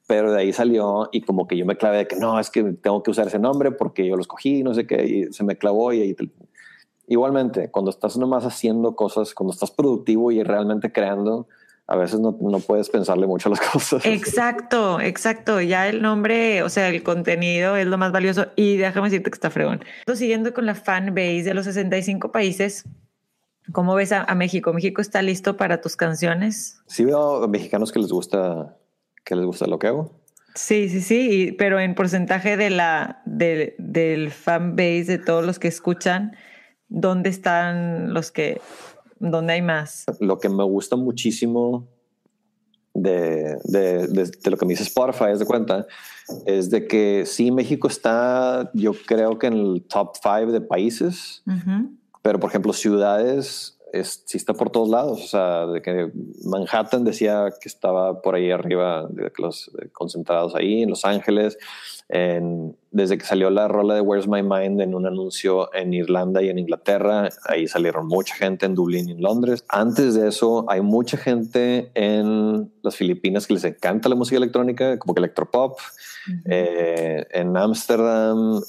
Pero 0.06 0.32
de 0.32 0.40
ahí 0.40 0.52
salió 0.52 1.08
y 1.12 1.22
como 1.22 1.46
que 1.46 1.56
yo 1.56 1.64
me 1.64 1.76
clavé 1.76 1.98
de 1.98 2.08
que 2.08 2.16
no, 2.16 2.38
es 2.38 2.50
que 2.50 2.62
tengo 2.62 3.02
que 3.02 3.12
usar 3.12 3.28
ese 3.28 3.38
nombre 3.38 3.70
porque 3.70 4.06
yo 4.06 4.16
lo 4.16 4.20
escogí, 4.20 4.62
no 4.62 4.74
sé 4.74 4.86
qué, 4.86 5.06
y 5.06 5.32
se 5.32 5.44
me 5.44 5.56
clavó 5.56 5.92
y 5.92 6.00
ahí 6.00 6.16
Igualmente, 7.06 7.70
cuando 7.70 7.90
estás 7.90 8.16
nomás 8.16 8.44
haciendo 8.44 8.96
cosas, 8.96 9.34
cuando 9.34 9.52
estás 9.52 9.70
productivo 9.70 10.32
y 10.32 10.42
realmente 10.42 10.90
creando, 10.90 11.46
a 11.86 11.96
veces 11.96 12.18
no, 12.18 12.36
no, 12.40 12.60
puedes 12.60 12.88
pensarle 12.88 13.26
mucho 13.26 13.48
a 13.48 13.50
las 13.50 13.60
cosas. 13.72 14.04
Exacto, 14.06 15.00
exacto. 15.00 15.60
Ya 15.60 15.88
el 15.88 16.00
nombre, 16.00 16.62
o 16.62 16.68
sea, 16.68 16.88
el 16.88 17.02
contenido 17.02 17.76
es 17.76 17.86
lo 17.86 17.98
más 17.98 18.12
valioso 18.12 18.46
y 18.56 18.76
déjame 18.76 19.08
decirte 19.08 19.30
que 19.30 19.36
está 19.36 19.50
fregón. 19.50 19.84
Siguiendo 20.14 20.54
con 20.54 20.66
la 20.66 20.74
fan 20.74 21.14
base 21.14 21.42
de 21.42 21.54
los 21.54 21.66
65 21.66 22.32
países, 22.32 22.84
¿cómo 23.72 23.94
ves 23.94 24.12
a, 24.12 24.34
México? 24.34 24.72
¿México 24.72 25.02
está 25.02 25.20
listo 25.20 25.56
para 25.56 25.80
tus 25.80 25.96
canciones? 25.96 26.80
Sí 26.86 27.04
veo 27.04 27.44
a 27.44 27.48
mexicanos 27.48 27.92
que 27.92 27.98
les 27.98 28.10
gusta, 28.10 28.76
que 29.22 29.36
les 29.36 29.44
gusta 29.44 29.66
lo 29.66 29.78
que 29.78 29.88
hago. 29.88 30.10
Sí, 30.54 30.88
sí, 30.88 31.02
sí, 31.02 31.54
pero 31.58 31.80
en 31.80 31.94
porcentaje 31.94 32.56
de 32.56 32.70
la, 32.70 33.22
de, 33.26 33.74
del 33.78 34.30
fan 34.30 34.76
base 34.76 35.04
de 35.04 35.18
todos 35.18 35.44
los 35.44 35.58
que 35.58 35.66
escuchan, 35.66 36.36
¿dónde 36.88 37.28
están 37.28 38.14
los 38.14 38.30
que 38.30 38.60
¿Dónde 39.18 39.54
hay 39.54 39.62
más? 39.62 40.04
Lo 40.20 40.38
que 40.38 40.48
me 40.48 40.64
gusta 40.64 40.96
muchísimo 40.96 41.88
de, 42.94 43.58
de, 43.64 44.06
de, 44.06 44.50
lo 44.50 44.56
que 44.56 44.66
me 44.66 44.72
dice 44.72 44.84
Spotify, 44.84 45.30
es 45.32 45.40
de 45.40 45.46
cuenta, 45.46 45.86
es 46.46 46.70
de 46.70 46.86
que 46.86 47.24
sí, 47.26 47.50
México 47.50 47.88
está, 47.88 48.70
yo 48.72 48.92
creo 49.06 49.38
que 49.38 49.48
en 49.48 49.54
el 49.54 49.84
top 49.88 50.16
five 50.22 50.52
de 50.52 50.60
países, 50.60 51.42
pero 52.22 52.38
por 52.38 52.50
ejemplo, 52.50 52.72
ciudades 52.72 53.73
es, 53.94 54.22
sí 54.26 54.36
está 54.36 54.54
por 54.54 54.70
todos 54.70 54.88
lados. 54.88 55.22
O 55.22 55.26
sea, 55.26 55.66
de 55.66 55.80
que 55.80 56.10
Manhattan 56.44 57.04
decía 57.04 57.48
que 57.60 57.68
estaba 57.68 58.20
por 58.20 58.34
ahí 58.34 58.50
arriba, 58.50 59.06
de 59.08 59.30
los 59.38 59.70
concentrados 59.92 60.54
ahí, 60.54 60.82
en 60.82 60.90
Los 60.90 61.04
Ángeles. 61.04 61.58
En, 62.08 62.76
desde 62.90 63.16
que 63.16 63.24
salió 63.24 63.48
la 63.50 63.66
rola 63.66 63.94
de 63.94 64.00
Where's 64.02 64.28
My 64.28 64.42
Mind 64.42 64.80
en 64.80 64.94
un 64.94 65.06
anuncio 65.06 65.72
en 65.74 65.94
Irlanda 65.94 66.42
y 66.42 66.50
en 66.50 66.58
Inglaterra, 66.58 67.30
ahí 67.46 67.66
salieron 67.66 68.06
mucha 68.06 68.34
gente 68.34 68.66
en 68.66 68.74
Dublín 68.74 69.08
y 69.08 69.12
en 69.12 69.22
Londres. 69.22 69.64
Antes 69.68 70.14
de 70.14 70.28
eso, 70.28 70.66
hay 70.68 70.82
mucha 70.82 71.16
gente 71.16 71.90
en 71.94 72.70
las 72.82 72.96
Filipinas 72.96 73.46
que 73.46 73.54
les 73.54 73.64
encanta 73.64 74.08
la 74.08 74.16
música 74.16 74.36
electrónica, 74.36 74.98
como 74.98 75.14
que 75.14 75.20
electropop. 75.20 75.78
eh, 76.46 77.26
en 77.30 77.56
Ámsterdam, 77.56 78.60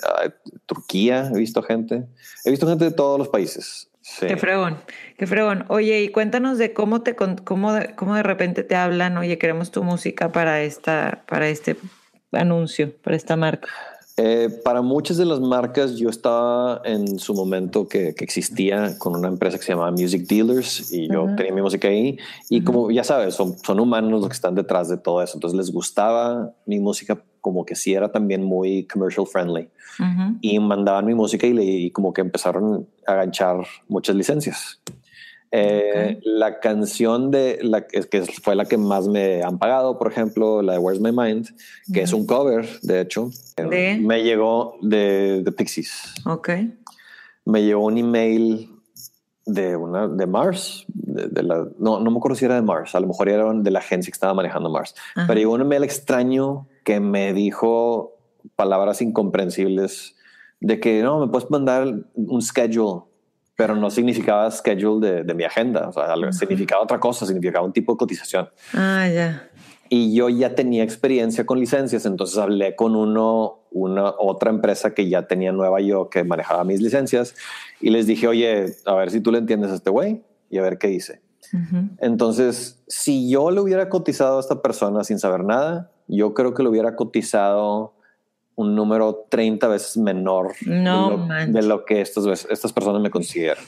Turquía, 0.65 1.29
he 1.33 1.37
visto 1.37 1.61
gente. 1.61 2.07
He 2.45 2.51
visto 2.51 2.67
gente 2.67 2.85
de 2.85 2.91
todos 2.91 3.19
los 3.19 3.27
países. 3.27 3.89
Qué 4.19 4.37
fregón, 4.37 4.77
qué 5.17 5.25
fregón. 5.25 5.65
Oye, 5.67 6.03
y 6.03 6.09
cuéntanos 6.09 6.57
de 6.59 6.73
cómo 6.73 7.01
te 7.01 7.15
cómo 7.15 7.73
de, 7.73 7.95
cómo 7.95 8.15
de 8.15 8.23
repente 8.23 8.63
te 8.63 8.75
hablan, 8.75 9.17
oye, 9.17 9.37
queremos 9.39 9.71
tu 9.71 9.83
música 9.83 10.31
para 10.31 10.61
esta, 10.61 11.23
para 11.27 11.47
este 11.47 11.75
anuncio, 12.31 12.95
para 13.01 13.15
esta 13.15 13.35
marca. 13.35 13.69
Eh, 14.17 14.49
para 14.63 14.81
muchas 14.81 15.17
de 15.17 15.25
las 15.25 15.41
marcas 15.41 15.97
yo 15.97 16.09
estaba 16.09 16.81
en 16.85 17.19
su 17.19 17.33
momento 17.33 17.89
que, 17.89 18.15
que, 18.15 18.23
existía 18.23 18.97
con 18.97 19.13
una 19.13 19.27
empresa 19.27 19.57
que 19.57 19.63
se 19.65 19.73
llamaba 19.73 19.91
Music 19.91 20.25
Dealers 20.25 20.93
y 20.93 21.09
yo 21.11 21.27
tenía 21.35 21.53
mi 21.53 21.61
música 21.61 21.89
ahí. 21.89 22.17
Y 22.49 22.63
como 22.63 22.91
ya 22.91 23.03
sabes, 23.03 23.35
son, 23.35 23.57
son 23.57 23.79
humanos 23.79 24.21
los 24.21 24.29
que 24.29 24.35
están 24.35 24.55
detrás 24.55 24.87
de 24.87 24.97
todo 24.97 25.21
eso, 25.21 25.35
entonces 25.35 25.57
les 25.57 25.69
gustaba 25.69 26.53
mi 26.65 26.79
música 26.79 27.21
como 27.41 27.65
que 27.65 27.75
sí 27.75 27.93
era 27.93 28.11
también 28.11 28.41
muy 28.43 28.87
commercial 28.87 29.27
friendly. 29.27 29.69
Y 30.41 30.59
mandaban 30.59 31.05
mi 31.05 31.13
música 31.13 31.45
y, 31.45 31.53
le, 31.53 31.63
y, 31.63 31.91
como 31.91 32.11
que 32.11 32.21
empezaron 32.21 32.87
a 33.05 33.13
ganchar 33.13 33.57
muchas 33.87 34.15
licencias. 34.15 34.81
Eh, 35.57 36.19
La 36.23 36.59
canción 36.59 37.31
de 37.31 37.59
la 37.61 37.87
que 37.87 38.23
fue 38.43 38.55
la 38.55 38.65
que 38.65 38.77
más 38.77 39.07
me 39.07 39.41
han 39.41 39.57
pagado, 39.57 39.97
por 39.97 40.11
ejemplo, 40.11 40.61
la 40.61 40.73
de 40.73 40.79
Where's 40.79 41.01
My 41.01 41.11
Mind, 41.11 41.47
que 41.93 42.01
es 42.01 42.11
un 42.13 42.25
cover, 42.25 42.67
de 42.81 43.01
hecho, 43.01 43.29
¿De? 43.55 43.97
me 44.01 44.23
llegó 44.23 44.77
de, 44.81 45.41
de 45.43 45.51
Pixies. 45.51 46.13
Ok. 46.25 46.49
Me 47.45 47.63
llegó 47.63 47.85
un 47.85 47.97
email 47.97 48.69
de 49.45 49.75
una 49.75 50.07
de 50.07 50.25
Mars, 50.25 50.85
de, 50.87 51.43
la, 51.43 51.67
no, 51.77 51.99
no 51.99 52.11
me 52.11 52.17
acuerdo 52.17 52.35
si 52.35 52.45
era 52.45 52.55
de 52.55 52.63
Mars, 52.63 52.95
a 52.95 52.99
lo 52.99 53.07
mejor 53.07 53.29
era 53.29 53.53
de 53.53 53.71
la 53.71 53.79
agencia 53.79 54.11
que 54.11 54.15
estaba 54.15 54.33
manejando 54.33 54.69
Mars, 54.69 54.95
pero 55.27 55.35
llegó 55.35 55.53
un 55.53 55.61
email 55.61 55.83
extraño 55.83 56.67
que 56.83 56.99
me 56.99 57.31
dijo 57.33 58.17
palabras 58.55 59.01
incomprensibles 59.01 60.15
de 60.59 60.79
que 60.79 61.03
no, 61.03 61.19
me 61.19 61.27
puedes 61.27 61.49
mandar 61.51 62.05
un 62.15 62.41
schedule, 62.41 63.03
pero 63.55 63.75
no 63.75 63.89
significaba 63.89 64.49
schedule 64.51 65.07
de, 65.07 65.23
de 65.23 65.33
mi 65.33 65.43
agenda, 65.43 65.89
o 65.89 65.93
sea, 65.93 66.13
significaba 66.31 66.83
otra 66.83 66.99
cosa, 66.99 67.25
significaba 67.25 67.65
un 67.65 67.73
tipo 67.73 67.93
de 67.93 67.97
cotización. 67.97 68.49
Ah, 68.73 69.07
ya. 69.07 69.49
Y 69.87 70.15
yo 70.15 70.29
ya 70.29 70.55
tenía 70.55 70.83
experiencia 70.83 71.45
con 71.45 71.59
licencias, 71.59 72.05
entonces 72.05 72.37
hablé 72.37 72.75
con 72.75 72.95
uno, 72.95 73.59
una 73.71 74.13
otra 74.17 74.49
empresa 74.49 74.93
que 74.93 75.07
ya 75.07 75.27
tenía 75.27 75.51
nueva 75.51 75.79
yo 75.79 76.09
que 76.09 76.23
manejaba 76.23 76.63
mis 76.63 76.81
licencias 76.81 77.35
y 77.79 77.91
les 77.91 78.07
dije, 78.07 78.27
oye, 78.27 78.75
a 78.85 78.95
ver 78.95 79.11
si 79.11 79.21
tú 79.21 79.31
le 79.31 79.37
entiendes 79.37 79.71
a 79.71 79.75
este 79.75 79.91
güey 79.91 80.23
y 80.49 80.57
a 80.57 80.61
ver 80.61 80.77
qué 80.77 80.87
dice. 80.87 81.21
Entonces, 81.99 82.83
si 82.87 83.29
yo 83.29 83.51
le 83.51 83.61
hubiera 83.61 83.87
cotizado 83.87 84.37
a 84.37 84.39
esta 84.39 84.61
persona 84.61 85.03
sin 85.03 85.19
saber 85.19 85.43
nada, 85.43 85.91
yo 86.07 86.33
creo 86.33 86.53
que 86.53 86.63
le 86.63 86.69
hubiera 86.69 86.95
cotizado 86.95 87.94
un 88.55 88.73
número 88.73 89.25
30 89.29 89.67
veces 89.67 89.97
menor 89.97 90.53
no, 90.65 91.27
de, 91.27 91.47
lo, 91.47 91.53
de, 91.53 91.61
lo, 91.63 91.85
que 91.85 92.01
estas, 92.01 92.45
estas 92.49 92.71
personas 92.71 93.01
me 93.01 93.09
consideran. 93.09 93.63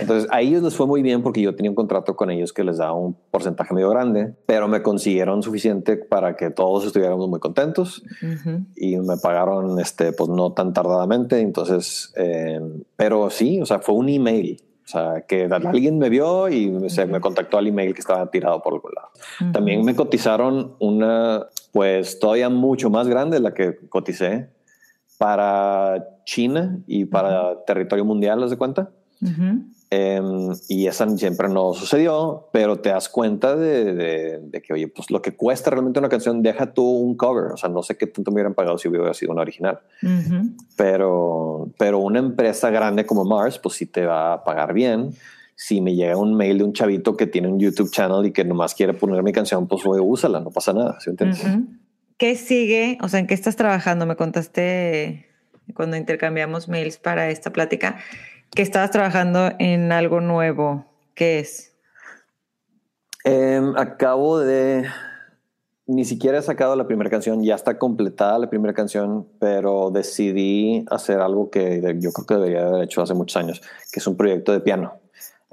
Entonces 0.00 0.28
a 0.30 0.40
ellos 0.40 0.62
les 0.62 0.74
fue 0.74 0.86
muy 0.86 1.02
bien 1.02 1.22
porque 1.22 1.40
yo 1.40 1.54
tenía 1.54 1.70
un 1.70 1.76
contrato 1.76 2.16
con 2.16 2.30
ellos 2.30 2.52
que 2.52 2.64
les 2.64 2.78
daba 2.78 2.94
un 2.94 3.16
porcentaje 3.30 3.72
medio 3.74 3.90
grande, 3.90 4.34
pero 4.46 4.68
me 4.68 4.82
consiguieron 4.82 5.42
suficiente 5.42 5.96
para 5.96 6.36
que 6.36 6.50
todos 6.50 6.84
estuviéramos 6.84 7.28
muy 7.28 7.40
contentos 7.40 8.02
uh 8.22 8.26
-huh. 8.26 8.66
y 8.76 8.96
me 8.96 9.16
pagaron 9.16 9.78
este, 9.80 10.12
pues 10.12 10.28
no 10.28 10.52
tan 10.52 10.72
tardadamente. 10.72 11.40
Entonces, 11.40 12.12
eh, 12.16 12.60
pero 12.96 13.30
sí, 13.30 13.60
o 13.60 13.66
sea, 13.66 13.78
fue 13.78 13.94
un 13.94 14.08
email. 14.08 14.60
O 14.84 14.88
sea, 14.92 15.24
que 15.26 15.44
alguien 15.44 15.98
me 15.98 16.10
vio 16.10 16.48
y 16.48 16.90
se 16.90 17.06
me 17.06 17.20
contactó 17.20 17.56
al 17.56 17.68
email 17.68 17.94
que 17.94 18.00
estaba 18.00 18.28
tirado 18.30 18.60
por 18.60 18.74
algún 18.74 18.90
lado. 18.94 19.08
Uh 19.40 19.44
-huh. 19.44 19.52
También 19.52 19.84
me 19.84 19.94
cotizaron 19.94 20.74
una, 20.80 21.46
pues 21.72 22.18
todavía 22.18 22.48
mucho 22.50 22.90
más 22.90 23.08
grande 23.08 23.40
la 23.40 23.54
que 23.54 23.76
coticé 23.88 24.50
para 25.18 26.04
China 26.24 26.78
y 26.86 27.04
para 27.06 27.52
uh 27.52 27.54
-huh. 27.54 27.64
territorio 27.66 28.04
mundial, 28.04 28.40
¿las 28.40 28.50
de 28.50 28.56
cuenta? 28.58 28.90
Uh 29.20 29.26
-huh. 29.26 29.64
eh, 29.90 30.20
y 30.68 30.86
esa 30.86 31.08
siempre 31.16 31.48
no 31.48 31.74
sucedió, 31.74 32.48
pero 32.52 32.80
te 32.80 32.88
das 32.88 33.08
cuenta 33.08 33.54
de, 33.54 33.94
de, 33.94 34.38
de, 34.40 34.62
que, 34.62 34.72
oye, 34.72 34.88
pues 34.88 35.10
lo 35.10 35.22
que 35.22 35.36
cuesta 35.36 35.70
realmente 35.70 35.98
una 36.00 36.08
canción, 36.08 36.42
deja 36.42 36.72
tú 36.72 36.82
un 36.84 37.16
cover. 37.16 37.52
O 37.52 37.56
sea, 37.56 37.68
no 37.68 37.82
sé 37.82 37.96
qué 37.96 38.06
tanto 38.06 38.30
me 38.30 38.36
hubieran 38.36 38.54
pagado 38.54 38.78
si 38.78 38.88
hubiera 38.88 39.14
sido 39.14 39.32
una 39.32 39.42
original. 39.42 39.78
Uh 40.02 40.06
-huh. 40.08 40.56
pero, 40.76 41.68
pero 41.78 41.98
una 41.98 42.18
empresa 42.18 42.70
grande 42.70 43.06
como 43.06 43.24
Mars, 43.24 43.58
pues 43.58 43.76
sí 43.76 43.86
te 43.86 44.04
va 44.06 44.32
a 44.34 44.44
pagar 44.44 44.72
bien. 44.74 45.10
Si 45.64 45.80
me 45.80 45.94
llega 45.94 46.16
un 46.16 46.34
mail 46.34 46.58
de 46.58 46.64
un 46.64 46.72
chavito 46.72 47.16
que 47.16 47.28
tiene 47.28 47.46
un 47.46 47.60
YouTube 47.60 47.88
channel 47.88 48.26
y 48.26 48.32
que 48.32 48.44
nomás 48.44 48.74
quiere 48.74 48.94
poner 48.94 49.22
mi 49.22 49.30
canción, 49.30 49.68
pues 49.68 49.86
oye, 49.86 50.00
úsala, 50.00 50.40
no 50.40 50.50
pasa 50.50 50.72
nada. 50.72 50.98
¿sí 50.98 51.10
entiendes? 51.10 51.44
Uh 51.44 51.46
-huh. 51.46 51.78
¿Qué 52.18 52.34
sigue? 52.34 52.98
O 53.00 53.08
sea, 53.08 53.20
¿en 53.20 53.28
qué 53.28 53.34
estás 53.34 53.54
trabajando? 53.54 54.04
Me 54.04 54.16
contaste 54.16 55.28
cuando 55.74 55.96
intercambiamos 55.96 56.68
mails 56.68 56.98
para 56.98 57.30
esta 57.30 57.52
plática 57.52 57.98
que 58.50 58.62
estabas 58.62 58.90
trabajando 58.90 59.52
en 59.60 59.92
algo 59.92 60.20
nuevo. 60.20 60.84
¿Qué 61.14 61.38
es? 61.38 61.76
Eh, 63.24 63.62
acabo 63.76 64.40
de... 64.40 64.84
Ni 65.86 66.04
siquiera 66.04 66.38
he 66.38 66.42
sacado 66.42 66.74
la 66.74 66.88
primera 66.88 67.08
canción, 67.08 67.44
ya 67.44 67.54
está 67.54 67.78
completada 67.78 68.36
la 68.40 68.50
primera 68.50 68.74
canción, 68.74 69.28
pero 69.38 69.90
decidí 69.92 70.84
hacer 70.90 71.20
algo 71.20 71.50
que 71.50 71.80
yo 72.00 72.10
creo 72.12 72.26
que 72.26 72.34
debería 72.34 72.66
haber 72.66 72.82
hecho 72.82 73.00
hace 73.00 73.14
muchos 73.14 73.36
años, 73.36 73.62
que 73.92 74.00
es 74.00 74.06
un 74.08 74.16
proyecto 74.16 74.50
de 74.50 74.60
piano. 74.60 75.01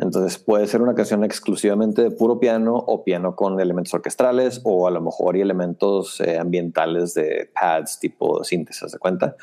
Entonces 0.02 0.38
puede 0.38 0.66
ser 0.66 0.82
una 0.82 0.96
canción 0.96 1.26
exclusivamente 1.26 2.02
de 2.04 2.12
puro 2.12 2.40
piano 2.40 2.74
o 2.74 3.04
piano 3.04 3.36
con 3.36 3.60
elementos 3.60 3.94
orquestrales 3.94 4.62
o 4.64 4.88
a 4.88 4.92
lo 4.92 5.02
mejor 5.02 5.36
y 5.36 5.42
elementos 5.42 6.22
eh, 6.22 6.40
ambientales 6.40 7.14
de 7.16 7.52
pads 7.54 8.00
tipo 8.00 8.42
síntesis 8.46 8.94
de 8.94 8.98
cuenta, 8.98 9.36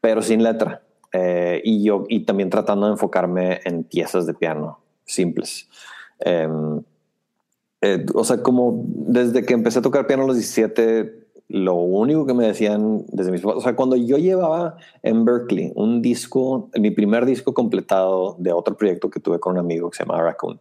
pero 0.00 0.22
sin 0.22 0.44
letra. 0.44 0.82
Eh, 1.12 1.60
y 1.64 1.82
yo, 1.82 2.04
y 2.08 2.24
también 2.24 2.48
tratando 2.48 2.86
de 2.86 2.92
enfocarme 2.92 3.60
en 3.64 3.82
piezas 3.82 4.24
de 4.26 4.34
piano 4.34 4.78
simples. 5.04 5.68
Em, 6.20 6.80
eh, 7.80 8.06
o 8.14 8.22
sea, 8.22 8.40
como 8.40 8.84
desde 8.86 9.44
que 9.44 9.54
empecé 9.54 9.80
a 9.80 9.82
tocar 9.82 10.06
piano 10.06 10.22
a 10.22 10.26
los 10.28 10.36
17, 10.36 11.23
lo 11.54 11.74
único 11.74 12.26
que 12.26 12.34
me 12.34 12.48
decían 12.48 13.04
desde 13.12 13.30
mis 13.30 13.44
o 13.44 13.60
sea, 13.60 13.76
cuando 13.76 13.94
yo 13.94 14.18
llevaba 14.18 14.76
en 15.04 15.24
Berkeley 15.24 15.70
un 15.76 16.02
disco, 16.02 16.68
mi 16.76 16.90
primer 16.90 17.26
disco 17.26 17.54
completado 17.54 18.34
de 18.40 18.52
otro 18.52 18.76
proyecto 18.76 19.08
que 19.08 19.20
tuve 19.20 19.38
con 19.38 19.52
un 19.52 19.60
amigo 19.60 19.88
que 19.88 19.98
se 19.98 20.04
llama 20.04 20.20
Raccoon, 20.20 20.60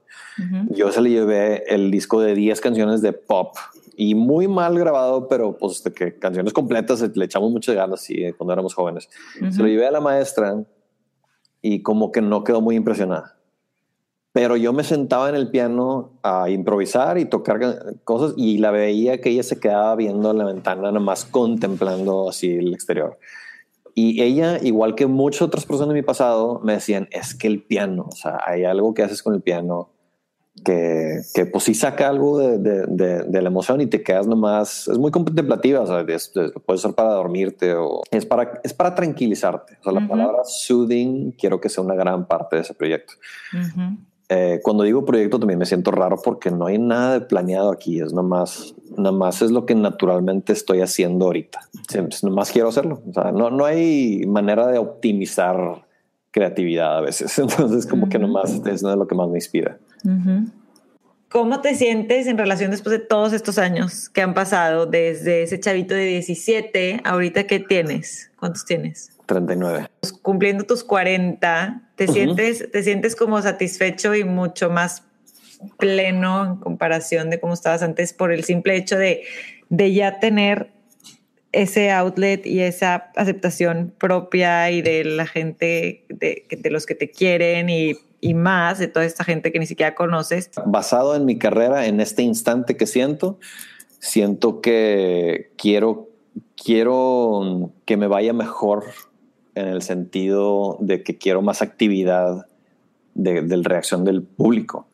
yo 0.69 0.91
se 0.91 1.01
le 1.01 1.09
llevé 1.09 1.63
el 1.67 1.89
disco 1.89 2.21
de 2.21 2.35
10 2.35 2.61
canciones 2.61 3.01
de 3.01 3.11
pop 3.11 3.55
y 3.97 4.13
muy 4.13 4.47
mal 4.47 4.77
grabado, 4.77 5.27
pero 5.27 5.57
pues 5.57 5.83
de 5.83 5.91
que 5.91 6.19
canciones 6.19 6.53
completas 6.53 7.01
le 7.15 7.25
echamos 7.25 7.51
muchas 7.51 7.73
ganas 7.73 8.01
sí, 8.01 8.31
cuando 8.37 8.53
éramos 8.53 8.75
jóvenes. 8.75 9.09
Se 9.49 9.63
lo 9.63 9.67
llevé 9.67 9.87
a 9.87 9.91
la 9.91 10.01
maestra 10.01 10.63
y 11.59 11.81
como 11.81 12.11
que 12.11 12.21
no 12.21 12.43
quedó 12.43 12.61
muy 12.61 12.75
impresionada 12.75 13.32
pero 14.33 14.57
yo 14.57 14.73
me 14.73 14.83
sentaba 14.83 15.29
en 15.29 15.35
el 15.35 15.49
piano 15.49 16.19
a 16.23 16.49
improvisar 16.49 17.19
y 17.19 17.25
tocar 17.25 17.95
cosas 18.03 18.33
y 18.35 18.57
la 18.57 18.71
veía 18.71 19.21
que 19.21 19.29
ella 19.29 19.43
se 19.43 19.59
quedaba 19.59 19.95
viendo 19.95 20.33
la 20.33 20.45
ventana 20.45 20.81
nada 20.81 20.99
más 20.99 21.23
contemplando 21.23 22.29
así 22.29 22.51
el 22.51 22.73
exterior. 22.73 23.19
Y 23.93 24.23
ella, 24.23 24.57
igual 24.59 24.95
que 24.95 25.05
muchas 25.05 25.43
otras 25.43 25.67
personas 25.67 25.89
de 25.89 26.01
mi 26.01 26.01
pasado, 26.01 26.59
me 26.63 26.73
decían, 26.73 27.07
es 27.11 27.35
que 27.35 27.45
el 27.45 27.61
piano, 27.61 28.07
o 28.11 28.15
sea, 28.15 28.39
hay 28.43 28.63
algo 28.63 28.95
que 28.95 29.03
haces 29.03 29.21
con 29.21 29.35
el 29.35 29.43
piano 29.43 29.91
que, 30.65 31.21
que 31.35 31.45
pues 31.45 31.65
sí 31.65 31.75
saca 31.75 32.07
algo 32.07 32.39
de, 32.39 32.57
de, 32.57 33.23
de, 33.23 33.41
la 33.41 33.47
emoción 33.47 33.81
y 33.81 33.87
te 33.87 34.01
quedas 34.01 34.25
nomás, 34.25 34.87
es 34.87 34.97
muy 34.97 35.11
contemplativa, 35.11 35.81
o 35.81 35.87
sea, 35.87 36.03
puede 36.65 36.79
ser 36.79 36.93
para 36.93 37.13
dormirte 37.13 37.75
o 37.75 38.01
es 38.09 38.25
para, 38.25 38.61
es 38.63 38.73
para 38.73 38.95
tranquilizarte. 38.95 39.77
O 39.79 39.83
sea, 39.83 39.93
la 39.93 40.07
palabra 40.07 40.39
soothing 40.43 41.33
quiero 41.33 41.61
que 41.61 41.69
sea 41.69 41.83
una 41.83 41.95
gran 41.95 42.27
parte 42.27 42.55
de 42.55 42.61
ese 42.63 42.73
proyecto. 42.73 43.13
Eh, 44.35 44.61
cuando 44.63 44.83
digo 44.83 45.05
proyecto 45.05 45.37
también 45.37 45.59
me 45.59 45.65
siento 45.67 45.91
raro 45.91 46.19
porque 46.23 46.49
no 46.49 46.65
hay 46.65 46.79
nada 46.79 47.13
de 47.13 47.21
planeado 47.21 47.69
aquí, 47.69 47.99
es 47.99 48.13
nada 48.13 48.27
más, 48.27 48.73
nada 48.97 49.11
más 49.11 49.43
es 49.43 49.51
lo 49.51 49.67
que 49.67 49.75
naturalmente 49.75 50.53
estoy 50.53 50.81
haciendo 50.81 51.25
ahorita. 51.25 51.59
Nada 52.23 52.35
más 52.35 52.51
quiero 52.51 52.69
hacerlo. 52.69 53.03
O 53.07 53.13
sea, 53.13 53.31
no, 53.31 53.51
no 53.51 53.63
hay 53.63 54.25
manera 54.25 54.65
de 54.67 54.79
optimizar 54.79 55.85
creatividad 56.31 56.97
a 56.97 57.01
veces. 57.01 57.37
Entonces, 57.39 57.85
como 57.85 58.09
que 58.09 58.17
nomás 58.17 58.59
es 58.65 58.81
lo 58.81 59.07
que 59.07 59.13
más 59.13 59.29
me 59.29 59.37
inspira. 59.37 59.77
¿Cómo 61.33 61.61
te 61.61 61.73
sientes 61.73 62.27
en 62.27 62.37
relación 62.37 62.69
después 62.69 62.91
de 62.91 63.03
todos 63.03 63.33
estos 63.33 63.57
años 63.57 64.07
que 64.07 64.21
han 64.21 64.35
pasado 64.35 64.85
desde 64.85 65.41
ese 65.41 65.59
chavito 65.59 65.95
de 65.95 66.05
17 66.05 67.01
ahorita 67.03 67.47
que 67.47 67.59
tienes? 67.59 68.29
¿Cuántos 68.39 68.65
tienes? 68.65 69.09
39. 69.25 69.87
Pues, 69.99 70.13
cumpliendo 70.13 70.63
tus 70.63 70.83
40, 70.83 71.89
¿te, 71.95 72.07
sientes, 72.07 72.69
¿te 72.71 72.83
sientes 72.83 73.15
como 73.15 73.41
satisfecho 73.41 74.13
y 74.13 74.23
mucho 74.23 74.69
más 74.69 75.05
pleno 75.79 76.45
en 76.45 76.55
comparación 76.57 77.31
de 77.31 77.39
cómo 77.39 77.55
estabas 77.55 77.81
antes 77.81 78.13
por 78.13 78.31
el 78.31 78.43
simple 78.43 78.75
hecho 78.75 78.99
de, 78.99 79.23
de 79.69 79.91
ya 79.91 80.19
tener 80.19 80.69
ese 81.51 81.89
outlet 81.89 82.45
y 82.45 82.59
esa 82.59 83.09
aceptación 83.15 83.91
propia 83.97 84.69
y 84.69 84.83
de 84.83 85.03
la 85.03 85.25
gente, 85.25 86.05
de, 86.09 86.45
de 86.47 86.69
los 86.69 86.85
que 86.85 86.93
te 86.93 87.09
quieren 87.09 87.71
y, 87.71 87.95
y, 88.23 88.33
más, 88.33 88.79
de 88.79 88.87
toda 88.87 89.05
esta 89.05 89.23
gente 89.23 89.51
que 89.51 89.59
ni 89.59 89.65
siquiera 89.65 89.95
conoces. 89.95 90.49
Basado 90.65 91.15
en 91.15 91.25
mi 91.25 91.37
carrera, 91.37 91.85
en 91.87 91.99
este 91.99 92.21
instante 92.21 92.77
que 92.77 92.87
siento, 92.87 93.37
siento 93.99 94.61
que 94.61 95.51
quiero, 95.57 96.09
quiero 96.55 97.71
que 97.85 97.97
me 97.97 98.07
vaya 98.07 98.33
mejor 98.33 98.85
en 99.55 99.67
el 99.67 99.81
sentido 99.81 100.77
de 100.79 101.03
que 101.03 101.17
quiero 101.17 101.41
más 101.41 101.61
actividad 101.61 102.47
de, 103.13 103.41
la 103.41 103.63
reacción 103.63 104.03
del 104.03 104.23
público. 104.23 104.87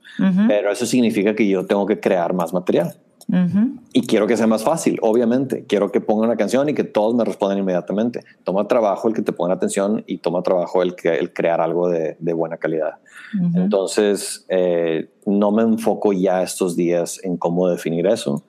Pero 0.50 0.70
eso 0.72 0.86
significa 0.86 1.34
que 1.34 1.48
yo 1.48 1.66
tengo 1.66 1.86
que 1.86 2.02
crear 2.02 2.34
más 2.34 2.54
material. 2.54 2.98
Y 3.94 4.08
quiero 4.08 4.26
que 4.26 4.36
sea 4.36 4.48
más 4.48 4.64
fácil, 4.64 4.98
obviamente. 5.02 5.66
Quiero 5.68 5.92
que 5.92 6.02
ponga 6.02 6.26
una 6.26 6.36
canción 6.36 6.68
y 6.70 6.74
que 6.74 6.84
todos 6.84 7.14
me 7.14 7.24
respondan 7.24 7.60
inmediatamente. 7.60 8.24
Toma 8.44 8.68
trabajo 8.68 9.08
el 9.08 9.14
que 9.14 9.22
te 9.22 9.34
ponga 9.34 9.54
atención 9.54 10.04
y 10.08 10.18
toma 10.18 10.42
trabajo 10.42 10.82
el, 10.82 10.96
que, 10.96 11.16
el 11.16 11.32
crear 11.32 11.62
algo 11.62 11.90
de, 11.90 12.16
buena 12.34 12.58
calidad. 12.58 12.96
Entonces, 13.56 14.46
eh, 14.50 15.10
no 15.26 15.52
me 15.52 15.62
enfoco 15.64 16.14
ya 16.14 16.42
estos 16.42 16.76
días 16.76 17.20
en 17.24 17.38
cómo 17.38 17.68
definir 17.68 18.08
eso 18.08 18.44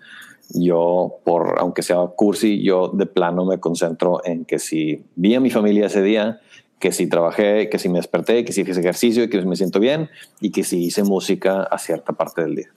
yo, 0.54 1.20
por 1.24 1.58
aunque 1.58 1.82
sea 1.82 1.98
cursi, 2.16 2.62
yo 2.62 2.88
de 2.88 3.06
plano 3.06 3.44
me 3.44 3.58
concentro 3.58 4.20
en 4.24 4.44
que 4.44 4.58
si 4.58 5.04
vi 5.14 5.34
a 5.34 5.40
mi 5.40 5.50
familia 5.50 5.86
ese 5.86 6.02
día, 6.02 6.40
que 6.78 6.92
si 6.92 7.06
trabajé, 7.06 7.68
que 7.68 7.78
si 7.78 7.88
me 7.88 7.98
desperté, 7.98 8.44
que 8.44 8.52
si 8.52 8.62
hice 8.62 8.80
ejercicio 8.80 9.28
que 9.28 9.42
me 9.42 9.56
siento 9.56 9.80
bien 9.80 10.08
y 10.40 10.50
que 10.50 10.64
si 10.64 10.84
hice 10.84 11.04
música 11.04 11.62
a 11.62 11.78
cierta 11.78 12.14
parte 12.14 12.42
del 12.42 12.56
día. 12.56 12.68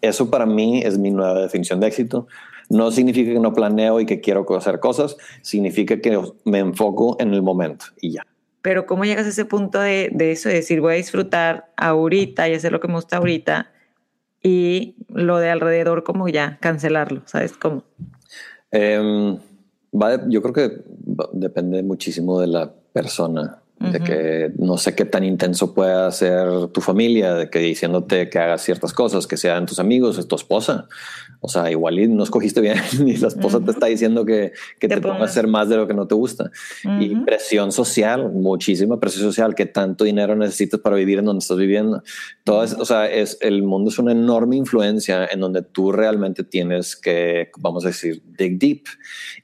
Eso 0.00 0.30
para 0.30 0.46
mí 0.46 0.82
es 0.84 0.98
mi 0.98 1.10
nueva 1.10 1.40
definición 1.40 1.80
de 1.80 1.88
éxito. 1.88 2.26
No 2.68 2.90
significa 2.90 3.32
que 3.32 3.40
no 3.40 3.52
planeo 3.52 4.00
y 4.00 4.06
que 4.06 4.20
quiero 4.20 4.46
hacer 4.56 4.78
cosas, 4.78 5.16
significa 5.42 6.00
que 6.00 6.20
me 6.44 6.58
enfoco 6.58 7.16
en 7.18 7.34
el 7.34 7.42
momento 7.42 7.86
y 8.00 8.12
ya. 8.12 8.26
Pero 8.62 8.86
¿cómo 8.86 9.04
llegas 9.04 9.26
a 9.26 9.30
ese 9.30 9.44
punto 9.44 9.80
de, 9.80 10.10
de 10.12 10.32
eso, 10.32 10.48
de 10.48 10.56
decir 10.56 10.80
voy 10.80 10.94
a 10.94 10.96
disfrutar 10.96 11.72
ahorita 11.76 12.48
y 12.48 12.54
hacer 12.54 12.72
lo 12.72 12.80
que 12.80 12.88
me 12.88 12.94
gusta 12.94 13.16
ahorita? 13.18 13.72
y 14.42 14.96
lo 15.08 15.38
de 15.38 15.50
alrededor 15.50 16.02
como 16.02 16.28
ya 16.28 16.58
cancelarlo, 16.60 17.22
¿sabes 17.26 17.52
cómo? 17.52 17.84
Em, 18.70 19.38
yo 20.28 20.42
creo 20.42 20.52
que 20.52 20.82
depende 21.32 21.82
muchísimo 21.82 22.40
de 22.40 22.48
la 22.48 22.72
persona 22.92 23.61
de 23.90 24.00
que 24.00 24.52
no 24.58 24.78
sé 24.78 24.94
qué 24.94 25.04
tan 25.04 25.24
intenso 25.24 25.74
pueda 25.74 26.10
ser 26.12 26.68
tu 26.68 26.80
familia, 26.80 27.34
de 27.34 27.50
que 27.50 27.58
diciéndote 27.58 28.28
que 28.28 28.38
hagas 28.38 28.62
ciertas 28.62 28.92
cosas, 28.92 29.26
que 29.26 29.36
sean 29.36 29.66
tus 29.66 29.78
amigos, 29.78 30.26
tu 30.28 30.36
esposa. 30.36 30.86
O 31.44 31.48
sea, 31.48 31.70
igual 31.72 31.98
y 31.98 32.06
no 32.06 32.22
escogiste 32.22 32.60
bien 32.60 32.76
y 33.06 33.16
la 33.16 33.28
esposa 33.28 33.58
te 33.60 33.72
está 33.72 33.86
diciendo 33.86 34.24
que, 34.24 34.52
que 34.78 34.86
te, 34.86 35.00
pongas 35.00 35.22
a 35.22 35.24
hacer 35.24 35.48
más 35.48 35.68
de 35.68 35.76
lo 35.76 35.88
que 35.88 35.94
no 35.94 36.06
te 36.06 36.14
gusta. 36.14 36.50
Y 37.00 37.16
presión 37.16 37.72
social, 37.72 38.30
muchísima 38.32 39.00
presión 39.00 39.24
social, 39.24 39.54
que 39.56 39.66
tanto 39.66 40.04
dinero 40.04 40.36
necesitas 40.36 40.78
para 40.80 40.94
vivir 40.94 41.18
en 41.18 41.24
donde 41.24 41.40
estás 41.40 41.56
viviendo. 41.56 42.02
Todo 42.44 42.60
o 42.60 42.84
sea, 42.84 43.10
es, 43.10 43.38
el 43.40 43.64
mundo 43.64 43.90
es 43.90 43.98
una 43.98 44.12
enorme 44.12 44.56
influencia 44.56 45.26
en 45.26 45.40
donde 45.40 45.62
tú 45.62 45.90
realmente 45.90 46.44
tienes 46.44 46.94
que, 46.94 47.50
vamos 47.58 47.84
a 47.84 47.88
decir, 47.88 48.22
dig 48.38 48.58
deep. 48.58 48.84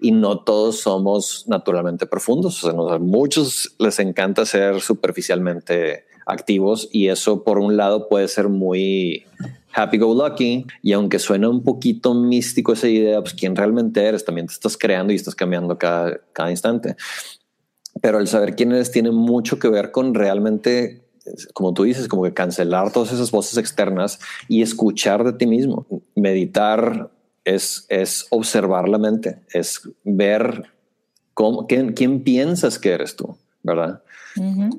Y 0.00 0.12
no 0.12 0.40
todos 0.40 0.80
somos 0.80 1.46
naturalmente 1.48 2.06
profundos. 2.06 2.62
O 2.62 2.70
sea, 2.70 2.94
a 2.94 2.98
muchos 3.00 3.74
les 3.78 3.98
encanta 3.98 4.27
ser 4.44 4.80
superficialmente 4.80 6.06
activos 6.26 6.88
y 6.92 7.08
eso 7.08 7.42
por 7.42 7.58
un 7.58 7.76
lado 7.76 8.08
puede 8.08 8.28
ser 8.28 8.48
muy 8.48 9.24
happy 9.72 9.98
go 9.98 10.14
lucky 10.14 10.66
y 10.82 10.92
aunque 10.92 11.18
suena 11.18 11.48
un 11.48 11.62
poquito 11.62 12.14
místico 12.14 12.72
esa 12.72 12.88
idea, 12.88 13.20
pues 13.20 13.34
quién 13.34 13.56
realmente 13.56 14.04
eres, 14.04 14.24
también 14.24 14.46
te 14.46 14.52
estás 14.52 14.76
creando 14.76 15.12
y 15.12 15.16
estás 15.16 15.34
cambiando 15.34 15.78
cada, 15.78 16.20
cada 16.32 16.50
instante. 16.50 16.96
Pero 18.00 18.18
el 18.18 18.28
saber 18.28 18.54
quién 18.54 18.72
eres 18.72 18.90
tiene 18.90 19.10
mucho 19.10 19.58
que 19.58 19.68
ver 19.68 19.90
con 19.90 20.14
realmente 20.14 21.02
como 21.52 21.74
tú 21.74 21.84
dices, 21.84 22.08
como 22.08 22.22
que 22.22 22.34
cancelar 22.34 22.92
todas 22.92 23.12
esas 23.12 23.30
voces 23.30 23.58
externas 23.58 24.18
y 24.48 24.62
escuchar 24.62 25.24
de 25.24 25.32
ti 25.32 25.46
mismo. 25.46 25.86
Meditar 26.14 27.10
es, 27.44 27.86
es 27.88 28.26
observar 28.30 28.88
la 28.88 28.98
mente, 28.98 29.40
es 29.52 29.82
ver 30.04 30.64
cómo, 31.34 31.66
quién, 31.66 31.92
quién 31.92 32.22
piensas 32.22 32.78
que 32.78 32.90
eres 32.90 33.16
tú, 33.16 33.36
¿verdad? 33.62 34.02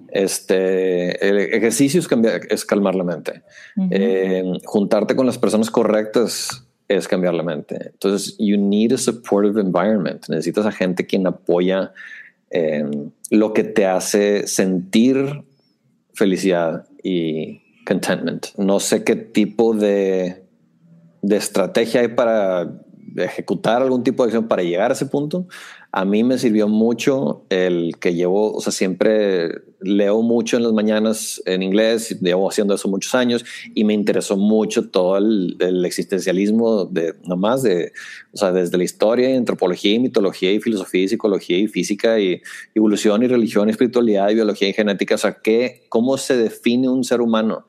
Este, 0.10 1.28
el 1.28 1.38
ejercicio 1.40 2.00
es, 2.00 2.08
cambiar, 2.08 2.42
es 2.50 2.66
calmar 2.66 2.96
la 2.96 3.04
mente. 3.04 3.44
Eh, 3.92 4.44
juntarte 4.66 5.16
con 5.16 5.26
las 5.26 5.38
personas 5.38 5.70
correctas 5.70 6.66
es 6.88 7.08
cambiar 7.08 7.34
la 7.34 7.44
mente. 7.44 7.92
Entonces, 7.94 8.36
you 8.40 8.58
need 8.58 8.92
a 8.94 8.98
supportive 8.98 9.60
environment. 9.62 10.28
Necesitas 10.30 10.66
a 10.66 10.72
gente 10.72 11.06
quien 11.06 11.28
apoya 11.28 11.94
eh, 12.50 12.84
lo 13.30 13.54
que 13.54 13.64
te 13.64 13.86
hace 13.86 14.48
sentir 14.48 15.44
felicidad 16.14 16.86
y 17.04 17.62
contentment. 17.86 18.48
No 18.58 18.80
sé 18.80 19.04
qué 19.04 19.16
tipo 19.16 19.74
de, 19.76 20.44
de 21.22 21.38
estrategia 21.38 22.02
hay 22.02 22.10
para 22.10 22.72
ejecutar 23.16 23.82
algún 23.82 24.04
tipo 24.04 24.24
de 24.24 24.28
acción 24.28 24.48
para 24.48 24.64
llegar 24.64 24.92
a 24.92 24.94
ese 24.94 25.06
punto, 25.06 25.48
a 25.92 26.06
mí 26.06 26.24
me 26.24 26.38
sirvió 26.38 26.68
mucho 26.68 27.46
el 27.50 27.98
que 28.00 28.14
llevo, 28.14 28.54
o 28.54 28.62
sea, 28.62 28.72
siempre 28.72 29.64
leo 29.82 30.22
mucho 30.22 30.58
en 30.58 30.64
las 30.64 30.74
mañanas 30.74 31.42
en 31.46 31.64
inglés, 31.64 32.20
llevo 32.22 32.48
haciendo 32.48 32.76
eso 32.76 32.88
muchos 32.88 33.16
años 33.16 33.44
y 33.74 33.84
me 33.86 33.96
interesó 33.96 34.38
mucho 34.38 34.90
todo 34.90 35.18
el, 35.18 35.58
existencialismo 35.86 36.86
de 36.86 37.16
nomás 37.26 37.64
de, 37.64 37.92
o 38.32 38.38
sea, 38.38 38.52
desde 38.52 38.78
la 38.78 38.84
historia 38.84 39.32
y 39.32 39.36
antropología 39.36 39.94
y 39.94 40.00
mitología 40.00 40.52
y 40.52 40.60
filosofía 40.60 41.04
y 41.04 41.08
psicología 41.08 41.58
y 41.58 41.68
física 41.68 42.20
y 42.20 42.40
evolución 42.76 43.24
y 43.24 43.28
religión 43.28 43.68
y 43.68 43.72
espiritualidad 43.72 44.30
y 44.30 44.36
biología 44.36 44.70
y 44.70 44.74
genética, 44.74 45.16
o 45.16 45.18
sea, 45.20 45.40
¿qué, 45.42 45.86
cómo 45.90 46.18
se 46.18 46.38
define 46.38 46.88
un 46.88 47.04
ser 47.04 47.20
humano 47.20 47.66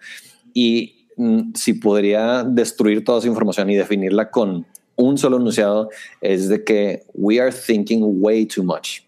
y 0.53 1.07
mm, 1.16 1.55
si 1.55 1.73
podría 1.75 2.45
destruir 2.45 3.03
toda 3.03 3.21
esa 3.21 3.29
información 3.29 3.71
y 3.71 3.77
definirla 3.77 4.31
con 4.31 4.66
un 5.01 5.18
solo 5.18 5.38
enunciado 5.38 5.90
es 6.20 6.48
de 6.48 6.64
que 6.64 7.05
we 7.14 7.40
are 7.40 7.53
thinking 7.53 8.03
way 8.05 8.46
too 8.46 8.62
much. 8.62 9.01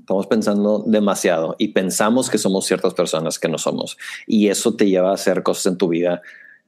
Estamos 0.00 0.26
pensando 0.26 0.84
demasiado 0.86 1.56
y 1.58 1.68
pensamos 1.68 2.28
que 2.28 2.36
somos 2.36 2.66
ciertas 2.66 2.92
personas 2.92 3.38
que 3.38 3.48
no 3.48 3.56
somos. 3.56 3.96
Y 4.26 4.48
eso 4.48 4.74
te 4.74 4.86
lleva 4.86 5.10
a 5.10 5.14
hacer 5.14 5.42
cosas 5.42 5.66
en 5.66 5.78
tu 5.78 5.88
vida 5.88 6.20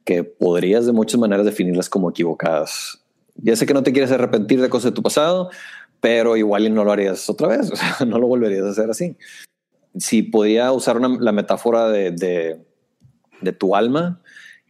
que 0.05 0.23
podrías 0.23 0.87
de 0.87 0.91
muchas 0.91 1.19
maneras 1.19 1.45
definirlas 1.45 1.87
como 1.87 2.09
equivocadas. 2.09 3.03
Ya 3.35 3.55
sé 3.55 3.67
que 3.67 3.75
no 3.75 3.83
te 3.83 3.91
quieres 3.93 4.11
arrepentir 4.11 4.59
de 4.59 4.69
cosas 4.69 4.91
de 4.91 4.95
tu 4.95 5.03
pasado, 5.03 5.51
pero 5.99 6.35
igual 6.35 6.73
no 6.73 6.83
lo 6.83 6.91
harías 6.91 7.29
otra 7.29 7.49
vez, 7.49 7.71
o 7.71 7.75
sea, 7.75 7.97
no 8.07 8.17
lo 8.17 8.27
volverías 8.27 8.63
a 8.63 8.69
hacer 8.69 8.89
así. 8.89 9.15
Si 9.97 10.23
podía 10.23 10.71
usar 10.71 10.99
la 10.99 11.31
metáfora 11.31 11.89
de, 11.89 12.11
de, 12.11 12.65
de 13.41 13.51
tu 13.51 13.75
alma 13.75 14.21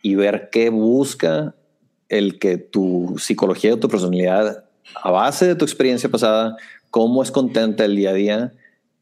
y 0.01 0.15
ver 0.15 0.49
qué 0.51 0.69
busca 0.69 1.55
el 2.09 2.39
que 2.39 2.57
tu 2.57 3.15
psicología 3.17 3.73
o 3.73 3.77
tu 3.77 3.87
personalidad, 3.87 4.65
a 4.95 5.11
base 5.11 5.47
de 5.47 5.55
tu 5.55 5.65
experiencia 5.65 6.09
pasada, 6.09 6.57
cómo 6.89 7.23
es 7.23 7.31
contenta 7.31 7.85
el 7.85 7.95
día 7.95 8.09
a 8.09 8.13
día, 8.13 8.53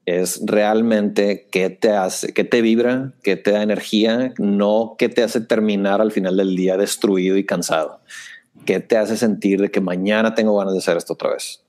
es 0.05 0.41
realmente 0.45 1.47
qué 1.51 1.69
te 1.69 1.91
hace, 1.91 2.33
qué 2.33 2.45
te 2.45 2.61
vibra, 2.61 3.11
qué 3.23 3.35
te 3.35 3.51
da 3.51 3.61
energía, 3.61 4.33
no 4.37 4.95
qué 4.97 5.09
te 5.09 5.21
hace 5.21 5.41
terminar 5.41 5.99
al 5.99 6.13
final 6.13 6.37
del 6.37 6.55
día 6.55 6.77
destruido 6.77 7.35
y 7.35 7.45
cansado, 7.45 7.99
qué 8.65 8.79
te 8.79 8.95
hace 8.95 9.17
sentir 9.17 9.59
de 9.59 9.69
que 9.69 9.81
mañana 9.81 10.33
tengo 10.33 10.57
ganas 10.57 10.73
de 10.73 10.79
hacer 10.79 10.95
esto 10.95 11.13
otra 11.13 11.31
vez. 11.31 11.61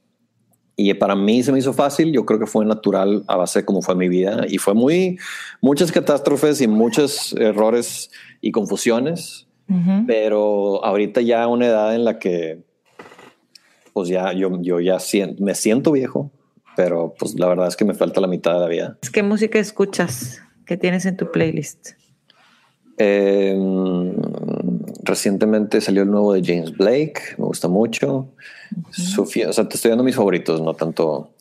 Y 0.76 0.94
para 0.94 1.16
mí 1.16 1.42
se 1.42 1.50
me 1.50 1.58
hizo 1.58 1.72
fácil, 1.72 2.12
yo 2.12 2.24
creo 2.24 2.38
que 2.38 2.46
fue 2.46 2.64
natural 2.64 3.24
a 3.26 3.34
base 3.34 3.58
de 3.58 3.64
cómo 3.64 3.82
fue 3.82 3.96
mi 3.96 4.08
vida 4.08 4.46
y 4.48 4.58
fue 4.58 4.74
muy, 4.74 5.18
muchas 5.60 5.90
catástrofes 5.90 6.60
y 6.60 6.68
muchos 6.68 7.32
errores 7.32 8.12
y 8.40 8.52
confusiones, 8.52 9.47
pero 10.06 10.84
ahorita 10.84 11.20
ya 11.20 11.46
una 11.46 11.66
edad 11.66 11.94
en 11.94 12.04
la 12.04 12.18
que 12.18 12.62
pues 13.92 14.08
ya 14.08 14.32
yo, 14.32 14.62
yo 14.62 14.80
ya 14.80 14.98
me 15.40 15.54
siento 15.54 15.92
viejo, 15.92 16.30
pero 16.76 17.14
pues 17.18 17.38
la 17.38 17.48
verdad 17.48 17.66
es 17.66 17.76
que 17.76 17.84
me 17.84 17.94
falta 17.94 18.20
la 18.20 18.28
mitad 18.28 18.54
de 18.54 18.60
la 18.60 18.68
vida. 18.68 18.98
¿Qué 19.12 19.22
música 19.22 19.58
escuchas? 19.58 20.40
¿Qué 20.64 20.76
tienes 20.76 21.04
en 21.06 21.16
tu 21.16 21.30
playlist? 21.30 21.90
Em, 22.96 24.14
recientemente 25.02 25.80
salió 25.80 26.02
el 26.02 26.10
nuevo 26.10 26.32
de 26.32 26.42
James 26.44 26.76
Blake, 26.76 27.20
me 27.38 27.46
gusta 27.46 27.66
mucho. 27.66 28.28
Sofía, 28.90 29.48
o 29.48 29.52
sea, 29.52 29.68
te 29.68 29.76
estoy 29.76 29.90
dando 29.90 30.04
mis 30.04 30.16
favoritos, 30.16 30.60
no 30.60 30.74
tanto. 30.74 31.32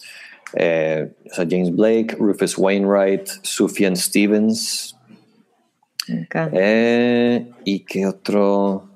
Eh, 0.54 1.12
o 1.30 1.36
sea, 1.36 1.46
James 1.50 1.76
Blake, 1.76 2.16
Rufus 2.18 2.58
Wainwright, 2.58 3.28
Sufjan 3.44 3.96
Stevens. 3.96 4.97
Eh, 6.54 7.52
¿Y 7.64 7.80
qué 7.80 8.06
otro? 8.06 8.90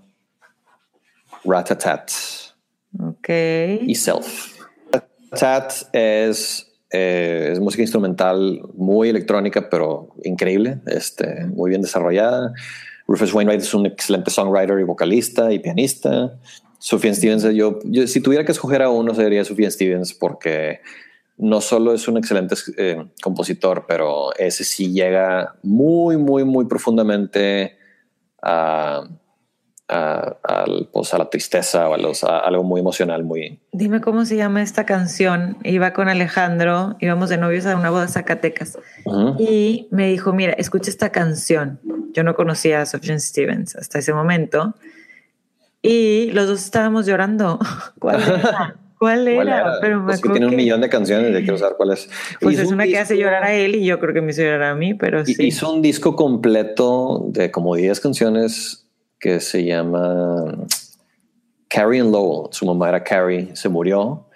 Ratatat. 1.44 2.12
Ok. 3.00 3.30
Y 3.82 3.96
Self. 3.96 4.58
Ratatat 4.92 5.74
es, 5.94 6.72
eh, 6.90 7.50
es 7.52 7.60
música 7.60 7.82
instrumental 7.82 8.62
muy 8.74 9.10
electrónica, 9.10 9.70
pero 9.70 10.10
increíble, 10.24 10.80
este, 10.88 11.46
muy 11.46 11.70
bien 11.70 11.82
desarrollada. 11.82 12.54
Rufus 13.08 13.34
Wainwright 13.34 13.62
es 13.62 13.74
un 13.74 13.86
excelente 13.86 14.32
songwriter 14.32 14.80
y 14.80 14.84
vocalista 14.84 15.52
y 15.52 15.60
pianista. 15.60 16.38
Sufjan 16.80 17.16
Stevens, 17.16 17.44
yo, 17.54 17.80
yo, 17.84 18.08
si 18.08 18.22
tuviera 18.22 18.44
que 18.44 18.52
escoger 18.52 18.82
a 18.82 18.90
uno, 18.90 19.14
sería 19.14 19.46
Sufjan 19.46 19.72
Stevens 19.72 20.14
porque 20.14 20.80
no 21.42 21.60
solo 21.60 21.92
es 21.94 22.08
un 22.08 22.18
excelente 22.18 22.56
eh, 22.78 23.04
compositor, 23.22 23.86
pero 23.88 24.34
ese 24.38 24.64
sí 24.64 24.94
llega 24.94 25.56
muy, 25.64 26.16
muy, 26.16 26.46
muy 26.46 26.66
profundamente 26.66 27.78
a, 28.44 29.04
a, 29.90 30.66
pues, 30.94 31.14
a 31.16 31.18
la 31.18 31.30
tristeza 31.32 31.90
o 31.90 31.96
a, 31.96 32.40
algo 32.40 32.64
muy 32.64 32.80
emocional, 32.80 33.24
muy... 33.24 33.60
Dime 33.72 34.02
cómo 34.02 34.24
se 34.24 34.36
llama 34.36 34.62
esta 34.62 34.86
canción. 34.86 35.58
Iba 35.64 35.94
con 35.94 36.10
Alejandro, 36.10 36.96
íbamos 37.00 37.30
de 37.30 37.38
novios 37.38 37.66
a 37.66 37.76
una 37.76 37.90
boda 37.90 38.08
Zacatecas 38.08 38.78
y 39.40 39.88
me 39.90 40.10
dijo, 40.10 40.34
mira, 40.34 40.54
escucha 40.54 40.92
esta 40.92 41.10
canción. 41.10 41.80
Yo 42.14 42.24
no 42.24 42.36
conocía 42.36 42.82
a 42.82 42.86
Sufjan 42.86 43.20
Stevens 43.20 43.76
hasta 43.76 43.98
ese 43.98 44.14
momento 44.14 44.76
y 45.82 46.30
los 46.34 46.46
dos 46.46 46.64
estábamos 46.64 47.08
llorando. 47.08 47.58
¿Cuál 48.00 48.22
era? 48.28 48.76
¿Cuál 49.02 49.28
era? 49.28 49.80
Pero 49.82 50.00
me 50.00 50.06
pues 50.06 50.22
que 50.22 50.30
tiene 50.30 50.46
un 50.46 50.56
millón 50.56 50.80
de 50.80 50.88
canciones, 50.88 51.34
de 51.34 51.40
quiero 51.40 51.58
saber 51.58 51.76
cuál 51.76 51.94
es. 51.94 52.08
Pues 52.40 52.60
es 52.60 52.72
una 52.72 52.86
que 52.86 53.00
hace 53.00 53.18
llorar 53.18 53.44
a 53.44 53.52
él 53.52 53.74
y 53.74 53.84
yo 53.84 54.00
creo 54.00 54.14
que 54.14 54.22
me 54.22 54.30
hizo 54.30 54.44
llorar 54.44 54.62
a 54.62 54.76
mí, 54.76 54.94
pero 54.94 55.26
sí. 55.26 55.36
Hizo 55.40 55.74
un 55.74 55.82
disco 55.82 56.16
completo 56.16 57.26
de 57.30 57.50
como 57.50 57.76
10 57.76 58.00
canciones 58.00 58.88
que 59.20 59.40
se 59.40 59.66
llama 59.66 60.68
Carrie 61.68 62.00
and 62.00 62.12
Lowell. 62.12 62.54
Su 62.54 62.68
mamá 62.68 62.90
era 62.90 63.04
Carrie, 63.04 63.56
se 63.56 63.70
murió 63.70 64.28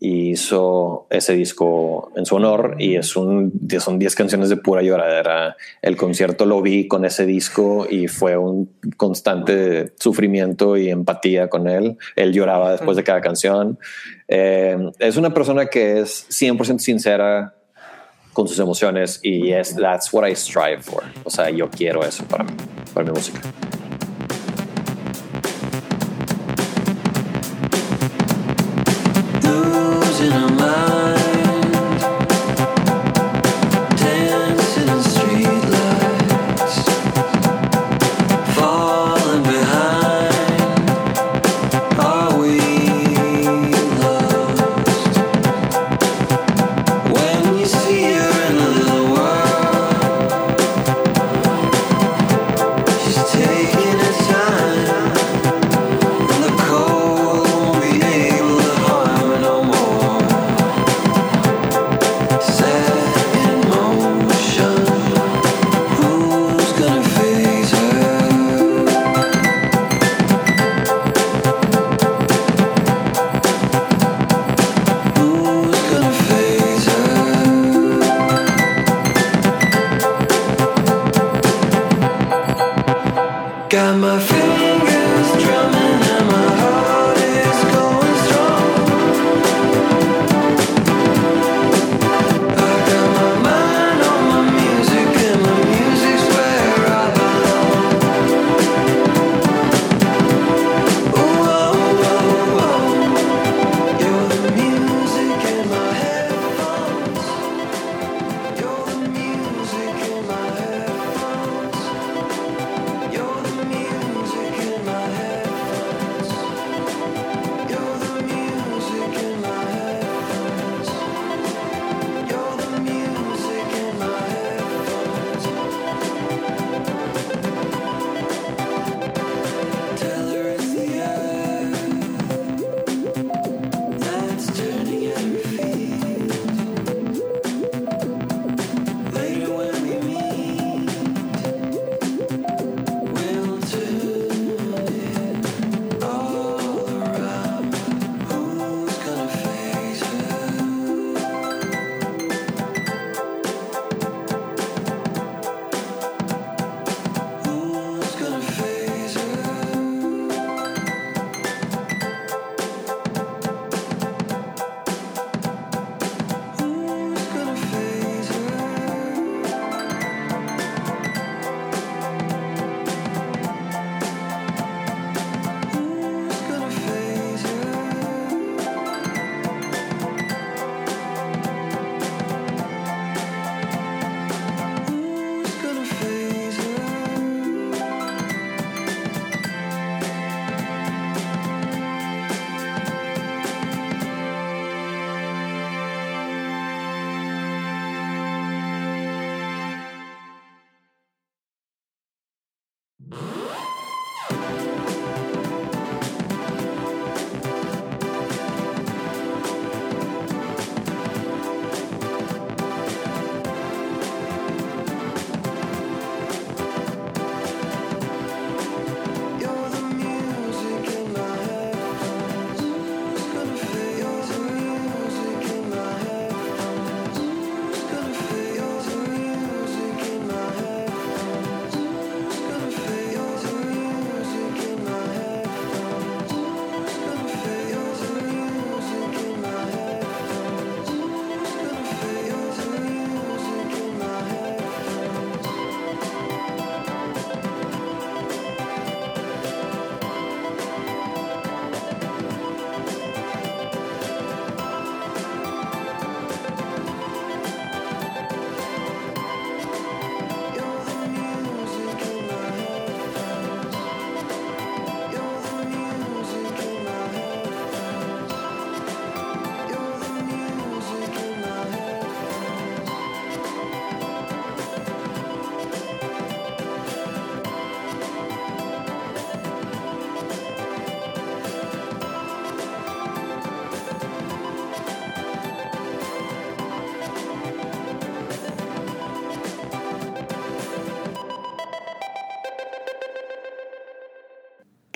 hizo 0.00 1.06
ese 1.10 1.34
disco 1.34 2.12
en 2.16 2.26
su 2.26 2.36
honor 2.36 2.76
y 2.78 2.96
es 2.96 3.16
un, 3.16 3.52
son 3.80 3.98
10 3.98 4.14
canciones 4.14 4.48
de 4.48 4.56
pura 4.56 4.82
lloradera. 4.82 5.56
El 5.82 5.96
concierto 5.96 6.44
lo 6.44 6.60
vi 6.62 6.86
con 6.86 7.04
ese 7.04 7.24
disco 7.24 7.86
y 7.88 8.08
fue 8.08 8.36
un 8.36 8.70
constante 8.96 9.92
sufrimiento 9.98 10.76
y 10.76 10.90
empatía 10.90 11.48
con 11.48 11.68
él. 11.68 11.96
Él 12.14 12.32
lloraba 12.32 12.72
después 12.72 12.96
de 12.96 13.04
cada 13.04 13.20
canción. 13.20 13.78
Eh, 14.28 14.76
es 14.98 15.16
una 15.16 15.32
persona 15.32 15.66
que 15.66 16.00
es 16.00 16.28
100% 16.28 16.78
sincera 16.78 17.54
con 18.32 18.46
sus 18.46 18.58
emociones 18.58 19.20
y 19.22 19.52
es 19.52 19.74
that's 19.76 20.12
what 20.12 20.28
I 20.28 20.36
strive 20.36 20.82
for. 20.82 21.02
O 21.24 21.30
sea, 21.30 21.48
yo 21.48 21.70
quiero 21.70 22.04
eso 22.04 22.24
para 22.24 22.44
para 22.96 23.04
mi 23.04 23.12
música. 23.12 23.40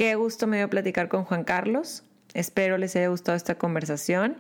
Qué 0.01 0.15
gusto 0.15 0.47
me 0.47 0.57
dio 0.57 0.71
platicar 0.71 1.11
con 1.11 1.25
Juan 1.27 1.45
Carlos. 1.45 2.05
Espero 2.33 2.79
les 2.79 2.97
haya 2.97 3.09
gustado 3.09 3.37
esta 3.37 3.57
conversación. 3.57 4.39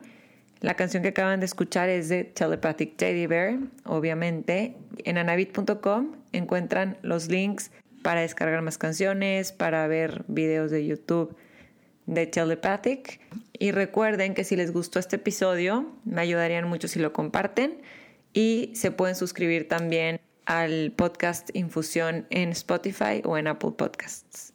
La 0.62 0.72
canción 0.72 1.02
que 1.02 1.10
acaban 1.10 1.38
de 1.38 1.44
escuchar 1.44 1.90
es 1.90 2.08
de 2.08 2.24
Telepathic 2.24 2.96
Teddy 2.96 3.26
Bear. 3.26 3.58
Obviamente, 3.84 4.74
en 5.04 5.18
anabit.com 5.18 6.16
encuentran 6.32 6.96
los 7.02 7.28
links 7.28 7.72
para 8.00 8.22
descargar 8.22 8.62
más 8.62 8.78
canciones, 8.78 9.52
para 9.52 9.86
ver 9.86 10.24
videos 10.28 10.70
de 10.70 10.86
YouTube 10.86 11.36
de 12.06 12.26
Telepathic. 12.26 13.20
Y 13.52 13.72
recuerden 13.72 14.32
que 14.32 14.44
si 14.44 14.56
les 14.56 14.72
gustó 14.72 14.98
este 14.98 15.16
episodio, 15.16 15.94
me 16.06 16.22
ayudarían 16.22 16.70
mucho 16.70 16.88
si 16.88 17.00
lo 17.00 17.12
comparten. 17.12 17.82
Y 18.32 18.72
se 18.74 18.92
pueden 18.92 19.14
suscribir 19.14 19.68
también 19.68 20.20
al 20.46 20.94
podcast 20.96 21.54
Infusión 21.54 22.26
en 22.30 22.48
Spotify 22.48 23.20
o 23.26 23.36
en 23.36 23.46
Apple 23.46 23.72
Podcasts. 23.76 24.49